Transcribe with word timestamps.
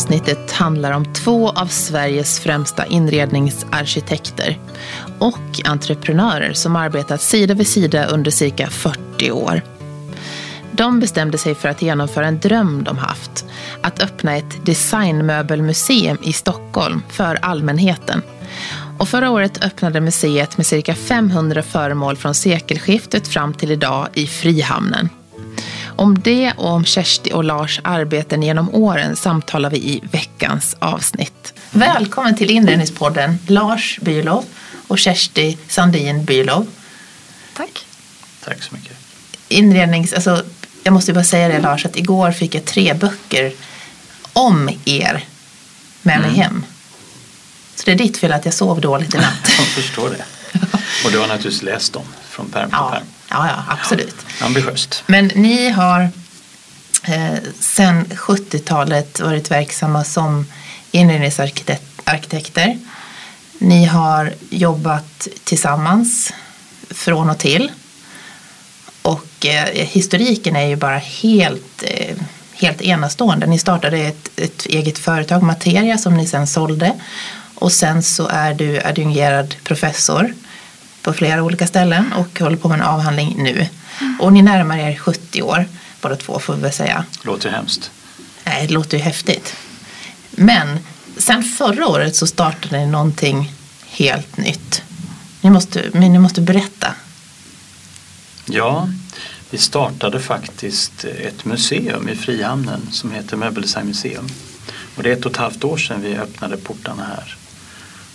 Avsnittet 0.00 0.52
handlar 0.52 0.92
om 0.92 1.12
två 1.12 1.50
av 1.50 1.66
Sveriges 1.66 2.40
främsta 2.40 2.86
inredningsarkitekter 2.86 4.58
och 5.18 5.60
entreprenörer 5.64 6.52
som 6.52 6.76
arbetat 6.76 7.20
sida 7.20 7.54
vid 7.54 7.66
sida 7.66 8.06
under 8.06 8.30
cirka 8.30 8.70
40 8.70 9.30
år. 9.30 9.62
De 10.72 11.00
bestämde 11.00 11.38
sig 11.38 11.54
för 11.54 11.68
att 11.68 11.82
genomföra 11.82 12.26
en 12.26 12.40
dröm 12.40 12.84
de 12.84 12.98
haft, 12.98 13.44
att 13.82 14.02
öppna 14.02 14.36
ett 14.36 14.66
designmöbelmuseum 14.66 16.18
i 16.22 16.32
Stockholm 16.32 17.02
för 17.08 17.38
allmänheten. 17.42 18.22
Och 18.98 19.08
förra 19.08 19.30
året 19.30 19.64
öppnade 19.64 20.00
museet 20.00 20.56
med 20.56 20.66
cirka 20.66 20.94
500 20.94 21.62
föremål 21.62 22.16
från 22.16 22.34
sekelskiftet 22.34 23.28
fram 23.28 23.54
till 23.54 23.70
idag 23.70 24.08
i 24.14 24.26
Frihamnen. 24.26 25.08
Om 26.00 26.18
det 26.22 26.52
och 26.56 26.70
om 26.70 26.84
Kersti 26.84 27.32
och 27.32 27.44
Lars 27.44 27.80
arbeten 27.84 28.42
genom 28.42 28.74
åren 28.74 29.16
samtalar 29.16 29.70
vi 29.70 29.76
i 29.76 30.00
veckans 30.12 30.76
avsnitt. 30.78 31.54
Välkommen 31.70 32.36
till 32.36 32.50
Inredningspodden 32.50 33.38
Lars 33.46 33.98
Bylov 34.02 34.44
och 34.88 34.98
Kersti 34.98 35.58
Sandin 35.68 36.24
Bylov. 36.24 36.66
Tack. 37.56 37.86
Tack 38.44 38.62
så 38.62 38.74
mycket. 38.74 38.96
Inrednings, 39.48 40.12
alltså, 40.12 40.44
jag 40.82 40.92
måste 40.92 41.12
bara 41.12 41.24
säga 41.24 41.48
det 41.48 41.60
Lars, 41.60 41.86
att 41.86 41.96
igår 41.96 42.32
fick 42.32 42.54
jag 42.54 42.64
tre 42.64 42.94
böcker 42.94 43.52
om 44.32 44.70
er 44.84 45.24
med 46.02 46.20
mig 46.20 46.30
hem. 46.30 46.64
Så 47.74 47.82
det 47.84 47.92
är 47.92 47.96
ditt 47.96 48.16
fel 48.16 48.32
att 48.32 48.44
jag 48.44 48.54
sov 48.54 48.80
dåligt 48.80 49.14
i 49.14 49.18
natt. 49.18 49.48
Jag 49.58 49.66
förstår 49.66 50.10
det. 50.10 50.24
Och 51.04 51.12
du 51.12 51.18
har 51.18 51.26
naturligtvis 51.26 51.62
läst 51.62 51.92
dem 51.92 52.04
från 52.28 52.50
pärm 52.50 52.68
till 52.68 52.78
Ja, 52.80 52.90
pärm. 52.90 53.06
Ja, 53.30 53.46
ja 53.48 53.64
absolut. 53.68 54.16
Ambitiöst. 54.40 55.02
Men 55.06 55.30
ni 55.34 55.70
har 55.70 56.08
eh, 57.04 57.38
sedan 57.60 58.04
70-talet 58.04 59.20
varit 59.20 59.50
verksamma 59.50 60.04
som 60.04 60.46
inredningsarkitekter. 60.90 62.78
Ni 63.58 63.84
har 63.84 64.34
jobbat 64.50 65.28
tillsammans 65.44 66.32
från 66.90 67.30
och 67.30 67.38
till. 67.38 67.72
Och 69.02 69.46
eh, 69.46 69.86
historiken 69.86 70.56
är 70.56 70.66
ju 70.66 70.76
bara 70.76 70.98
helt, 70.98 71.82
eh, 71.82 72.16
helt 72.52 72.82
enastående. 72.82 73.46
Ni 73.46 73.58
startade 73.58 73.98
ett, 73.98 74.30
ett 74.36 74.66
eget 74.66 74.98
företag, 74.98 75.42
Materia, 75.42 75.98
som 75.98 76.16
ni 76.16 76.26
sen 76.26 76.46
sålde. 76.46 76.92
Och 77.54 77.72
sen 77.72 78.02
så 78.02 78.26
är 78.26 78.54
du 78.54 78.80
adjungerad 78.80 79.54
professor 79.64 80.34
på 81.02 81.12
flera 81.12 81.42
olika 81.42 81.66
ställen 81.66 82.12
och 82.12 82.40
håller 82.40 82.56
på 82.56 82.68
med 82.68 82.80
en 82.80 82.86
avhandling 82.86 83.34
nu. 83.38 83.66
Och 84.20 84.32
ni 84.32 84.42
närmar 84.42 84.78
er 84.78 84.96
70 84.96 85.42
år, 85.42 85.68
båda 86.00 86.16
två 86.16 86.38
får 86.38 86.54
vi 86.54 86.62
väl 86.62 86.72
säga. 86.72 87.04
Låter 87.22 87.50
hemskt. 87.50 87.90
Nej, 88.44 88.66
det 88.66 88.74
låter 88.74 88.96
ju 88.96 89.02
häftigt. 89.02 89.56
Men 90.30 90.78
sen 91.16 91.42
förra 91.42 91.86
året 91.86 92.16
så 92.16 92.26
startade 92.26 92.78
ni 92.78 92.86
någonting 92.86 93.52
helt 93.86 94.36
nytt. 94.36 94.82
Ni 95.40 95.50
måste, 95.50 95.90
men 95.92 96.12
ni 96.12 96.18
måste 96.18 96.40
berätta. 96.40 96.94
Ja, 98.46 98.88
vi 99.50 99.58
startade 99.58 100.20
faktiskt 100.20 101.04
ett 101.04 101.44
museum 101.44 102.08
i 102.08 102.16
Frihamnen 102.16 102.80
som 102.92 103.10
heter 103.10 103.36
Möbeldesignmuseum. 103.36 104.28
Och 104.96 105.02
det 105.02 105.10
är 105.10 105.12
ett 105.12 105.24
och 105.24 105.30
ett 105.30 105.36
halvt 105.36 105.64
år 105.64 105.76
sedan 105.76 106.02
vi 106.02 106.16
öppnade 106.16 106.56
portarna 106.56 107.04
här. 107.04 107.36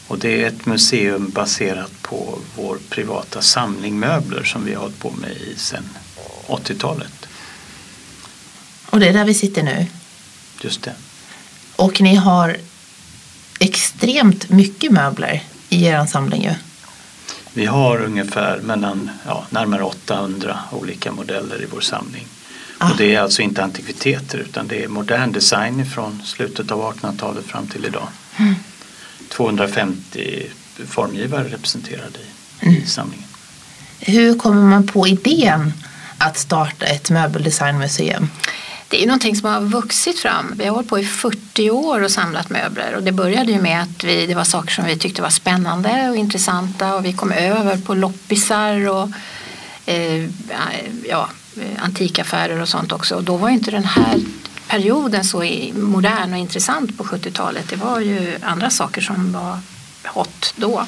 Och 0.08 0.20
det 0.20 0.44
är 0.44 0.48
ett 0.48 0.66
museum 0.66 1.30
baserat 1.30 2.02
på 2.02 2.40
vår 2.56 2.78
privata 2.90 3.42
samling 3.42 4.00
möbler 4.00 4.44
som 4.44 4.66
vi 4.66 4.74
har 4.74 4.82
hållit 4.82 5.00
på 5.00 5.12
med 5.12 5.32
i 5.32 5.56
sedan 5.58 5.90
80-talet. 6.48 7.26
Och 8.90 9.00
det 9.00 9.08
är 9.08 9.14
där 9.14 9.26
vi 9.26 9.34
sitter 9.34 9.64
nu. 9.64 9.86
Just 10.62 10.82
det. 10.84 10.94
Och 11.76 12.02
ni 12.02 12.16
har 12.16 12.58
extremt 13.60 14.50
mycket 14.50 14.92
möbler 14.92 15.44
i 15.70 15.86
er 15.86 16.06
samling 16.06 16.44
ju. 16.44 16.54
Vi 17.54 17.66
har 17.66 18.02
ungefär 18.02 18.60
mellan, 18.60 19.10
ja, 19.26 19.46
närmare 19.50 19.84
800 19.84 20.60
olika 20.72 21.12
modeller 21.12 21.62
i 21.62 21.66
vår 21.72 21.82
samling. 21.82 22.28
Ah. 22.78 22.92
Och 22.92 22.98
det 22.98 23.16
är 23.16 23.22
alltså 23.22 23.42
inte 23.42 23.64
antikviteter 23.64 24.38
utan 24.38 24.68
det 24.68 24.84
är 24.84 24.88
modern 24.88 25.32
design 25.32 25.86
från 25.86 26.22
slutet 26.26 26.72
av 26.72 26.94
1800-talet 26.94 27.46
fram 27.46 27.68
till 27.68 27.86
idag. 27.86 28.08
250 29.30 30.44
formgivare 30.88 31.44
representerade 31.44 32.20
i, 32.62 32.68
i 32.68 32.86
samlingen. 32.86 33.28
Hur 34.00 34.38
kommer 34.38 34.62
man 34.62 34.88
på 34.88 35.08
idén 35.08 35.74
att 36.18 36.38
starta 36.38 36.86
ett 36.86 37.10
möbeldesignmuseum? 37.10 38.30
Det 38.88 39.04
är 39.04 39.08
någonting 39.08 39.36
som 39.36 39.50
har 39.50 39.62
vuxit 39.62 40.20
fram. 40.20 40.54
Vi 40.58 40.66
har 40.66 40.76
hållit 40.76 40.90
på 40.90 41.00
i 41.00 41.06
40 41.06 41.70
år 41.70 42.02
och 42.02 42.12
samlat 42.12 42.50
möbler 42.50 42.96
och 42.96 43.04
det 43.04 43.12
började 43.12 43.52
ju 43.52 43.62
med 43.62 43.82
att 43.82 44.04
vi, 44.04 44.26
det 44.26 44.36
var 44.36 44.44
saker 44.44 44.74
som 44.74 44.86
vi 44.86 44.98
tyckte 44.98 45.22
var 45.22 45.30
spännande 45.30 46.10
och 46.10 46.16
intressanta 46.16 46.96
och 46.96 47.06
vi 47.06 47.14
kom 47.14 47.32
över 47.32 47.78
på 47.78 47.94
loppisar 47.94 48.90
och 48.90 49.10
eh, 49.86 50.30
ja, 51.10 51.30
antikaffärer 51.80 52.62
och 52.62 52.70
sånt 52.70 52.92
också. 52.92 53.16
Och 53.16 53.24
då 53.24 53.38
var 53.38 53.50
ju 53.50 53.56
inte 53.56 53.72
den 53.72 53.86
här 53.86 54.20
perioden 54.68 55.24
så 55.24 55.44
modern 55.74 56.34
och 56.34 56.40
intressant 56.40 56.98
på 56.98 57.04
70-talet. 57.04 57.70
Det 57.70 57.76
var 57.76 58.00
ju 58.00 58.38
andra 58.42 58.70
saker 58.70 59.02
som 59.02 59.32
var 59.32 59.60
hot 60.06 60.54
då. 60.56 60.86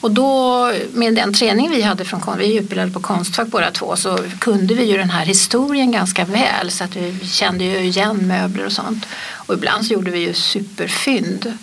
Och 0.00 0.10
då 0.10 0.72
med 0.92 1.14
den 1.14 1.34
träning 1.34 1.70
vi 1.70 1.82
hade 1.82 2.04
från 2.04 2.38
vi 2.38 2.56
är 2.56 2.60
utbildade 2.60 2.90
på 2.90 3.00
Konstfack 3.00 3.48
båda 3.48 3.70
två, 3.70 3.96
så 3.96 4.18
kunde 4.38 4.74
vi 4.74 4.84
ju 4.84 4.96
den 4.96 5.10
här 5.10 5.26
historien 5.26 5.92
ganska 5.92 6.24
väl 6.24 6.70
så 6.70 6.84
att 6.84 6.96
vi 6.96 7.26
kände 7.26 7.64
ju 7.64 7.78
igen 7.78 8.16
möbler 8.26 8.66
och 8.66 8.72
sånt. 8.72 9.06
Och 9.32 9.54
ibland 9.54 9.86
så 9.86 9.92
gjorde 9.92 10.10
vi 10.10 10.18
ju 10.18 10.34
superfynd. 10.34 11.58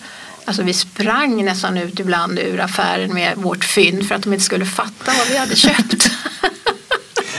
Alltså 0.45 0.63
vi 0.63 0.74
sprang 0.74 1.45
nästan 1.45 1.78
ut 1.78 2.00
ibland 2.00 2.40
ur 2.40 2.59
affären 2.59 3.13
med 3.13 3.38
vårt 3.38 3.66
fynd 3.66 4.07
för 4.07 4.16
att 4.16 4.24
de 4.24 4.34
inte 4.34 4.45
skulle 4.45 4.66
fatta 4.66 5.12
vad 5.18 5.28
vi 5.28 5.38
hade 5.38 5.56
köpt. 5.56 6.09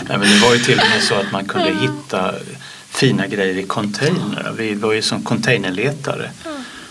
Nej, 0.08 0.18
men 0.18 0.20
det 0.20 0.38
var 0.38 0.54
ju 0.54 0.58
till 0.58 0.78
och 0.78 0.88
med 0.94 1.02
så 1.02 1.14
att 1.14 1.32
man 1.32 1.44
kunde 1.44 1.74
hitta 1.80 2.34
fina 2.96 3.26
grejer 3.26 3.58
i 3.58 3.62
containrar. 3.62 4.54
Vi 4.58 4.74
var 4.74 4.92
ju 4.92 5.02
som 5.02 5.22
containerletare. 5.22 6.30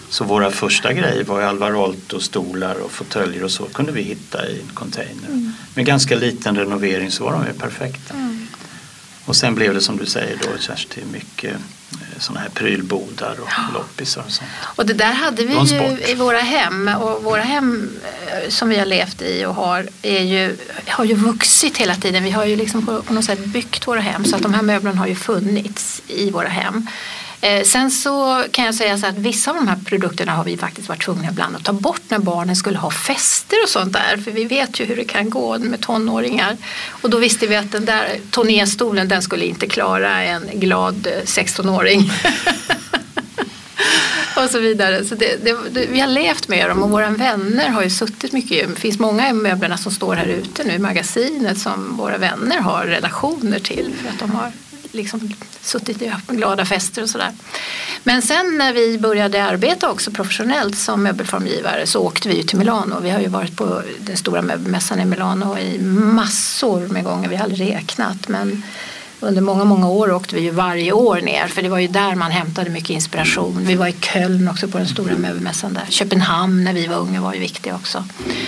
Så 0.10 0.24
våra 0.24 0.52
första 0.52 0.94
grejer 0.94 1.24
var 1.24 1.40
ju 1.40 1.46
Alvar 1.46 1.72
Aalto-stolar 1.72 2.76
och 2.76 2.92
fåtöljer 2.92 3.44
och 3.44 3.52
så 3.52 3.66
kunde 3.66 3.92
vi 3.92 4.02
hitta 4.02 4.48
i 4.48 4.60
en 4.60 4.76
container. 4.76 5.52
Med 5.76 5.86
ganska 5.86 6.16
liten 6.16 6.56
renovering 6.56 7.12
så 7.12 7.24
var 7.24 7.32
de 7.32 7.46
ju 7.46 7.54
perfekta. 7.54 8.14
Och 9.26 9.36
sen 9.36 9.56
blev 9.56 9.74
det 9.74 9.82
som 9.82 9.98
du 9.98 10.06
säger 10.06 10.38
då 10.38 10.58
Kersti 10.60 11.02
mycket 11.12 11.58
sådana 12.20 12.40
här 12.40 12.50
prylbodar 12.50 13.38
och 13.40 13.74
loppisar 13.74 14.24
och 14.26 14.32
sånt. 14.32 14.50
Och 14.64 14.86
det 14.86 14.94
där 14.94 15.14
hade 15.14 15.46
vi 15.46 15.54
ju 15.54 16.12
i 16.12 16.16
våra 16.16 16.40
hem 16.40 16.92
och 17.02 17.24
våra 17.24 17.42
hem 17.42 17.90
eh, 18.28 18.50
som 18.50 18.70
vi 18.70 18.78
har 18.78 18.86
levt 18.86 19.22
i 19.22 19.46
och 19.46 19.56
har, 19.56 19.88
är 20.02 20.22
ju, 20.22 20.58
har 20.88 21.06
ju 21.06 21.14
vuxit 21.14 21.78
hela 21.78 21.96
tiden. 21.96 22.24
Vi 22.24 22.32
har 22.32 22.46
ju 22.46 22.56
liksom 22.56 22.86
på, 22.86 23.02
på 23.02 23.14
något 23.14 23.26
sätt 23.26 23.46
byggt 23.46 23.88
våra 23.88 24.00
hem 24.00 24.26
så 24.26 24.36
att 24.36 24.42
de 24.42 24.54
här 24.54 24.62
möblerna 24.62 25.00
har 25.00 25.08
ju 25.08 25.16
funnits 25.16 26.02
i 26.08 26.32
våra 26.32 26.48
hem. 26.48 26.88
Eh, 27.46 27.64
sen 27.64 27.92
så 27.92 28.44
kan 28.52 28.66
jag 28.66 28.76
säga 28.76 28.97
så 28.97 29.08
att 29.08 29.18
vissa 29.18 29.52
av 29.52 29.58
de 29.58 29.68
här 29.68 29.78
produkterna 29.86 30.32
har 30.32 30.44
vi 30.44 30.58
faktiskt 30.58 30.90
varit 30.90 31.02
tvungna 31.06 31.30
ibland 31.30 31.56
att 31.56 31.64
ta 31.64 31.74
bort 31.74 32.02
när 32.08 32.20
barnen 32.20 32.56
skulle 32.56 32.78
ha 32.78 32.92
fester 32.92 33.58
och 33.64 33.70
sånt 33.70 33.94
där. 33.94 34.18
För 34.18 34.32
vi 34.32 34.46
vet 34.46 34.80
ju 34.80 34.86
hur 34.86 34.96
det 34.96 35.03
kan 35.03 35.30
gå 35.30 35.58
med 35.59 35.82
tonåringar. 35.82 36.58
Och 36.88 37.09
då 37.09 37.18
visste 37.18 37.47
vi 37.47 37.56
att 37.56 37.72
den 37.72 37.86
där 37.86 38.20
turnéstolen 38.32 39.08
den 39.08 39.22
skulle 39.22 39.46
inte 39.46 39.68
klara 39.68 40.24
en 40.24 40.50
glad 40.53 41.08
eh, 41.08 41.24
16-åring. 41.24 42.12
och 44.38 44.50
så 44.50 44.59
vidare. 44.59 45.06
Så 45.06 45.16
det, 45.16 45.44
det, 45.44 45.58
det, 45.72 45.86
vi 45.86 46.00
har 46.00 46.08
levt 46.08 46.48
med 46.48 46.70
dem 46.70 46.84
och 46.84 46.90
våra 46.90 47.09
vänner 47.09 47.70
har 47.70 47.84
ju 47.84 47.90
suttit 47.90 48.34
mycket. 48.34 48.70
Det 48.70 48.82
finns 48.82 49.00
många 49.00 49.30
av 49.30 49.36
möblerna 49.36 49.78
som 49.78 49.91
står 49.91 50.16
här 50.16 50.28
ute 50.28 50.64
nu 50.64 50.74
i 50.74 50.80
magasinet 50.80 51.58
som 51.58 51.98
våra 51.98 52.18
vänner 52.18 52.59
har 52.59 52.86
relationer 52.86 53.59
till 53.59 53.94
för 54.02 54.09
att 54.09 54.20
de 54.20 54.32
har 54.32 54.52
liksom 54.96 55.34
suttit 55.62 56.02
i 56.02 56.12
glada 56.28 56.66
fester 56.66 57.02
och 57.02 57.09
sådär. 57.09 57.32
Men 58.03 58.22
sen 58.22 58.58
när 58.58 58.74
vi 58.74 58.97
började 58.97 59.44
arbeta 59.44 59.92
också 59.92 60.12
professionellt 60.12 60.78
som 60.78 61.03
möbelformgivare 61.03 61.88
så 61.88 62.02
åkte 62.02 62.30
vi 62.30 62.44
till 62.44 62.58
Milano. 62.58 63.00
Vi 63.00 63.09
har 63.09 63.20
ju 63.20 63.28
varit 63.28 63.58
på 63.58 63.82
den 64.00 64.18
stora 64.18 64.42
möbelmässan 64.42 65.00
i 65.00 65.06
Milano 65.06 65.58
i 65.58 65.80
massor 65.80 66.88
med 66.88 67.03
gånger. 67.03 67.30
Vi 67.30 67.36
har 67.36 67.44
aldrig 67.44 67.76
räknat. 67.76 68.28
Men 68.28 68.64
under 69.20 69.41
många, 69.41 69.64
många 69.64 69.90
år 69.90 70.12
åkte 70.12 70.35
vi 70.35 70.41
ju 70.41 70.52
varje 70.52 70.91
år 70.91 71.22
ner 71.22 71.47
för 71.47 71.62
det 71.62 71.70
var 71.70 71.79
ju 71.79 71.88
där 71.88 72.16
man 72.16 72.32
hämtade 72.32 72.70
mycket 72.70 72.90
inspiration. 72.90 73.66
Vi 73.66 73.76
var 73.76 73.88
i 73.88 73.91
Köln 73.91 74.47
också 74.47 74.67
på 74.67 74.78
den 74.78 74.88
stora 74.88 75.17
möbelmässan 75.17 75.73
där. 75.73 75.85
Köpenhamn 75.90 76.64
när 76.64 76.73
vi 76.73 76.88
var 76.88 76.97
unga 76.97 77.22
var 77.22 77.34
ju 77.34 77.40
viktigt 77.40 77.73
också. 77.73 78.03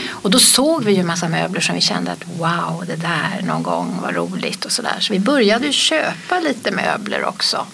Och 0.10 0.31
då 0.31 0.40
såg 0.40 0.84
vi 0.84 0.94
ju 0.94 1.00
en 1.00 1.08
massa 1.08 1.30
möbler 1.30 1.62
som 1.62 1.75
vi 1.75 1.81
kände 1.81 2.12
att 2.12 2.24
wow, 2.38 2.84
det 2.88 2.96
där 2.96 3.42
någon 3.48 3.64
gång 3.64 4.00
var 4.02 4.12
roligt 4.12 4.66
och 4.66 4.72
sådär. 4.72 4.96
Så 5.00 5.14
vi 5.14 5.19
började 5.19 5.66
ju 5.66 5.72
köpa 5.72 6.40
lite 6.40 6.72
möbler 6.72 7.25
också. 7.25 7.66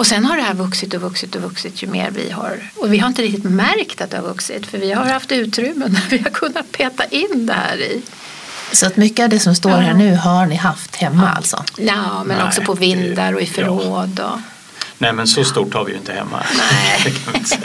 Och 0.00 0.06
sen 0.06 0.24
har 0.24 0.36
det 0.36 0.42
här 0.42 0.54
vuxit 0.54 0.94
och 0.94 1.00
vuxit 1.00 1.34
och 1.34 1.42
vuxit 1.42 1.82
ju 1.82 1.86
mer 1.86 2.10
vi 2.10 2.30
har. 2.30 2.70
Och 2.76 2.92
vi 2.92 2.98
har 2.98 3.08
inte 3.08 3.22
riktigt 3.22 3.44
märkt 3.44 4.00
att 4.00 4.10
det 4.10 4.16
har 4.16 4.24
vuxit 4.24 4.66
för 4.66 4.78
vi 4.78 4.92
har 4.92 5.04
haft 5.04 5.32
utrymmen 5.32 5.92
där 6.10 6.10
vi 6.10 6.18
har 6.18 6.30
kunnat 6.30 6.72
peta 6.72 7.04
in 7.04 7.46
det 7.46 7.52
här 7.52 7.76
i. 7.76 8.02
Så 8.72 8.86
att 8.86 8.96
mycket 8.96 9.22
av 9.24 9.28
det 9.28 9.40
som 9.40 9.54
står 9.54 9.70
här 9.70 9.94
nu 9.94 10.16
har 10.16 10.46
ni 10.46 10.54
haft 10.54 10.96
hemma 10.96 11.22
ja. 11.22 11.36
alltså? 11.36 11.64
Ja, 11.76 12.24
men 12.24 12.36
Nej, 12.36 12.46
också 12.46 12.62
på 12.62 12.74
vindar 12.74 13.32
och 13.32 13.40
i 13.40 13.46
förråd. 13.46 14.20
Och... 14.20 14.38
Nej 14.98 15.12
men 15.12 15.26
så 15.26 15.44
stort 15.44 15.74
har 15.74 15.84
vi 15.84 15.92
ju 15.92 15.98
inte 15.98 16.12
hemma. 16.12 16.42
Nej, 16.58 17.14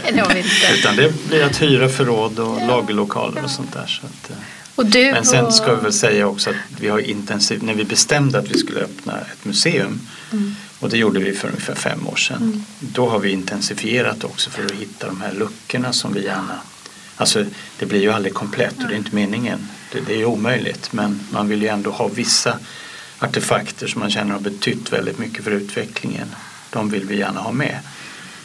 det 0.14 0.20
har 0.22 0.34
vi 0.34 0.40
inte. 0.40 0.80
Utan 0.80 0.96
det 0.96 1.28
blir 1.28 1.44
att 1.44 1.62
hyra 1.62 1.90
förråd 1.90 2.40
och 2.40 2.62
ja. 2.62 2.68
lagerlokaler 2.68 3.44
och 3.44 3.50
sånt 3.50 3.74
där. 3.74 3.86
Så 3.88 4.06
att, 4.06 4.30
eh. 4.30 4.36
och 4.76 4.86
du 4.86 5.12
men 5.12 5.26
sen 5.26 5.52
ska 5.52 5.76
vi 5.76 5.82
väl 5.82 5.94
säga 5.94 6.28
också 6.28 6.50
att 6.50 6.56
vi 6.80 6.88
har 6.88 7.00
intensivt, 7.00 7.62
när 7.62 7.74
vi 7.74 7.84
bestämde 7.84 8.40
att 8.40 8.52
vi 8.52 8.58
skulle 8.58 8.80
öppna 8.80 9.14
ett 9.14 9.46
museum 9.46 10.00
mm. 10.32 10.56
och 10.80 10.90
det 10.90 10.98
gjorde 10.98 11.20
vi 11.20 11.34
för 11.34 11.48
ungefär 11.48 11.76
fem 11.76 12.08
år 12.08 12.16
sedan. 12.16 12.38
Mm. 12.38 12.64
Då 12.80 13.10
har 13.10 13.20
vi 13.20 13.32
intensifierat 13.32 14.24
också 14.24 14.50
för 14.50 14.66
att 14.66 14.72
hitta 14.72 15.08
de 15.08 15.22
här 15.22 15.34
luckorna 15.34 15.94
som 15.94 16.14
vi 16.14 16.24
gärna 16.24 16.60
Alltså 17.18 17.46
det 17.80 17.86
blir 17.86 18.02
ju 18.02 18.12
aldrig 18.12 18.34
komplett 18.34 18.78
och 18.78 18.88
det 18.88 18.94
är 18.94 18.98
inte 18.98 19.16
meningen. 19.16 19.68
Det, 19.96 20.02
det 20.02 20.22
är 20.22 20.26
omöjligt 20.26 20.94
men 20.94 21.20
man 21.32 21.50
vill 21.50 21.62
ju 21.62 21.68
ändå 21.68 21.92
ha 21.92 22.08
vissa 22.08 22.60
artefakter 23.20 23.88
som 23.88 24.00
man 24.00 24.12
känner 24.12 24.34
har 24.34 24.40
betytt 24.40 24.94
väldigt 24.94 25.20
mycket 25.20 25.44
för 25.44 25.52
utvecklingen. 25.52 26.28
De 26.70 26.90
vill 26.90 27.06
vi 27.06 27.18
gärna 27.18 27.40
ha 27.40 27.52
med. 27.52 27.80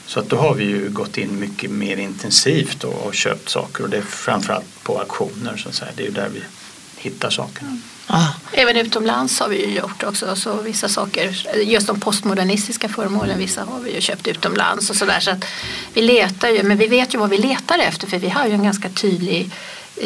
Så 0.06 0.20
att 0.20 0.28
då 0.28 0.36
har 0.36 0.54
vi 0.54 0.64
ju 0.64 0.88
gått 0.88 1.18
in 1.18 1.40
mycket 1.40 1.70
mer 1.70 1.96
intensivt 1.96 2.84
och, 2.84 3.06
och 3.06 3.14
köpt 3.14 3.48
saker 3.48 3.84
och 3.84 3.90
det 3.90 3.96
är 3.96 4.02
framförallt 4.02 4.82
på 4.82 4.98
auktioner 4.98 5.56
så 5.56 5.68
att 5.68 5.74
säga. 5.74 5.90
Det 5.96 6.02
är 6.02 6.06
ju 6.06 6.12
där 6.12 6.28
vi 6.34 6.42
hittar 6.96 7.30
sakerna. 7.30 7.78
Ah. 8.06 8.28
Även 8.52 8.76
utomlands 8.76 9.40
har 9.40 9.48
vi 9.48 9.66
ju 9.66 9.74
gjort 9.74 10.02
också 10.02 10.36
så 10.36 10.62
vissa 10.62 10.88
saker. 10.88 11.46
Just 11.62 11.86
de 11.86 12.00
postmodernistiska 12.00 12.88
föremålen, 12.88 13.38
vissa 13.38 13.64
har 13.64 13.80
vi 13.80 13.94
ju 13.94 14.00
köpt 14.00 14.28
utomlands 14.28 14.90
och 14.90 14.96
sådär. 14.96 15.20
Så 15.20 15.30
att 15.30 15.44
vi 15.94 16.02
letar 16.02 16.48
ju, 16.48 16.62
men 16.62 16.78
vi 16.78 16.86
vet 16.86 17.14
ju 17.14 17.18
vad 17.18 17.30
vi 17.30 17.38
letar 17.38 17.78
efter 17.78 18.06
för 18.06 18.18
vi 18.18 18.28
har 18.28 18.46
ju 18.46 18.52
en 18.52 18.64
ganska 18.64 18.88
tydlig 18.88 19.50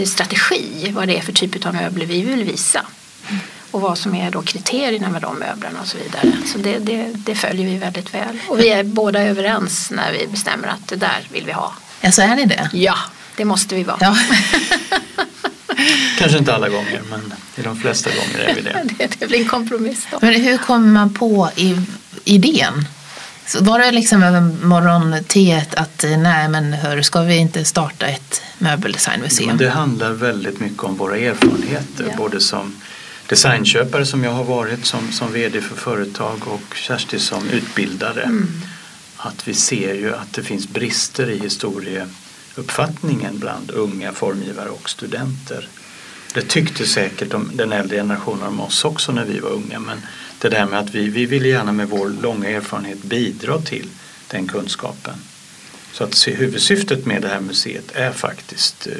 strategi 0.06 0.90
vad 0.92 1.08
det 1.08 1.18
är 1.18 1.22
för 1.22 1.32
typ 1.32 1.66
av 1.66 1.74
möbler 1.74 2.06
vi 2.06 2.22
vill 2.22 2.44
visa. 2.44 2.86
Och 3.70 3.80
vad 3.80 3.98
som 3.98 4.14
är 4.14 4.30
då 4.30 4.42
kriterierna 4.42 5.08
med 5.08 5.22
de 5.22 5.38
möblerna 5.38 5.80
och 5.80 5.86
så 5.86 5.98
vidare. 5.98 6.32
Så 6.46 6.58
det, 6.58 6.78
det, 6.78 7.10
det 7.14 7.34
följer 7.34 7.66
vi 7.66 7.76
väldigt 7.76 8.14
väl. 8.14 8.38
Och 8.48 8.60
vi 8.60 8.68
är 8.68 8.84
båda 8.84 9.22
överens 9.22 9.90
när 9.90 10.12
vi 10.12 10.26
bestämmer 10.26 10.68
att 10.68 10.88
det 10.88 10.96
där 10.96 11.28
vill 11.32 11.44
vi 11.46 11.52
ha. 11.52 11.72
Ja, 12.00 12.12
så 12.12 12.22
är 12.22 12.36
ni 12.36 12.44
det? 12.46 12.70
Ja, 12.72 12.96
det 13.36 13.44
måste 13.44 13.74
vi 13.74 13.84
vara. 13.84 13.98
Ja. 14.00 14.16
Kanske 16.18 16.38
inte 16.38 16.54
alla 16.54 16.68
gånger 16.68 17.02
men 17.10 17.34
i 17.56 17.62
de 17.62 17.76
flesta 17.76 18.10
gånger 18.10 18.38
är 18.38 18.54
vi 18.54 18.60
det. 18.60 18.84
det, 18.98 19.16
det 19.18 19.26
blir 19.26 19.38
en 19.38 19.48
kompromiss 19.48 20.06
då. 20.10 20.18
Men 20.20 20.34
hur 20.34 20.58
kommer 20.58 20.88
man 20.88 21.14
på 21.14 21.50
i, 21.56 21.76
idén? 22.24 22.88
Så 23.46 23.64
var 23.64 23.78
det 23.78 23.90
liksom 23.90 24.22
över 24.22 24.40
morgonteet 24.40 25.74
att 25.74 26.04
nej 26.18 26.48
men 26.48 26.72
hör, 26.72 27.02
ska 27.02 27.20
vi 27.20 27.36
inte 27.36 27.64
starta 27.64 28.06
ett 28.06 28.42
möbeldesignmuseum? 28.58 29.48
Men 29.48 29.56
det 29.56 29.68
handlar 29.68 30.12
väldigt 30.12 30.60
mycket 30.60 30.82
om 30.84 30.96
våra 30.96 31.16
erfarenheter 31.16 32.06
ja. 32.10 32.16
både 32.16 32.40
som 32.40 32.74
designköpare 33.26 34.06
som 34.06 34.24
jag 34.24 34.30
har 34.30 34.44
varit 34.44 34.86
som, 34.86 35.12
som 35.12 35.32
vd 35.32 35.60
för 35.60 35.76
företag 35.76 36.38
och 36.44 36.74
Kersti 36.74 37.18
som 37.18 37.48
utbildare. 37.48 38.22
Mm. 38.22 38.48
Att 39.16 39.48
vi 39.48 39.54
ser 39.54 39.94
ju 39.94 40.14
att 40.14 40.32
det 40.32 40.42
finns 40.42 40.68
brister 40.68 41.30
i 41.30 41.38
historie 41.38 42.06
uppfattningen 42.54 43.38
bland 43.38 43.70
unga 43.70 44.12
formgivare 44.12 44.68
och 44.68 44.90
studenter. 44.90 45.68
Det 46.34 46.48
tyckte 46.48 46.86
säkert 46.86 47.30
de, 47.30 47.50
den 47.54 47.72
äldre 47.72 47.96
generationen 47.96 48.48
om 48.48 48.60
oss 48.60 48.84
också 48.84 49.12
när 49.12 49.24
vi 49.24 49.40
var 49.40 49.50
unga 49.50 49.78
men 49.78 50.02
det 50.44 50.56
där 50.56 50.66
med 50.66 50.78
att 50.78 50.94
vi, 50.94 51.08
vi 51.08 51.26
vill 51.26 51.46
gärna 51.46 51.72
med 51.72 51.88
vår 51.88 52.08
långa 52.08 52.48
erfarenhet 52.48 53.02
bidra 53.02 53.60
till 53.60 53.88
den 54.30 54.48
kunskapen. 54.48 55.14
Så 55.92 56.04
att 56.04 56.26
huvudsyftet 56.26 57.06
med 57.06 57.22
det 57.22 57.28
här 57.28 57.40
museet 57.40 57.92
är 57.94 58.12
faktiskt 58.12 58.86
eh, 58.86 58.92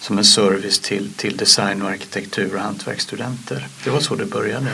som 0.00 0.18
en 0.18 0.24
service 0.24 0.78
till, 0.78 1.12
till 1.16 1.36
design 1.36 1.82
och 1.82 1.88
arkitektur 1.88 2.54
och 2.54 2.60
hantverksstudenter. 2.60 3.68
Det 3.84 3.90
var 3.90 4.00
så 4.00 4.14
det 4.14 4.24
började. 4.24 4.70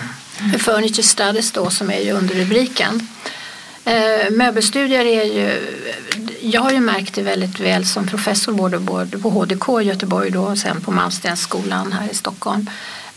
Furniture 0.59 1.03
Studies 1.03 1.53
då 1.53 1.71
som 1.71 1.91
är 1.91 2.01
ju 2.01 2.13
underrubriken 2.13 3.09
Eh, 3.85 4.31
möbelstudier 4.31 5.05
är 5.05 5.25
ju, 5.25 5.61
jag 6.41 6.61
har 6.61 6.71
ju 6.71 6.81
märkt 6.81 7.15
det 7.15 7.23
väldigt 7.23 7.61
väl 7.61 7.87
som 7.87 8.07
professor 8.07 8.53
både, 8.53 8.79
både 8.79 9.19
på 9.19 9.31
HDK 9.31 9.81
i 9.81 9.85
Göteborg 9.85 10.31
då, 10.31 10.43
och 10.43 10.59
sen 10.59 10.81
på 10.81 10.91
Malmstensskolan 10.91 11.93
här 11.93 12.09
i 12.11 12.15
Stockholm. 12.15 12.71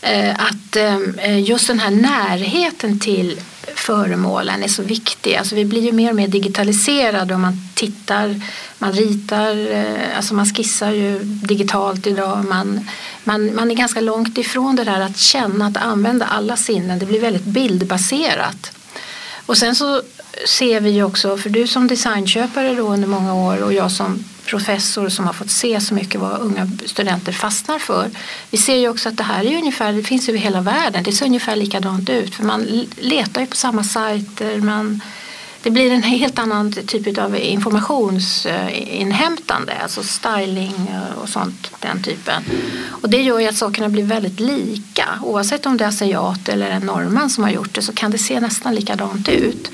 Eh, 0.06 0.30
att 0.30 0.76
eh, 0.76 0.98
eh, 1.18 1.40
just 1.40 1.66
den 1.66 1.78
här 1.78 1.90
närheten 1.90 2.98
till 3.00 3.40
föremålen 3.74 4.62
är 4.62 4.68
så 4.68 4.82
viktig. 4.82 5.34
Alltså 5.34 5.54
vi 5.54 5.64
blir 5.64 5.82
ju 5.82 5.92
mer 5.92 6.10
och 6.10 6.16
mer 6.16 6.28
digitaliserade 6.28 7.34
och 7.34 7.40
man 7.40 7.68
tittar, 7.74 8.40
man 8.78 8.92
ritar, 8.92 9.84
alltså 10.16 10.34
man 10.34 10.46
skissar 10.46 10.90
ju 10.90 11.18
digitalt 11.22 12.06
idag. 12.06 12.44
Man, 12.44 12.88
man, 13.24 13.54
man 13.54 13.70
är 13.70 13.74
ganska 13.74 14.00
långt 14.00 14.38
ifrån 14.38 14.76
det 14.76 14.84
där 14.84 15.00
att 15.00 15.16
känna, 15.16 15.66
att 15.66 15.76
använda 15.76 16.26
alla 16.26 16.56
sinnen. 16.56 16.98
Det 16.98 17.06
blir 17.06 17.20
väldigt 17.20 17.44
bildbaserat. 17.44 18.72
Och 19.46 19.58
sen 19.58 19.74
så 19.74 20.02
ser 20.46 20.80
vi 20.80 20.90
ju 20.90 21.04
också, 21.04 21.36
för 21.36 21.50
du 21.50 21.66
som 21.66 21.86
designköpare 21.86 22.74
då 22.74 22.88
under 22.88 23.08
många 23.08 23.34
år 23.34 23.62
och 23.62 23.72
jag 23.72 23.92
som 23.92 24.24
professor 24.46 25.08
som 25.08 25.26
har 25.26 25.32
fått 25.32 25.50
se 25.50 25.80
så 25.80 25.94
mycket 25.94 26.20
vad 26.20 26.40
unga 26.40 26.70
studenter 26.86 27.32
fastnar 27.32 27.78
för. 27.78 28.10
Vi 28.50 28.58
ser 28.58 28.76
ju 28.76 28.88
också 28.88 29.08
att 29.08 29.16
det 29.16 29.22
här 29.22 29.44
är 29.44 29.56
ungefär, 29.56 29.92
det 29.92 30.02
finns 30.02 30.28
över 30.28 30.38
hela 30.38 30.60
världen, 30.60 31.02
det 31.02 31.12
ser 31.12 31.26
ungefär 31.26 31.56
likadant 31.56 32.10
ut 32.10 32.34
för 32.34 32.44
man 32.44 32.86
letar 32.96 33.40
ju 33.40 33.46
på 33.46 33.56
samma 33.56 33.84
sajter, 33.84 34.60
man, 34.60 35.00
det 35.62 35.70
blir 35.70 35.92
en 35.92 36.02
helt 36.02 36.38
annan 36.38 36.72
typ 36.72 37.18
av 37.18 37.36
informationsinhämtande, 37.36 39.72
alltså 39.82 40.02
styling 40.02 40.74
eh, 40.90 41.18
och 41.22 41.28
sånt, 41.28 41.70
den 41.80 42.02
typen. 42.02 42.42
Och 43.02 43.10
det 43.10 43.22
gör 43.22 43.38
ju 43.38 43.48
att 43.48 43.56
sakerna 43.56 43.88
blir 43.88 44.04
väldigt 44.04 44.40
lika. 44.40 45.08
Oavsett 45.22 45.66
om 45.66 45.76
det 45.76 45.84
är 45.84 45.88
asiat 45.88 46.48
eller 46.48 46.70
en 46.70 46.82
norrman 46.82 47.30
som 47.30 47.44
har 47.44 47.50
gjort 47.50 47.74
det 47.74 47.82
så 47.82 47.92
kan 47.92 48.10
det 48.10 48.18
se 48.18 48.40
nästan 48.40 48.74
likadant 48.74 49.28
ut. 49.28 49.70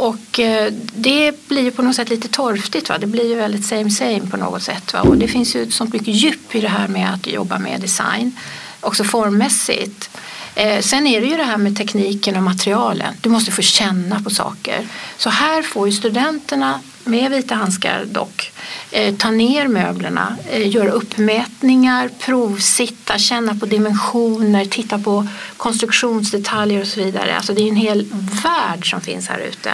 Och 0.00 0.40
eh, 0.40 0.72
det 0.94 1.48
blir 1.48 1.62
ju 1.62 1.70
på 1.70 1.82
något 1.82 1.96
sätt 1.96 2.08
lite 2.08 2.28
torftigt. 2.28 2.88
Va? 2.88 2.98
Det 2.98 3.06
blir 3.06 3.28
ju 3.28 3.34
väldigt 3.34 3.66
same 3.66 3.90
same 3.90 4.20
på 4.30 4.36
något 4.36 4.62
sätt. 4.62 4.92
Va? 4.92 5.00
Och 5.00 5.16
det 5.16 5.28
finns 5.28 5.56
ju 5.56 5.70
så 5.70 5.84
mycket 5.84 6.08
djup 6.08 6.54
i 6.54 6.60
det 6.60 6.68
här 6.68 6.88
med 6.88 7.14
att 7.14 7.26
jobba 7.26 7.58
med 7.58 7.80
design. 7.80 8.36
Också 8.80 9.04
formmässigt. 9.04 10.10
Eh, 10.54 10.80
sen 10.80 11.06
är 11.06 11.20
det 11.20 11.26
ju 11.26 11.36
det 11.36 11.44
här 11.44 11.56
med 11.56 11.76
tekniken 11.76 12.36
och 12.36 12.42
materialen. 12.42 13.14
Du 13.20 13.28
måste 13.28 13.50
få 13.50 13.62
känna 13.62 14.20
på 14.20 14.30
saker. 14.30 14.86
Så 15.16 15.30
här 15.30 15.62
får 15.62 15.88
ju 15.88 15.92
studenterna 15.92 16.80
med 17.04 17.30
vita 17.30 17.54
handskar 17.54 18.04
dock 18.04 18.52
eh, 18.90 19.14
ta 19.14 19.30
ner 19.30 19.68
möblerna, 19.68 20.36
eh, 20.50 20.68
göra 20.68 20.90
uppmätningar, 20.90 22.10
provsitta, 22.18 23.18
känna 23.18 23.54
på 23.54 23.66
dimensioner, 23.66 24.64
titta 24.64 24.98
på 24.98 25.26
konstruktionsdetaljer 25.56 26.80
och 26.80 26.86
så 26.86 27.00
vidare. 27.00 27.36
Alltså 27.36 27.54
det 27.54 27.62
är 27.62 27.68
en 27.68 27.76
hel 27.76 28.06
värld 28.44 28.90
som 28.90 29.00
finns 29.00 29.28
här 29.28 29.38
ute. 29.38 29.72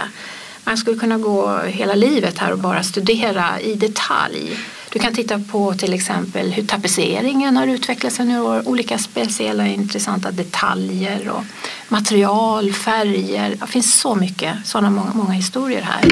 Man 0.63 0.77
skulle 0.77 0.99
kunna 0.99 1.17
gå 1.17 1.59
hela 1.59 1.95
livet 1.95 2.37
här 2.37 2.51
och 2.51 2.59
bara 2.59 2.83
studera 2.83 3.59
i 3.59 3.73
detalj 3.73 4.57
du 4.97 4.99
kan 4.99 5.13
titta 5.13 5.39
på 5.39 5.73
till 5.73 5.93
exempel 5.93 6.51
hur 6.51 6.63
tapetseringen 6.63 7.57
har 7.57 7.67
utvecklats 7.67 8.19
under 8.19 8.41
år, 8.41 8.67
olika 8.67 8.97
speciella 8.97 9.67
intressanta 9.67 10.31
detaljer 10.31 11.29
och 11.29 11.43
material, 11.89 12.73
färger. 12.73 13.55
Det 13.61 13.67
finns 13.67 13.99
så 13.99 14.15
mycket 14.15 14.55
sådana 14.65 14.89
många, 14.89 15.13
många 15.13 15.31
historier 15.31 15.81
här. 15.81 16.11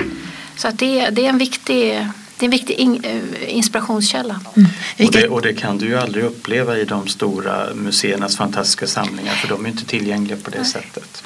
Så 0.57 0.67
att 0.67 0.79
det, 0.79 1.09
det 1.09 1.25
är 1.25 1.29
en 1.29 1.37
viktig 1.37 2.07
det 2.37 2.43
är 2.43 2.47
en 2.47 2.51
viktig 2.51 2.73
in, 2.73 3.03
eh, 3.03 3.55
inspirationskälla. 3.55 4.39
Mm. 4.55 4.69
Och, 5.07 5.11
det, 5.11 5.27
och, 5.27 5.41
det, 5.41 5.53
kan 5.53 5.77
du 5.77 5.85
ju 5.85 5.97
aldrig 5.97 6.25
uppleva 6.25 6.77
i 6.77 6.85
de 6.85 7.07
stora 7.07 7.73
museernas 7.73 8.37
fantastiska 8.37 8.87
samlingar 8.87 9.33
för 9.33 9.47
de 9.47 9.65
är 9.65 9.69
inte 9.69 9.85
tillgängliga 9.85 10.37
på 10.43 10.49
det 10.49 10.57
Nej. 10.57 10.65
sättet. 10.65 11.23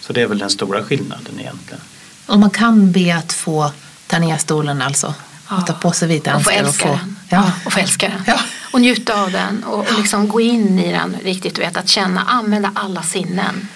Så 0.00 0.12
det 0.12 0.22
är 0.22 0.26
väl 0.26 0.38
den 0.38 0.50
stora 0.50 0.82
skillnaden 0.82 1.40
egentligen. 1.40 1.80
Och 2.26 2.38
man 2.38 2.50
kan 2.50 2.92
be 2.92 3.16
att 3.16 3.32
få 3.32 3.72
Ta 4.12 4.18
ner 4.18 4.36
stolen 4.36 4.82
alltså. 4.82 5.14
Och 5.48 5.66
ta 5.66 5.72
på 5.72 5.92
sig 5.92 6.08
vita 6.08 6.36
och 6.36 6.44
få 6.44 6.50
älska 6.50 6.88
få- 6.88 6.94
den. 6.94 7.16
Ja. 7.28 7.52
Och 7.64 7.72
få 7.72 7.80
älska 7.80 8.08
den. 8.08 8.22
Ja. 8.26 8.40
Och 8.72 8.80
njuta 8.80 9.22
av 9.22 9.32
den 9.32 9.64
och, 9.64 9.78
och 9.78 9.98
liksom 9.98 10.28
gå 10.28 10.40
in 10.40 10.78
i 10.78 10.92
den 10.92 11.16
riktigt. 11.24 11.58
Vet, 11.58 11.76
att 11.76 11.88
känna, 11.88 12.20
använda 12.20 12.72
alla 12.74 13.02
sinnen. 13.02 13.68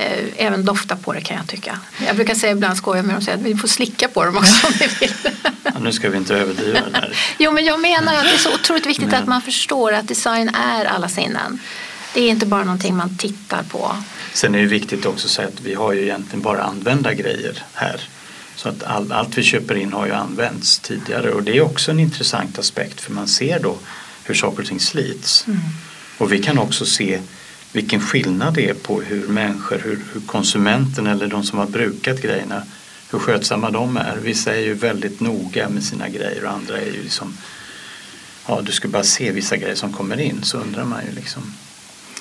Eh, 0.00 0.46
Även 0.46 0.64
dofta 0.64 0.96
på 0.96 1.12
det 1.12 1.20
kan 1.20 1.36
jag 1.36 1.46
tycka. 1.46 1.78
Jag 2.06 2.16
brukar 2.16 2.34
säga 2.34 2.52
ibland 2.52 2.76
skoja 2.76 3.02
med 3.02 3.14
dem 3.14 3.22
säga 3.22 3.36
att 3.36 3.42
vi 3.42 3.54
får 3.56 3.68
slicka 3.68 4.08
på 4.08 4.24
dem 4.24 4.36
också 4.36 4.66
om 4.66 4.72
vi 4.80 4.86
vill. 5.00 5.14
Ja, 5.62 5.70
nu 5.80 5.92
ska 5.92 6.10
vi 6.10 6.16
inte 6.16 6.34
överdriva 6.34 6.80
det 6.80 6.90
där. 6.90 7.16
Jo 7.38 7.52
men 7.52 7.64
jag 7.64 7.80
menar 7.80 8.14
att 8.14 8.24
det 8.24 8.30
är 8.34 8.38
så 8.38 8.54
otroligt 8.54 8.86
viktigt 8.86 9.08
Men- 9.10 9.22
att 9.22 9.28
man 9.28 9.42
förstår 9.42 9.92
att 9.92 10.08
design 10.08 10.48
är 10.48 10.84
alla 10.84 11.08
sinnen. 11.08 11.58
Det 12.14 12.20
är 12.20 12.30
inte 12.30 12.46
bara 12.46 12.64
någonting 12.64 12.96
man 12.96 13.16
tittar 13.18 13.62
på. 13.62 13.96
Sen 14.32 14.54
är 14.54 14.58
det 14.58 14.66
viktigt 14.66 15.06
också 15.06 15.26
att 15.26 15.30
säga 15.30 15.48
att 15.48 15.60
vi 15.60 15.74
har 15.74 15.92
ju 15.92 16.02
egentligen 16.02 16.42
bara 16.42 16.62
använda 16.62 17.14
grejer 17.14 17.62
här. 17.74 18.00
Så 18.56 18.68
att 18.68 18.82
all, 18.84 19.12
allt 19.12 19.38
vi 19.38 19.42
köper 19.42 19.74
in 19.74 19.92
har 19.92 20.06
ju 20.06 20.12
använts 20.12 20.78
tidigare 20.78 21.30
och 21.30 21.42
det 21.42 21.56
är 21.56 21.60
också 21.60 21.90
en 21.90 22.00
intressant 22.00 22.58
aspekt 22.58 23.00
för 23.00 23.12
man 23.12 23.28
ser 23.28 23.58
då 23.60 23.78
hur 24.24 24.34
saker 24.34 24.62
och 24.62 24.68
ting 24.68 24.80
slits. 24.80 25.44
Och 26.18 26.32
vi 26.32 26.42
kan 26.42 26.58
också 26.58 26.86
se 26.86 27.20
vilken 27.72 28.00
skillnad 28.00 28.54
det 28.54 28.68
är 28.68 28.74
på 28.74 29.02
hur 29.02 29.28
människor, 29.28 29.78
hur, 29.84 30.02
hur 30.12 30.20
konsumenten 30.20 31.06
eller 31.06 31.26
de 31.26 31.44
som 31.44 31.58
har 31.58 31.66
brukat 31.66 32.22
grejerna, 32.22 32.62
hur 33.10 33.18
skötsamma 33.18 33.70
de 33.70 33.96
är. 33.96 34.16
Vissa 34.22 34.54
är 34.54 34.60
ju 34.60 34.74
väldigt 34.74 35.20
noga 35.20 35.68
med 35.68 35.84
sina 35.84 36.08
grejer 36.08 36.44
och 36.44 36.50
andra 36.52 36.80
är 36.80 36.86
ju 36.86 37.02
liksom 37.02 37.36
Ja, 38.46 38.60
du 38.62 38.72
ska 38.72 38.88
bara 38.88 39.04
se 39.04 39.32
vissa 39.32 39.56
grejer 39.56 39.74
som 39.74 39.92
kommer 39.92 40.20
in 40.20 40.42
så 40.42 40.58
undrar 40.58 40.84
man 40.84 41.00
ju 41.06 41.12
liksom. 41.12 41.54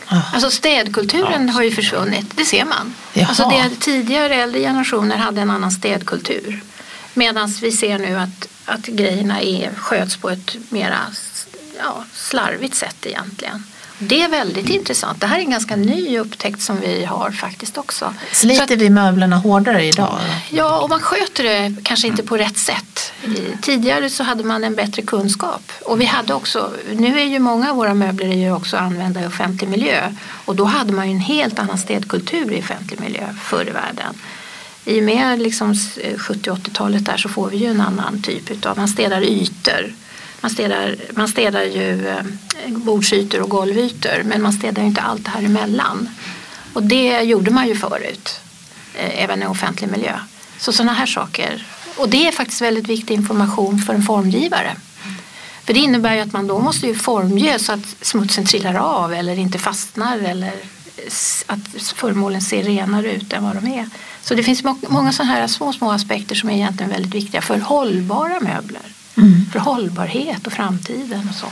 Alltså 0.07 0.51
städkulturen 0.51 1.47
Ja. 1.47 1.53
har 1.53 1.63
ju 1.63 1.71
försvunnit, 1.71 2.25
det 2.37 2.45
ser 2.45 2.65
man. 2.65 2.93
Jaha. 3.13 3.27
Alltså 3.27 3.49
det, 3.49 3.75
tidigare 3.79 4.35
äldre 4.35 4.59
generationer 4.59 5.17
hade 5.17 5.41
en 5.41 5.49
annan 5.51 5.71
städkultur. 5.71 6.61
Medan 7.13 7.53
vi 7.61 7.71
ser 7.71 7.99
nu 7.99 8.15
att, 8.15 8.47
att 8.65 8.85
grejerna 8.85 9.41
är, 9.41 9.73
sköts 9.75 10.17
på 10.17 10.29
ett 10.29 10.55
mera 10.69 10.99
ja, 11.77 12.05
slarvigt 12.13 12.75
sätt 12.75 13.05
egentligen. 13.05 13.63
Det 14.01 14.21
är 14.21 14.29
väldigt 14.29 14.69
intressant. 14.69 15.21
Det 15.21 15.27
här 15.27 15.35
är 15.37 15.41
en 15.41 15.51
ganska 15.51 15.75
ny 15.75 16.19
upptäckt 16.19 16.61
som 16.61 16.79
vi 16.79 17.05
har 17.05 17.31
faktiskt 17.31 17.77
också. 17.77 18.13
Så 18.31 18.35
Sliter 18.35 18.63
att- 18.63 18.71
vi 18.71 18.89
möblerna 18.89 19.35
hårdare 19.37 19.85
idag? 19.85 20.19
Ja, 20.49 20.79
och 20.79 20.89
man 20.89 20.99
sköter 20.99 21.43
det 21.43 21.75
kanske 21.83 22.07
inte 22.07 22.23
på 22.23 22.37
rätt 22.37 22.57
sätt. 22.57 23.11
Tidigare 23.61 24.09
så 24.09 24.23
hade 24.23 24.43
man 24.43 24.63
en 24.63 24.75
bättre 24.75 25.01
kunskap. 25.01 25.71
Och 25.85 26.01
vi 26.01 26.05
hade 26.05 26.33
också, 26.33 26.71
nu 26.93 27.19
är 27.19 27.25
ju 27.25 27.39
många 27.39 27.69
av 27.69 27.75
våra 27.75 27.93
möbler 27.93 28.27
ju 28.33 28.51
också 28.51 28.77
använda 28.77 29.23
i 29.23 29.27
offentlig 29.27 29.69
miljö. 29.69 30.13
Och 30.45 30.55
då 30.55 30.63
hade 30.65 30.93
man 30.93 31.07
ju 31.09 31.13
en 31.15 31.19
helt 31.19 31.59
annan 31.59 31.77
städkultur 31.77 32.51
i 32.51 32.59
offentlig 32.61 32.99
miljö 32.99 33.23
förr 33.43 33.67
i 33.67 33.71
världen. 33.71 34.13
I 34.85 34.99
och 34.99 35.03
med 35.03 35.39
liksom 35.39 35.71
s- 35.71 35.99
70 36.17 36.49
80-talet 36.51 37.05
där 37.05 37.17
så 37.17 37.29
får 37.29 37.49
vi 37.49 37.57
ju 37.57 37.67
en 37.67 37.81
annan 37.81 38.21
typ 38.21 38.51
utav, 38.51 38.77
man 38.77 38.87
städar 38.87 39.21
ytor. 39.23 39.93
Man 40.41 40.51
städar, 40.51 40.95
man 41.15 41.27
städar 41.27 41.63
ju 41.63 42.07
eh, 42.07 42.23
bordsytor 42.67 43.41
och 43.41 43.49
golvytor 43.49 44.23
men 44.23 44.41
man 44.41 44.53
städar 44.53 44.81
ju 44.81 44.87
inte 44.87 45.01
allt 45.01 45.25
det 45.25 45.31
här 45.31 45.43
emellan. 45.43 46.09
Och 46.73 46.83
det 46.83 47.21
gjorde 47.21 47.51
man 47.51 47.67
ju 47.67 47.75
förut 47.75 48.39
eh, 48.95 49.23
även 49.23 49.43
i 49.43 49.45
offentlig 49.45 49.91
miljö. 49.91 50.19
Så 50.59 50.71
sådana 50.71 50.93
här 50.93 51.05
saker. 51.05 51.65
Och 51.97 52.09
det 52.09 52.27
är 52.27 52.31
faktiskt 52.31 52.61
väldigt 52.61 52.87
viktig 52.87 53.13
information 53.13 53.79
för 53.79 53.93
en 53.93 54.03
formgivare. 54.03 54.75
För 55.63 55.73
det 55.73 55.79
innebär 55.79 56.15
ju 56.15 56.21
att 56.21 56.33
man 56.33 56.47
då 56.47 56.59
måste 56.59 56.87
ju 56.87 56.95
formge 56.95 57.59
så 57.59 57.73
att 57.73 57.95
smutsen 58.01 58.45
trillar 58.45 58.75
av 58.75 59.13
eller 59.13 59.39
inte 59.39 59.59
fastnar 59.59 60.17
eller 60.17 60.53
att 61.45 61.59
föremålen 61.95 62.41
ser 62.41 62.63
renare 62.63 63.11
ut 63.13 63.33
än 63.33 63.43
vad 63.43 63.55
de 63.55 63.67
är. 63.67 63.89
Så 64.21 64.35
det 64.35 64.43
finns 64.43 64.63
många 64.89 65.11
sådana 65.11 65.33
här 65.33 65.47
små, 65.47 65.73
små 65.73 65.91
aspekter 65.91 66.35
som 66.35 66.49
är 66.49 66.53
egentligen 66.53 66.91
väldigt 66.91 67.13
viktiga 67.13 67.41
för 67.41 67.57
hållbara 67.57 68.39
möbler. 68.39 68.81
För 69.51 69.59
hållbarhet 69.59 70.47
och 70.47 70.53
framtiden 70.53 71.29
och 71.29 71.35
så. 71.35 71.47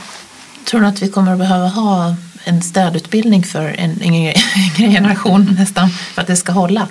Tror 0.64 0.80
du 0.80 0.86
att 0.86 1.02
vi 1.02 1.08
kommer 1.08 1.32
att 1.32 1.38
behöva 1.38 1.68
ha 1.68 2.14
en 2.44 2.62
städutbildning 2.62 3.44
för 3.44 3.74
en 3.78 4.02
yngre, 4.02 4.34
generation 4.76 5.56
nästan 5.58 5.90
för 5.90 6.22
att 6.22 6.28
det 6.28 6.36
ska 6.36 6.52
hålla? 6.52 6.88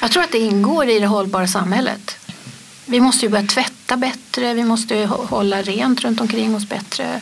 Jag 0.00 0.10
tror 0.10 0.22
att 0.22 0.32
det 0.32 0.38
ingår 0.38 0.88
i 0.88 0.98
det 0.98 1.06
hållbara 1.06 1.46
samhället. 1.46 2.16
Vi 2.86 3.00
måste 3.00 3.26
ju 3.26 3.30
börja 3.30 3.46
tvätta 3.46 3.96
bättre, 3.96 4.54
vi 4.54 4.64
måste 4.64 5.06
hålla 5.06 5.62
rent 5.62 6.00
runt 6.00 6.20
omkring 6.20 6.54
oss 6.54 6.68
bättre 6.68 7.20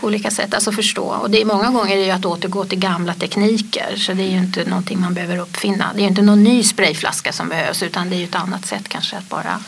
på 0.00 0.06
olika 0.06 0.30
sätt, 0.30 0.54
alltså 0.54 0.72
förstå. 0.72 1.02
Och 1.02 1.30
det 1.30 1.40
är 1.40 1.44
många 1.44 1.70
gånger 1.70 1.96
är 1.96 2.06
det 2.06 2.10
att 2.10 2.24
återgå 2.24 2.64
till 2.64 2.78
gamla 2.78 3.14
tekniker 3.14 3.96
så 3.96 4.12
det 4.12 4.22
är 4.22 4.30
ju 4.30 4.38
inte 4.38 4.64
någonting 4.64 5.00
man 5.00 5.14
behöver 5.14 5.38
uppfinna. 5.38 5.90
Det 5.94 6.00
är 6.00 6.02
ju 6.02 6.08
inte 6.08 6.22
någon 6.22 6.44
ny 6.44 6.62
sprayflaska 6.62 7.32
som 7.32 7.48
behövs 7.48 7.82
utan 7.82 8.10
det 8.10 8.16
är 8.16 8.18
ju 8.18 8.24
ett 8.24 8.34
annat 8.34 8.66
sätt 8.66 8.88
kanske 8.88 9.16
att 9.16 9.28
bara 9.28 9.60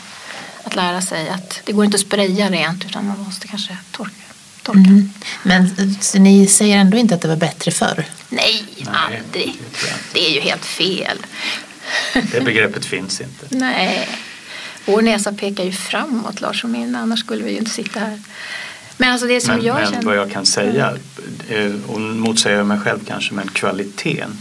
att 0.63 0.75
lära 0.75 1.01
sig 1.01 1.29
att 1.29 1.61
det 1.65 1.71
går 1.71 1.85
inte 1.85 1.95
att 1.95 2.01
spraya 2.01 2.49
rent 2.49 2.85
utan 2.85 3.07
man 3.07 3.19
måste 3.19 3.47
kanske 3.47 3.77
torka. 3.91 4.11
torka. 4.63 4.79
Mm. 4.79 5.09
Men 5.43 5.95
så 6.01 6.19
ni 6.19 6.47
säger 6.47 6.77
ändå 6.77 6.97
inte 6.97 7.15
att 7.15 7.21
det 7.21 7.27
var 7.27 7.35
bättre 7.35 7.71
förr? 7.71 8.05
Nej, 8.29 8.63
Nej, 8.77 9.21
aldrig. 9.25 9.55
det 10.13 10.27
är 10.29 10.33
ju 10.33 10.39
helt 10.39 10.65
fel. 10.65 11.17
Det 12.31 12.41
begreppet 12.45 12.85
finns 12.85 13.21
inte. 13.21 13.45
Nej, 13.49 14.09
vår 14.85 15.01
näsa 15.01 15.33
pekar 15.33 15.63
ju 15.63 15.71
framåt 15.71 16.41
Lars 16.41 16.63
och 16.63 16.69
min, 16.69 16.95
annars 16.95 17.19
skulle 17.19 17.43
vi 17.43 17.51
ju 17.51 17.57
inte 17.57 17.71
sitta 17.71 17.99
här. 17.99 18.19
Men 18.97 19.11
alltså 19.11 19.27
det 19.27 19.41
som 19.41 19.55
Men, 19.55 19.65
jag 19.65 19.75
men 19.75 19.85
känner... 19.85 20.01
vad 20.05 20.17
jag 20.17 20.31
kan 20.31 20.45
säga, 20.45 20.93
eh, 21.49 21.71
och 21.87 22.01
motsäger 22.01 22.57
jag 22.57 22.65
mig 22.65 22.79
själv 22.79 22.99
kanske, 23.07 23.33
men 23.33 23.47
kvaliteten 23.47 24.37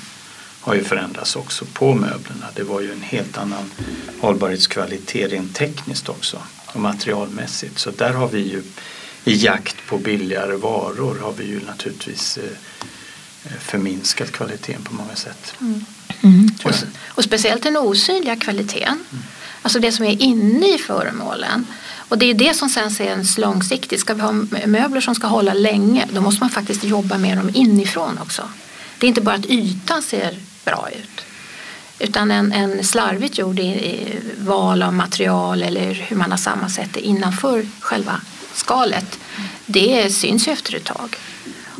har 0.62 0.75
ju 0.75 0.85
förändrats 0.85 1.37
också 1.37 1.64
på 1.73 1.95
möblerna. 1.95 2.47
Det 2.54 2.62
var 2.62 2.81
ju 2.81 2.92
en 2.92 3.02
helt 3.02 3.38
annan 3.38 3.71
hållbarhetskvalitet 4.21 5.33
rent 5.33 5.54
tekniskt 5.54 6.09
också 6.09 6.38
och 6.66 6.81
materialmässigt. 6.81 7.78
Så 7.78 7.90
där 7.90 8.12
har 8.12 8.28
vi 8.28 8.38
ju 8.38 8.62
i 9.25 9.35
jakt 9.45 9.76
på 9.88 9.99
billigare 9.99 10.57
varor 10.57 11.19
har 11.23 11.33
vi 11.33 11.45
ju 11.45 11.61
naturligtvis 11.66 12.37
eh, 12.38 13.52
förminskat 13.61 14.33
kvaliteten 14.33 14.83
på 14.83 14.95
många 14.95 15.14
sätt. 15.16 15.54
Mm. 15.61 15.85
Och, 16.64 16.71
s- 16.71 16.85
och 17.09 17.25
speciellt 17.25 17.62
den 17.62 17.76
osynliga 17.76 18.37
kvaliteten. 18.37 18.99
Alltså 19.62 19.78
det 19.78 19.92
som 19.92 20.04
är 20.07 20.23
inne 20.23 20.75
i 20.75 20.78
föremålen. 20.78 21.66
Och 22.09 22.19
det 22.19 22.26
är 22.26 22.35
det 22.35 22.54
som 22.57 22.69
sen 22.69 22.88
ses 22.88 23.38
långsiktigt. 23.38 24.00
Ska 24.00 24.14
vi 24.14 24.21
ha 24.21 24.33
möbler 24.66 25.00
som 25.00 25.14
ska 25.14 25.26
hålla 25.26 25.54
länge 25.54 26.07
då 26.12 26.21
måste 26.21 26.40
man 26.40 26.50
faktiskt 26.50 26.85
jobba 26.85 27.19
med 27.19 27.37
dem 27.38 27.50
inifrån 27.54 28.19
också. 28.19 28.49
Det 28.99 29.07
är 29.07 29.09
inte 29.09 29.21
bara 29.21 29.35
att 29.37 29.47
ytan 29.47 30.02
ser 30.02 30.38
bra 30.64 30.88
ut. 30.90 31.25
Utan 31.99 32.31
en, 32.31 32.52
en 32.52 32.85
slarvigt 32.85 33.38
gjord 33.38 33.59
i, 33.59 33.62
i 33.62 34.19
val 34.38 34.83
av 34.83 34.95
material 34.95 35.62
eller 35.62 35.92
hur 35.95 36.16
man 36.16 36.31
har 36.31 36.38
sammansatt 36.38 36.92
det 36.92 37.00
innanför 37.00 37.66
själva 37.81 38.21
skalet. 38.54 39.19
Det 39.66 40.11
syns 40.11 40.49
ju 40.49 40.52
efter 40.52 40.76
ett 40.76 40.85
tag. 40.85 41.16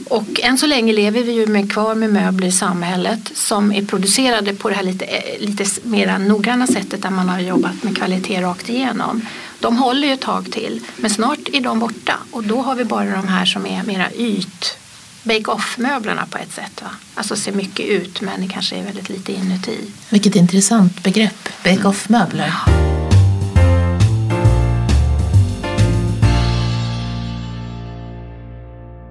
Och 0.09 0.41
än 0.41 0.59
så 0.59 0.67
länge 0.67 0.93
lever 0.93 1.23
vi 1.23 1.33
ju 1.33 1.47
med, 1.47 1.73
kvar 1.73 1.95
med 1.95 2.13
möbler 2.13 2.49
i 2.49 2.53
samhället 2.53 3.31
som 3.35 3.73
är 3.73 3.87
producerade 3.87 4.55
på 4.55 4.69
det 4.69 4.75
här 4.75 4.83
lite, 4.83 5.07
lite 5.39 5.65
mer 5.83 6.19
noggranna 6.19 6.67
sättet 6.67 7.03
där 7.03 7.11
man 7.11 7.29
har 7.29 7.41
jobbat 7.41 7.83
med 7.83 7.97
kvalitet 7.97 8.41
rakt 8.41 8.69
igenom. 8.69 9.27
De 9.61 9.77
håller 9.77 10.09
ju 10.09 10.15
ett 10.15 10.21
tag 10.21 10.53
till 10.53 10.81
men 10.97 11.11
snart 11.11 11.49
är 11.53 11.61
de 11.61 11.79
borta 11.79 12.19
och 12.31 12.45
då 12.45 12.63
har 12.63 12.75
vi 12.75 12.85
bara 12.85 13.17
de 13.17 13.29
här 13.29 13.45
som 13.45 13.67
är 13.67 13.83
mera 13.83 14.13
yt 14.13 14.79
bake-off-möblerna 15.23 16.27
på 16.31 16.39
ett 16.39 16.53
sätt. 16.53 16.83
Va? 16.83 16.91
Alltså 17.15 17.37
ser 17.37 17.53
mycket 17.53 17.87
ut 17.87 18.21
men 18.21 18.41
det 18.41 18.49
kanske 18.53 18.77
är 18.77 18.83
väldigt 18.85 19.09
lite 19.09 19.33
inuti. 19.33 19.79
Vilket 20.11 20.37
intressant 20.37 21.03
begrepp, 21.03 21.49
bake-off-möbler. 21.65 22.53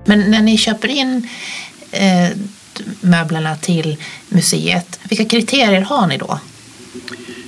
Men 0.06 0.32
när 0.32 0.42
ni 0.42 0.58
köper 0.58 0.88
in 0.88 1.28
eh, 1.92 2.30
möblerna 3.02 3.56
till 3.56 3.98
museet, 4.30 5.00
vilka 5.10 5.26
kriterier 5.26 5.82
har 5.82 6.08
ni 6.08 6.18
då? 6.18 6.40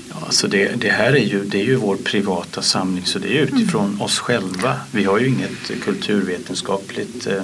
Ja, 0.10 0.16
alltså 0.26 0.48
det, 0.48 0.72
det 0.82 0.90
här 0.90 1.14
är 1.14 1.26
ju, 1.26 1.46
det 1.46 1.60
är 1.62 1.66
ju 1.66 1.76
vår 1.76 1.96
privata 1.96 2.62
samling 2.62 3.06
så 3.06 3.20
det 3.20 3.28
är 3.38 3.42
utifrån 3.42 3.86
Mm. 3.86 4.02
oss 4.02 4.20
själva. 4.20 4.76
Vi 4.92 5.04
har 5.04 5.20
ju 5.20 5.28
inget 5.28 5.82
kulturvetenskapligt 5.84 7.28
eh, 7.28 7.42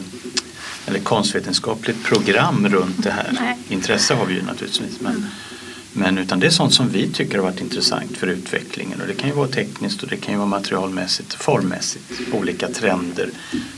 eller 0.89 0.99
konstvetenskapligt 0.99 2.03
program 2.03 2.69
runt 2.69 3.03
det 3.03 3.11
här. 3.11 3.29
Nej. 3.31 3.57
Intresse 3.69 4.13
har 4.13 4.25
vi 4.25 4.33
ju 4.33 4.41
naturligtvis 4.41 5.01
men, 5.01 5.25
men 5.93 6.17
utan 6.17 6.39
det 6.39 6.47
är 6.47 6.51
sånt 6.51 6.73
som 6.73 6.89
vi 6.89 7.09
tycker 7.09 7.37
har 7.37 7.43
varit 7.43 7.61
intressant 7.61 8.17
för 8.17 8.27
utvecklingen 8.27 9.01
och 9.01 9.07
det 9.07 9.13
kan 9.13 9.29
ju 9.29 9.35
vara 9.35 9.47
tekniskt 9.47 10.03
och 10.03 10.09
det 10.09 10.17
kan 10.17 10.33
ju 10.33 10.37
vara 10.37 10.47
materialmässigt, 10.49 11.33
formmässigt, 11.33 12.11
olika 12.33 12.67
trender. 12.67 13.29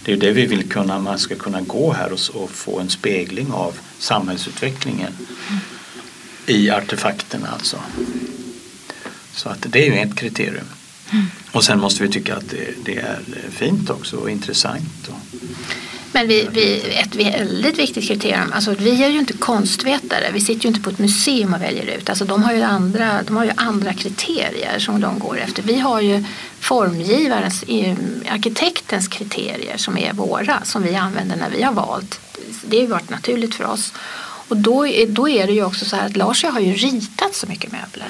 Det 0.04 0.12
är 0.12 0.16
ju 0.16 0.22
det 0.22 0.32
vi 0.32 0.46
vill 0.46 0.70
kunna, 0.70 1.00
man 1.00 1.20
ska 1.20 1.36
kunna 1.36 1.62
gå 1.62 1.94
här 1.94 2.14
och, 2.14 2.44
och 2.44 2.50
få 2.50 2.80
en 2.80 2.90
spegling 2.90 3.52
av 3.52 3.74
samhällsutvecklingen 4.00 5.14
i 6.46 6.70
artefakterna 6.70 7.48
alltså. 7.48 7.78
Så 9.34 9.50
att 9.50 9.66
det 9.70 9.88
är 9.88 9.92
ju 9.92 9.98
ett 9.98 10.16
kriterium. 10.16 10.66
Och 11.52 11.64
sen 11.64 11.80
måste 11.80 12.04
vi 12.04 12.10
tycka 12.10 12.36
att 12.36 12.50
det, 12.50 12.86
det 12.86 12.98
är 12.98 13.20
fint 13.50 13.90
också 13.90 14.18
och 14.18 14.30
intressant. 14.30 15.08
Och, 15.08 15.38
men 16.12 16.28
vi, 16.28 16.48
vi, 16.52 16.82
ett 16.96 17.16
väldigt 17.16 17.80
viktigt 17.80 18.08
kriterium, 18.08 18.54
alltså 18.54 18.76
vi 18.80 19.04
är 19.04 19.10
ju 19.10 19.20
inte 19.20 19.34
konstvetare, 19.34 20.32
vi 20.34 20.42
sitter 20.42 20.64
ju 20.64 20.68
inte 20.68 20.82
på 20.82 20.90
ett 20.90 21.00
museum 21.00 21.54
och 21.54 21.62
väljer 21.62 21.98
ut. 21.98 22.10
Alltså 22.10 22.26
de, 22.26 22.44
har 22.44 22.54
ju 22.54 22.62
andra, 22.62 23.24
de 23.24 23.38
har 23.38 23.46
ju 23.46 23.52
andra 23.56 23.94
kriterier 23.94 24.80
som 24.80 25.02
de 25.02 25.20
går 25.20 25.40
efter. 25.40 25.64
Vi 25.64 25.80
har 25.80 26.02
ju 26.02 26.24
formgivarens, 26.60 27.64
arkitektens 28.30 29.08
kriterier 29.08 29.78
som 29.78 29.98
är 29.98 30.14
våra, 30.14 30.64
som 30.64 30.84
vi 30.84 30.96
använder 30.96 31.36
när 31.36 31.50
vi 31.50 31.64
har 31.64 31.74
valt. 31.74 32.20
Det 32.62 32.78
har 32.78 32.82
ju 32.82 32.90
varit 32.90 33.10
naturligt 33.10 33.56
för 33.56 33.66
oss. 33.66 33.94
Och 34.48 34.58
då, 34.58 34.88
då 35.08 35.30
är 35.30 35.48
det 35.48 35.54
ju 35.54 35.64
också 35.64 35.86
så 35.86 35.96
här 35.96 36.06
att 36.06 36.18
Lars 36.18 36.44
och 36.44 36.48
jag 36.48 36.54
har 36.54 36.60
ju 36.60 36.74
ritat 36.74 37.36
så 37.36 37.48
mycket 37.48 37.72
möbler. 37.72 38.08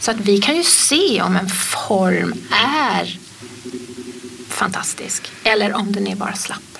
Så 0.00 0.10
att 0.10 0.20
vi 0.20 0.38
kan 0.38 0.56
ju 0.56 0.62
se 0.62 1.22
om 1.22 1.36
en 1.36 1.48
form 1.48 2.34
är 2.50 3.18
fantastisk 4.48 5.32
eller 5.44 5.72
om 5.74 5.92
den 5.92 6.06
är 6.06 6.16
bara 6.16 6.34
slapp. 6.34 6.73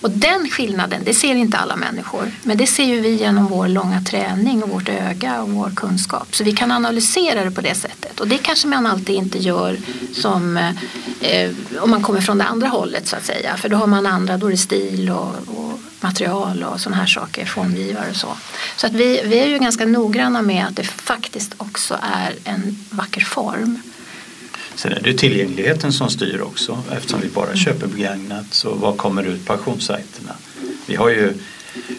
Och 0.00 0.10
den 0.10 0.48
skillnaden, 0.50 1.02
det 1.04 1.14
ser 1.14 1.34
inte 1.34 1.58
alla 1.58 1.76
människor. 1.76 2.32
Men 2.42 2.56
det 2.56 2.66
ser 2.66 2.84
ju 2.84 3.00
vi 3.00 3.14
genom 3.14 3.46
vår 3.46 3.68
långa 3.68 4.00
träning 4.02 4.62
och 4.62 4.68
vårt 4.68 4.88
öga 4.88 5.42
och 5.42 5.50
vår 5.50 5.70
kunskap. 5.76 6.34
Så 6.34 6.44
vi 6.44 6.52
kan 6.52 6.72
analysera 6.72 7.44
det 7.44 7.50
på 7.50 7.60
det 7.60 7.74
sättet. 7.74 8.20
Och 8.20 8.28
det 8.28 8.38
kanske 8.38 8.68
man 8.68 8.86
alltid 8.86 9.16
inte 9.16 9.38
gör 9.38 9.76
som 10.12 10.56
eh, 11.20 11.50
om 11.80 11.90
man 11.90 12.02
kommer 12.02 12.20
från 12.20 12.38
det 12.38 12.44
andra 12.44 12.68
hållet 12.68 13.06
så 13.06 13.16
att 13.16 13.24
säga. 13.24 13.56
För 13.56 13.68
då 13.68 13.76
har 13.76 13.86
man 13.86 14.06
andra, 14.06 14.36
då 14.36 14.46
är 14.46 14.50
det 14.50 14.56
stil 14.56 15.10
och, 15.10 15.34
och 15.46 15.80
material 16.00 16.62
och 16.62 16.80
sådana 16.80 16.96
här 16.96 17.06
saker, 17.06 17.46
formgivare 17.46 18.10
och 18.10 18.16
så. 18.16 18.36
Så 18.76 18.86
att 18.86 18.92
vi, 18.92 19.22
vi 19.24 19.38
är 19.38 19.46
ju 19.46 19.58
ganska 19.58 19.86
noggranna 19.86 20.42
med 20.42 20.66
att 20.66 20.76
det 20.76 20.84
faktiskt 20.84 21.54
också 21.56 21.98
är 22.02 22.34
en 22.44 22.84
vacker 22.90 23.20
form. 23.20 23.82
Sen 24.80 24.92
är 24.92 25.00
det 25.00 25.14
tillgängligheten 25.14 25.92
som 25.92 26.10
styr 26.10 26.40
också 26.40 26.82
eftersom 26.92 27.20
vi 27.20 27.28
bara 27.28 27.56
köper 27.56 27.86
begagnat. 27.86 28.46
Så 28.50 28.74
vad 28.74 28.96
kommer 28.96 29.22
ut 29.22 29.46
på 29.46 29.52
auktionssajterna? 29.52 30.34
Vi 30.86 30.96
har 30.96 31.08
ju 31.10 31.34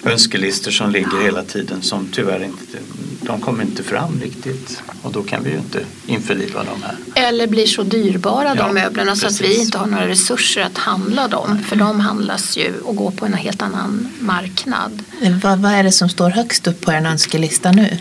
önskelistor 0.03 0.71
som 0.71 0.91
ligger 0.91 1.23
hela 1.23 1.43
tiden 1.43 1.81
som 1.81 2.07
tyvärr 2.11 2.43
inte 2.43 2.77
de 3.21 3.41
kommer 3.41 3.63
inte 3.63 3.83
fram 3.83 4.19
riktigt 4.21 4.83
och 5.01 5.11
då 5.11 5.23
kan 5.23 5.43
vi 5.43 5.49
ju 5.49 5.57
inte 5.57 5.79
införliva 6.05 6.63
dem 6.63 6.83
här. 6.83 7.27
Eller 7.29 7.47
blir 7.47 7.65
så 7.65 7.83
dyrbara 7.83 8.55
de 8.55 8.73
möblerna 8.73 9.15
så 9.15 9.27
att 9.27 9.41
vi 9.41 9.61
inte 9.61 9.77
har 9.77 9.87
några 9.87 10.07
resurser 10.07 10.61
att 10.61 10.77
handla 10.77 11.27
dem 11.27 11.63
för 11.63 11.75
de 11.75 11.99
handlas 11.99 12.57
ju 12.57 12.73
och 12.83 12.95
går 12.95 13.11
på 13.11 13.25
en 13.25 13.33
helt 13.33 13.61
annan 13.61 14.07
marknad. 14.19 15.03
Vad, 15.43 15.59
vad 15.59 15.71
är 15.71 15.83
det 15.83 15.91
som 15.91 16.09
står 16.09 16.29
högst 16.29 16.67
upp 16.67 16.81
på 16.81 16.91
er 16.91 17.05
önskelista 17.05 17.71
nu? 17.71 17.97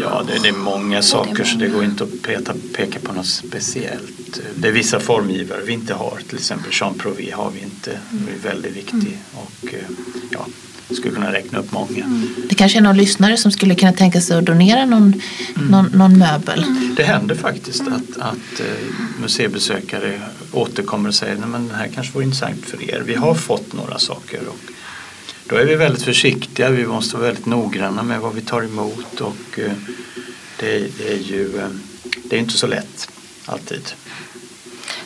Ja, 0.00 0.22
det, 0.26 0.38
det, 0.42 0.48
är 0.48 0.52
många 0.52 1.02
saker 1.02 1.44
så 1.44 1.58
det 1.58 1.68
går 1.68 1.84
inte 1.84 2.04
att 2.04 2.22
peta, 2.22 2.54
peka 2.76 2.98
på 2.98 3.12
något 3.12 3.26
speciellt. 3.26 4.40
Det 4.56 4.68
är 4.68 4.72
vissa 4.72 5.00
formgivare 5.00 5.60
vi 5.66 5.72
inte 5.72 5.94
har, 5.94 6.18
till 6.28 6.38
exempel 6.38 6.70
Jean 6.72 6.94
Prouvé 6.94 7.30
har 7.30 7.50
vi 7.50 7.60
inte, 7.60 7.98
det 8.10 8.48
är 8.48 8.52
väldigt 8.52 8.76
viktig. 8.76 8.96
Mm. 8.96 9.18
Och, 9.32 9.74
eh, 9.74 9.80
ja, 10.30 10.46
skulle 10.90 11.14
kunna 11.14 11.32
räkna 11.32 11.58
upp 11.58 11.72
många. 11.72 12.04
Mm. 12.04 12.34
Det 12.48 12.54
kanske 12.54 12.78
är 12.78 12.82
någon 12.82 12.96
lyssnare 12.96 13.36
som 13.36 13.52
skulle 13.52 13.74
kunna 13.74 13.92
tänka 13.92 14.20
sig 14.20 14.38
att 14.38 14.44
donera 14.44 14.84
någon, 14.84 15.02
mm. 15.56 15.68
någon, 15.68 15.86
någon, 15.86 16.18
möbel. 16.18 16.64
Det 16.96 17.02
händer 17.02 17.34
faktiskt 17.34 17.80
att, 17.80 18.16
att 18.18 18.60
uh, 18.60 18.66
museibesökare 19.20 20.20
återkommer 20.52 21.08
och 21.08 21.14
säger 21.14 21.34
att 21.34 21.40
den 21.40 21.70
här 21.74 21.88
kanske 21.94 22.12
vore 22.12 22.24
intressant 22.24 22.64
för 22.64 22.90
er. 22.90 23.02
Vi 23.06 23.14
har 23.14 23.34
fått 23.34 23.72
några 23.72 23.98
saker 23.98 24.40
och 24.48 24.73
då 25.46 25.56
är 25.56 25.64
vi 25.64 25.74
väldigt 25.74 26.02
försiktiga. 26.02 26.70
Vi 26.70 26.86
måste 26.86 27.16
vara 27.16 27.26
väldigt 27.26 27.46
noggranna 27.46 28.02
med 28.02 28.20
vad 28.20 28.34
vi 28.34 28.40
tar 28.40 28.62
emot 28.62 29.20
och 29.20 29.58
eh, 29.58 29.72
det, 30.60 30.98
det, 30.98 31.12
är 31.12 31.18
ju 31.18 31.58
eh, 31.58 31.68
det 32.24 32.36
är 32.36 32.40
inte 32.40 32.58
så 32.58 32.66
lätt 32.66 33.08
alltid. 33.46 33.92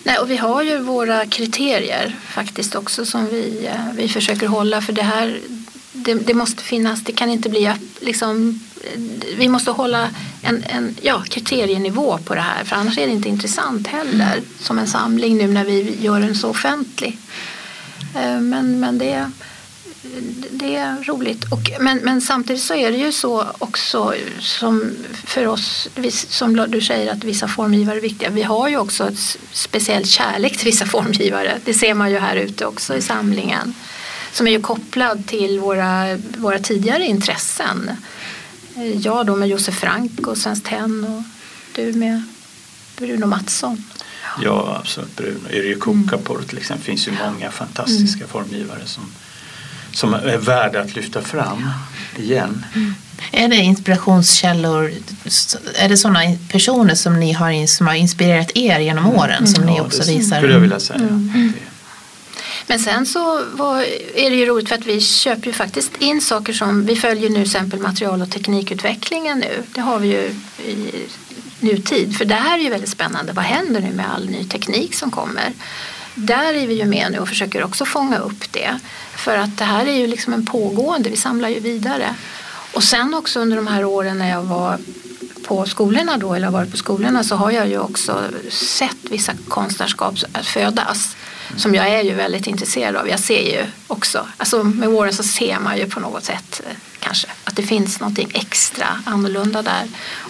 Nej, 0.03 0.19
och 0.19 0.31
vi 0.31 0.37
har 0.37 0.63
ju 0.63 0.79
våra 0.79 1.27
kriterier 1.27 2.17
faktiskt 2.29 2.75
också 2.75 3.07
som 3.07 3.27
vi, 3.27 3.67
eh, 3.67 3.93
vi 3.95 4.09
försöker 4.09 4.47
hålla 4.47 4.81
för 4.81 4.93
det 4.93 5.03
här 5.03 5.41
det, 5.93 6.15
det, 6.15 6.35
måste 6.35 6.63
finnas, 6.63 7.05
det 7.05 7.13
kan 7.13 7.31
inte 7.31 7.49
bli 7.49 7.73
liksom, 8.01 8.61
vi 9.37 9.49
måste 9.49 9.71
hålla 9.71 10.11
en, 10.43 10.65
en 10.69 10.97
ja, 11.03 11.23
kriterienivå 11.29 12.19
på 12.19 12.35
det 12.35 12.41
här 12.41 12.65
för 12.65 12.77
annars 12.77 12.99
är 12.99 13.07
det 13.07 13.13
inte 13.13 13.29
intressant 13.29 13.87
heller 13.87 14.43
som 14.61 14.79
en 14.79 14.87
samling 14.87 15.37
nu 15.39 15.49
när 15.49 15.65
vi 15.65 15.97
gör 16.01 16.21
den 16.21 16.35
så 16.35 16.49
offentlig. 16.49 17.19
Men, 18.41 18.81
men 18.81 18.99
det, 18.99 19.31
det 20.51 20.77
är 20.77 21.05
roligt. 21.05 21.45
Och, 21.53 21.71
men, 21.81 21.99
men 21.99 22.21
samtidigt 22.21 22.63
så 22.63 22.75
är 22.75 22.93
det 22.93 22.99
ju 22.99 23.13
så 23.13 23.47
också 23.59 24.15
som 24.41 24.91
för 25.25 25.47
oss, 25.47 25.89
som 26.29 26.67
du 26.69 26.81
säger 26.81 27.13
att 27.13 27.25
vissa 27.25 27.49
formgivare 27.49 27.97
är 27.97 28.01
viktiga. 28.01 28.31
Vi 28.31 28.43
har 28.43 28.69
ju 28.69 28.77
också 28.77 29.09
ett 29.09 29.39
speciell 29.53 30.07
kärlek 30.07 30.57
till 30.57 30.67
vissa 30.67 30.87
formgivare. 30.97 31.59
Det 31.65 31.75
ser 31.75 31.95
man 31.95 32.11
ju 32.11 32.19
här 32.19 32.37
ute 32.37 32.67
också 32.67 32.97
i 32.97 33.03
samlingen 33.03 33.75
som 34.33 34.47
är 34.47 34.51
ju 34.51 34.61
kopplad 34.61 35.27
till 35.27 35.61
våra, 35.61 36.17
våra 36.17 36.59
tidigare 36.59 37.05
intressen. 37.05 37.91
Jag 38.95 39.27
då 39.27 39.37
med 39.37 39.49
Josef 39.49 39.75
Frank 39.75 40.27
och 40.27 40.39
Svenskt 40.39 40.67
Tenn 40.67 41.05
och 41.05 41.23
du 41.75 41.93
med 41.93 42.23
Bruno 42.97 43.27
Mattsson. 43.27 43.85
Ja, 44.43 44.77
absolut. 44.81 45.17
Bruno. 45.17 45.51
Yrjö 45.51 45.75
Kukapor 45.75 46.37
mm. 46.37 46.49
till 46.49 46.59
exempel. 46.59 46.85
Finns 46.85 47.09
ju 47.09 47.13
många 47.13 47.51
fantastiska 47.51 48.19
mm. 48.19 48.29
formgivare 48.29 48.87
som, 48.87 49.13
som 49.99 50.15
är 50.15 50.37
värda 50.37 50.81
att 50.81 50.97
lyfta 50.97 51.23
fram 51.23 51.71
igen. 52.17 52.65
Mm. 52.75 52.95
Är 53.33 53.49
det 53.49 53.57
inspirationskällor, 53.57 54.93
är 55.75 55.89
det 55.89 55.97
sådana 55.97 56.21
personer 56.53 56.95
som 56.95 57.21
ni 57.21 57.33
har, 57.33 57.67
som 57.67 57.87
har 57.87 57.95
inspirerat 57.95 58.51
er 58.55 58.79
genom 58.81 59.07
åren 59.07 59.47
som 59.47 59.63
mm. 59.63 59.75
ni 59.75 59.81
också 59.81 60.03
ja, 60.03 60.19
visar? 60.19 60.37
skulle 60.37 60.53
jag 60.53 60.61
vilja 60.61 60.81
säga. 60.81 60.99
Mm. 60.99 61.53
Men 62.67 62.79
sen 62.79 63.07
så 63.07 63.45
var, 63.53 63.81
är 64.15 64.31
det 64.31 64.37
ju 64.37 64.47
roligt 64.47 64.69
för 64.69 64.75
att 64.75 64.87
vi 64.87 65.01
köper 65.01 65.47
ju 65.47 65.53
faktiskt 65.53 65.97
in 65.99 66.21
saker 66.21 66.53
som, 66.53 66.87
vi 66.87 66.97
följer 66.97 67.31
nu 67.31 67.43
exempel 67.43 67.81
material 67.81 68.23
och 68.23 68.31
teknikutvecklingen 68.31 69.39
nu. 69.39 69.63
Det 69.75 69.81
har 69.81 69.99
vi 69.99 70.09
ju 70.09 70.35
i 70.65 71.07
nutid. 71.61 72.17
För 72.17 72.25
det 72.25 72.35
här 72.35 72.59
är 72.59 72.63
ju 72.63 72.71
väldigt 72.71 72.91
spännande. 72.91 73.33
Vad 73.33 73.45
händer 73.45 73.81
nu 73.81 73.93
med 73.93 74.13
all 74.15 74.31
ny 74.31 74.45
teknik 74.45 74.95
som 74.95 75.11
kommer? 75.11 75.53
Där 76.15 76.55
är 76.55 76.67
vi 76.67 76.75
ju 76.75 76.85
med 76.85 77.13
nu 77.13 77.19
och 77.19 77.29
försöker 77.29 77.65
också 77.65 77.85
fånga 77.85 78.19
upp 78.19 78.53
det. 78.53 78.79
För 79.19 79.37
att 79.37 79.59
det 79.59 79.65
här 79.65 79.87
är 79.87 79.93
ju 79.93 80.07
liksom 80.07 80.33
en 80.33 80.47
pågående, 80.47 81.11
vi 81.11 81.17
samlar 81.17 81.49
ju 81.49 81.61
vidare. 81.61 82.15
Och 82.75 82.85
sen 82.85 83.15
också 83.15 83.41
under 83.41 83.57
de 83.57 83.67
här 83.67 83.85
åren 83.85 84.19
när 84.19 84.31
jag 84.31 84.43
var 84.43 84.79
på 85.47 85.67
skolorna 85.67 86.17
då, 86.17 86.35
eller 86.35 86.47
har 86.47 86.53
varit 86.53 86.71
på 86.71 86.77
skolorna 86.77 87.25
så 87.25 87.37
har 87.37 87.51
jag 87.51 87.69
ju 87.69 87.79
också 87.79 88.23
sett 88.51 89.11
vissa 89.11 89.33
konstnärskap 89.49 90.15
födas 90.43 91.17
som 91.57 91.75
jag 91.75 91.89
är 91.89 92.03
ju 92.03 92.15
väldigt 92.15 92.47
intresserad 92.47 92.97
av. 92.97 93.09
Jag 93.09 93.21
ser 93.21 93.41
ju 93.41 93.65
också, 93.87 94.27
alltså 94.37 94.65
med 94.65 94.89
åren 94.89 95.13
så 95.13 95.23
ser 95.23 95.59
man 95.59 95.79
ju 95.79 95.87
på 95.87 96.01
något 96.01 96.25
sätt 96.25 96.61
eh, 96.67 96.77
kanske 97.01 97.29
att 97.45 97.57
det 97.57 97.63
finns 97.63 98.01
någonting 98.01 98.31
extra 98.35 98.87
annorlunda 99.05 99.63
där. 99.63 99.85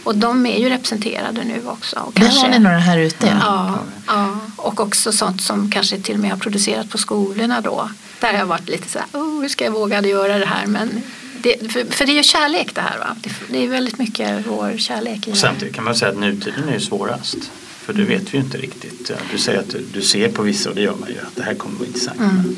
Och 0.05 0.15
de 0.15 0.47
är 0.47 0.59
ju 0.59 0.69
representerade 0.69 1.45
nu 1.45 1.63
också. 1.67 1.97
Och 1.99 2.13
det 2.13 2.21
kanske, 2.21 2.41
har 2.41 2.49
ni 2.49 2.59
några 2.59 2.79
här 2.79 2.99
ute? 2.99 3.39
Ja, 3.41 3.79
ja, 4.07 4.41
och 4.57 4.81
också 4.81 5.13
sånt 5.13 5.43
som 5.43 5.71
kanske 5.71 6.01
till 6.01 6.15
och 6.15 6.21
med 6.21 6.31
har 6.31 6.39
producerat 6.39 6.91
på 6.91 6.99
skolorna 6.99 7.61
då. 7.61 7.91
Där 8.21 8.33
har 8.33 8.39
jag 8.39 8.47
varit 8.47 8.69
lite 8.69 8.89
så 8.89 8.99
här, 8.99 9.09
oh, 9.13 9.41
hur 9.41 9.49
ska 9.49 9.65
jag 9.65 9.73
våga 9.73 10.03
göra 10.03 10.39
det 10.39 10.47
här? 10.47 10.67
Men 10.67 11.03
det, 11.43 11.73
för, 11.73 11.93
för, 11.93 12.07
det 12.07 12.13
är 12.13 12.17
ju 12.17 12.23
kärlek 12.23 12.75
det 12.75 12.81
här 12.81 12.99
va? 12.99 13.17
Det, 13.23 13.31
det 13.49 13.65
är 13.65 13.69
väldigt 13.69 13.99
mycket 13.99 14.47
vår 14.47 14.79
kärlek 14.79 15.29
i 15.29 15.33
och 15.33 15.37
Samtidigt 15.37 15.75
kan 15.75 15.85
man 15.85 15.95
säga 15.95 16.11
att 16.11 16.19
nutiden 16.19 16.69
är 16.69 16.73
ju 16.73 16.81
svårast. 16.81 17.51
För 17.89 17.95
det 17.95 18.05
vet 18.05 18.35
vi 18.35 18.39
ju 18.39 18.45
inte 18.45 18.59
riktigt. 18.59 19.11
Du 19.33 19.39
säger 19.39 19.61
att 19.61 19.75
du 19.93 20.03
ser 20.03 20.29
på 20.29 20.43
vissa 20.43 20.71
och 20.71 20.77
det 20.77 20.83
gör 20.83 20.95
man 21.01 21.09
ju 21.09 21.19
att 21.19 21.37
det 21.37 21.43
här 21.43 21.55
kommer 21.55 21.75
att 21.75 21.79
vara 21.79 21.87
intressant. 21.87 22.19
Mm. 22.21 22.57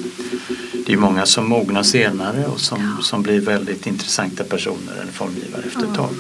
Det 0.87 0.93
är 0.93 0.97
många 0.97 1.27
som 1.27 1.49
mognar 1.49 1.83
senare 1.83 2.47
och 2.47 2.61
som, 2.61 2.97
ja. 2.99 3.03
som 3.03 3.23
blir 3.23 3.41
väldigt 3.41 3.87
intressanta 3.87 4.45
personer 4.45 4.93
eller 5.03 5.13
formgivare 5.13 5.63
efter 5.67 5.81
ett 5.81 5.95
tag. 5.95 6.11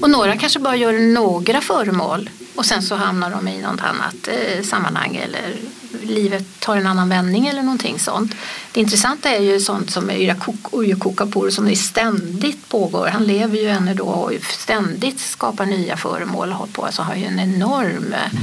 Och 0.00 0.10
några 0.10 0.36
kanske 0.36 0.58
bara 0.58 0.76
gör 0.76 0.92
några 0.92 1.60
föremål 1.60 2.30
och 2.60 2.66
sen 2.66 2.82
så 2.82 2.94
hamnar 2.94 3.30
de 3.30 3.48
i 3.48 3.62
något 3.62 3.80
annat 3.80 4.28
eh, 4.28 4.62
sammanhang 4.62 5.16
eller 5.16 5.56
livet 6.02 6.60
tar 6.60 6.76
en 6.76 6.86
annan 6.86 7.08
vändning 7.08 7.46
eller 7.46 7.62
någonting 7.62 7.98
sånt. 7.98 8.34
Det 8.72 8.80
intressanta 8.80 9.30
är 9.30 9.40
ju 9.40 9.60
sånt 9.60 9.90
som 9.90 10.10
Yrjö 10.10 10.96
Kokapor 10.98 11.50
som 11.50 11.76
ständigt 11.76 12.68
pågår. 12.68 13.06
Han 13.06 13.24
lever 13.24 13.58
ju 13.58 13.68
ännu 13.68 13.94
då 13.94 14.04
och 14.04 14.32
ständigt 14.42 15.20
skapar 15.20 15.66
nya 15.66 15.96
föremål 15.96 16.50
och 16.50 16.56
håller 16.56 16.72
på. 16.72 16.84
Alltså 16.84 17.02
har 17.02 17.14
ju 17.14 17.24
en 17.24 17.40
enorm 17.40 18.12
eh, 18.12 18.38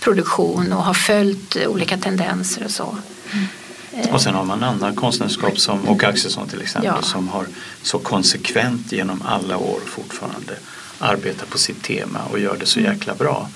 produktion 0.00 0.72
och 0.72 0.82
har 0.82 0.94
följt 0.94 1.56
olika 1.66 1.98
tendenser 1.98 2.64
och 2.64 2.70
så. 2.70 2.96
Mm. 3.32 4.14
Och 4.14 4.20
sen 4.20 4.34
har 4.34 4.44
man 4.44 4.62
andra 4.62 4.92
konstnärskap 4.92 5.58
som 5.58 5.88
Åke 5.88 6.08
Axelsson 6.08 6.48
till 6.48 6.62
exempel 6.62 6.92
ja. 6.96 7.02
som 7.02 7.28
har 7.28 7.46
så 7.82 7.98
konsekvent 7.98 8.92
genom 8.92 9.22
alla 9.22 9.56
år 9.56 9.80
fortfarande 9.86 10.52
arbetar 10.98 11.46
på 11.46 11.58
sitt 11.58 11.82
tema 11.82 12.18
och 12.30 12.38
gör 12.38 12.56
det 12.60 12.66
så 12.66 12.80
mm. 12.80 12.92
jäkla 12.92 13.14
bra. 13.14 13.48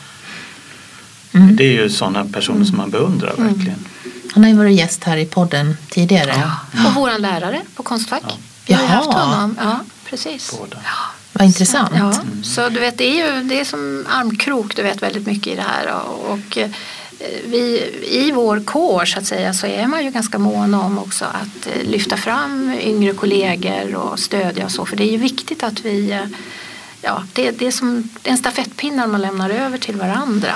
Mm. 1.33 1.57
Det 1.57 1.65
är 1.65 1.73
ju 1.73 1.91
sådana 1.91 2.25
personer 2.25 2.65
som 2.65 2.77
man 2.77 2.91
beundrar 2.91 3.35
mm. 3.39 3.47
verkligen. 3.47 3.85
Han 4.33 4.43
har 4.43 4.51
ju 4.51 4.57
varit 4.57 4.79
gäst 4.79 5.05
här 5.05 5.17
i 5.17 5.27
podden 5.27 5.77
tidigare. 5.89 6.35
Ja. 6.37 6.89
Och 6.89 6.95
våran 6.95 7.23
lärare 7.23 7.61
på 7.75 7.83
Konstfack. 7.83 8.23
Ja. 8.27 8.35
Vi 8.67 8.75
har 8.75 8.83
ju 8.83 8.89
haft 8.89 9.13
honom. 9.13 9.57
Ja, 9.61 9.81
precis. 10.05 10.59
Båda. 10.59 10.77
Ja. 10.85 11.15
Vad 11.33 11.47
intressant. 11.47 11.91
Ja. 11.95 12.13
Mm. 12.13 12.45
Så 12.45 12.69
du 12.69 12.81
vet, 12.81 12.99
det 12.99 13.05
är 13.05 13.37
ju 13.37 13.43
det 13.43 13.61
är 13.61 13.65
som 13.65 14.07
armkrok, 14.09 14.77
du 14.77 14.83
vet 14.83 15.03
väldigt 15.03 15.27
mycket 15.27 15.47
i 15.53 15.57
det 15.57 15.63
här. 15.63 15.95
Och, 15.95 16.33
och 16.33 16.59
vi, 17.45 17.91
i 18.11 18.31
vår 18.31 18.61
kår 18.61 19.05
så 19.05 19.19
att 19.19 19.27
säga 19.27 19.53
så 19.53 19.67
är 19.67 19.87
man 19.87 20.05
ju 20.05 20.11
ganska 20.11 20.39
mån 20.39 20.75
om 20.75 20.99
också 20.99 21.25
att 21.25 21.67
eh, 21.67 21.91
lyfta 21.91 22.17
fram 22.17 22.75
yngre 22.81 23.13
kollegor 23.13 23.95
och 23.95 24.19
stödja 24.19 24.65
och 24.65 24.73
så 24.73 24.87
för 24.87 24.97
det 24.97 25.05
är 25.05 25.13
ju 25.13 25.17
viktigt 25.17 25.63
att 25.63 25.85
vi 25.85 26.11
eh, 26.11 26.25
ja, 27.03 27.25
det, 27.33 27.51
det 27.51 27.67
är 27.67 27.71
som 27.71 28.09
en 28.25 28.37
stafettpinnar 28.37 29.07
man 29.07 29.21
lämnar 29.21 29.51
över 29.51 29.79
till 29.79 29.97
varandra. 29.97 30.55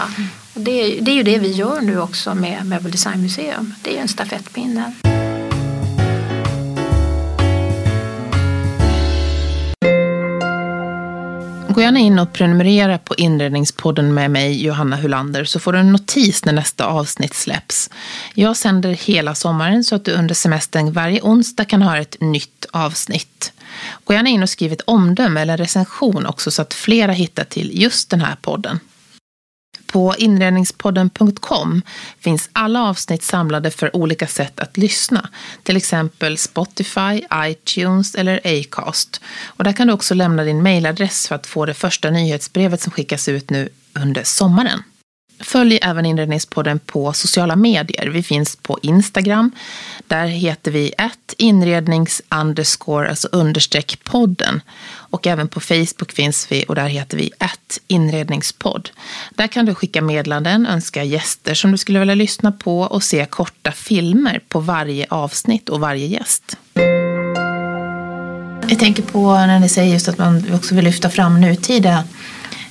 Och 0.54 0.60
det, 0.60 1.00
det 1.00 1.10
är 1.10 1.14
ju 1.14 1.22
det 1.22 1.38
vi 1.38 1.52
gör 1.52 1.80
nu 1.80 2.00
också 2.00 2.34
med 2.34 2.66
Möbel 2.66 2.90
Design 2.90 3.22
Museum. 3.22 3.74
Det 3.82 3.90
är 3.90 3.94
ju 3.94 4.00
en 4.00 4.08
stafettpinne. 4.08 4.92
Gå 11.74 11.80
gärna 11.80 11.98
in 11.98 12.18
och 12.18 12.32
prenumerera 12.32 12.98
på 12.98 13.14
Inredningspodden 13.14 14.14
med 14.14 14.30
mig, 14.30 14.64
Johanna 14.64 14.96
Hulander, 14.96 15.44
så 15.44 15.60
får 15.60 15.72
du 15.72 15.78
en 15.78 15.92
notis 15.92 16.44
när 16.44 16.52
nästa 16.52 16.86
avsnitt 16.86 17.34
släpps. 17.34 17.90
Jag 18.34 18.56
sänder 18.56 18.90
hela 18.90 19.34
sommaren 19.34 19.84
så 19.84 19.94
att 19.94 20.04
du 20.04 20.12
under 20.12 20.34
semestern 20.34 20.92
varje 20.92 21.20
onsdag 21.22 21.64
kan 21.64 21.82
ha 21.82 21.98
ett 21.98 22.16
nytt 22.20 22.66
avsnitt. 22.70 23.52
Gå 24.04 24.12
gärna 24.14 24.28
in 24.28 24.42
och 24.42 24.50
skriv 24.50 24.72
ett 24.72 24.80
omdöme 24.84 25.40
eller 25.40 25.56
recension 25.56 26.26
också 26.26 26.50
så 26.50 26.62
att 26.62 26.74
flera 26.74 27.12
hittar 27.12 27.44
till 27.44 27.82
just 27.82 28.10
den 28.10 28.20
här 28.20 28.36
podden. 28.42 28.80
På 29.86 30.14
inredningspodden.com 30.18 31.82
finns 32.20 32.50
alla 32.52 32.82
avsnitt 32.82 33.22
samlade 33.22 33.70
för 33.70 33.96
olika 33.96 34.26
sätt 34.26 34.60
att 34.60 34.76
lyssna. 34.76 35.28
Till 35.62 35.76
exempel 35.76 36.38
Spotify, 36.38 37.22
iTunes 37.34 38.14
eller 38.14 38.40
Acast. 38.44 39.20
Och 39.44 39.64
där 39.64 39.72
kan 39.72 39.86
du 39.86 39.92
också 39.92 40.14
lämna 40.14 40.44
din 40.44 40.62
mejladress 40.62 41.28
för 41.28 41.34
att 41.34 41.46
få 41.46 41.66
det 41.66 41.74
första 41.74 42.10
nyhetsbrevet 42.10 42.80
som 42.80 42.92
skickas 42.92 43.28
ut 43.28 43.50
nu 43.50 43.68
under 43.92 44.24
sommaren. 44.24 44.82
Följ 45.40 45.78
även 45.82 46.06
Inredningspodden 46.06 46.78
på 46.78 47.12
sociala 47.12 47.56
medier. 47.56 48.06
Vi 48.06 48.22
finns 48.22 48.56
på 48.56 48.78
Instagram. 48.82 49.50
Där 50.06 50.26
heter 50.26 50.70
vi 50.70 50.88
ett 50.98 51.34
inrednings 51.38 52.22
underscore, 52.40 53.08
alltså 53.08 53.28
understreck 53.32 54.04
podden. 54.04 54.60
Och 54.86 55.26
även 55.26 55.48
på 55.48 55.60
Facebook 55.60 56.12
finns 56.12 56.52
vi 56.52 56.64
och 56.68 56.74
där 56.74 56.88
heter 56.88 57.16
vi 57.16 57.30
ett 57.38 57.80
inredningspodd. 57.86 58.90
Där 59.30 59.46
kan 59.46 59.66
du 59.66 59.74
skicka 59.74 60.02
meddelanden, 60.02 60.66
önska 60.66 61.04
gäster 61.04 61.54
som 61.54 61.72
du 61.72 61.78
skulle 61.78 61.98
vilja 61.98 62.14
lyssna 62.14 62.52
på 62.52 62.80
och 62.80 63.02
se 63.02 63.26
korta 63.26 63.72
filmer 63.72 64.40
på 64.48 64.60
varje 64.60 65.06
avsnitt 65.10 65.68
och 65.68 65.80
varje 65.80 66.06
gäst. 66.06 66.56
Jag 68.68 68.78
tänker 68.78 69.02
på 69.02 69.32
när 69.32 69.60
ni 69.60 69.68
säger 69.68 69.92
just 69.92 70.08
att 70.08 70.18
man 70.18 70.54
också 70.54 70.74
vill 70.74 70.84
lyfta 70.84 71.10
fram 71.10 71.40
nutida 71.40 72.04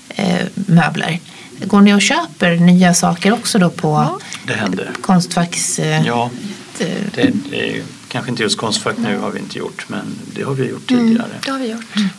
eh, 0.10 0.47
möbler. 0.56 1.19
Går 1.65 1.82
ni 1.82 1.93
och 1.93 2.02
köper 2.02 2.56
nya 2.56 2.93
saker 2.93 3.34
också 3.34 3.60
då 3.60 3.69
på 3.69 3.88
ja. 3.88 4.19
det 4.47 4.54
händer. 4.54 4.91
Konstfacks... 5.02 5.80
Eh, 5.80 6.06
ja, 6.06 6.30
det, 6.78 7.12
det 7.49 7.78
är, 7.78 7.84
kanske 8.08 8.32
inte 8.32 8.43
just 8.43 8.58
Konstfack 8.58 8.97
nu 8.97 9.17
har 9.17 9.32
vi 9.32 9.39
inte 9.39 9.58
gjort 9.58 9.86
men 9.88 10.19
det 10.36 10.43
har 10.43 10.54
vi 10.54 10.69
gjort 10.69 10.91
mm, 10.91 11.08
tidigare. 11.08 11.26
Mm, 11.26 11.41
det 11.45 11.52
har 11.52 11.60
vi 11.60 11.71
gjort. 11.71 11.95
Mm. 11.95 12.10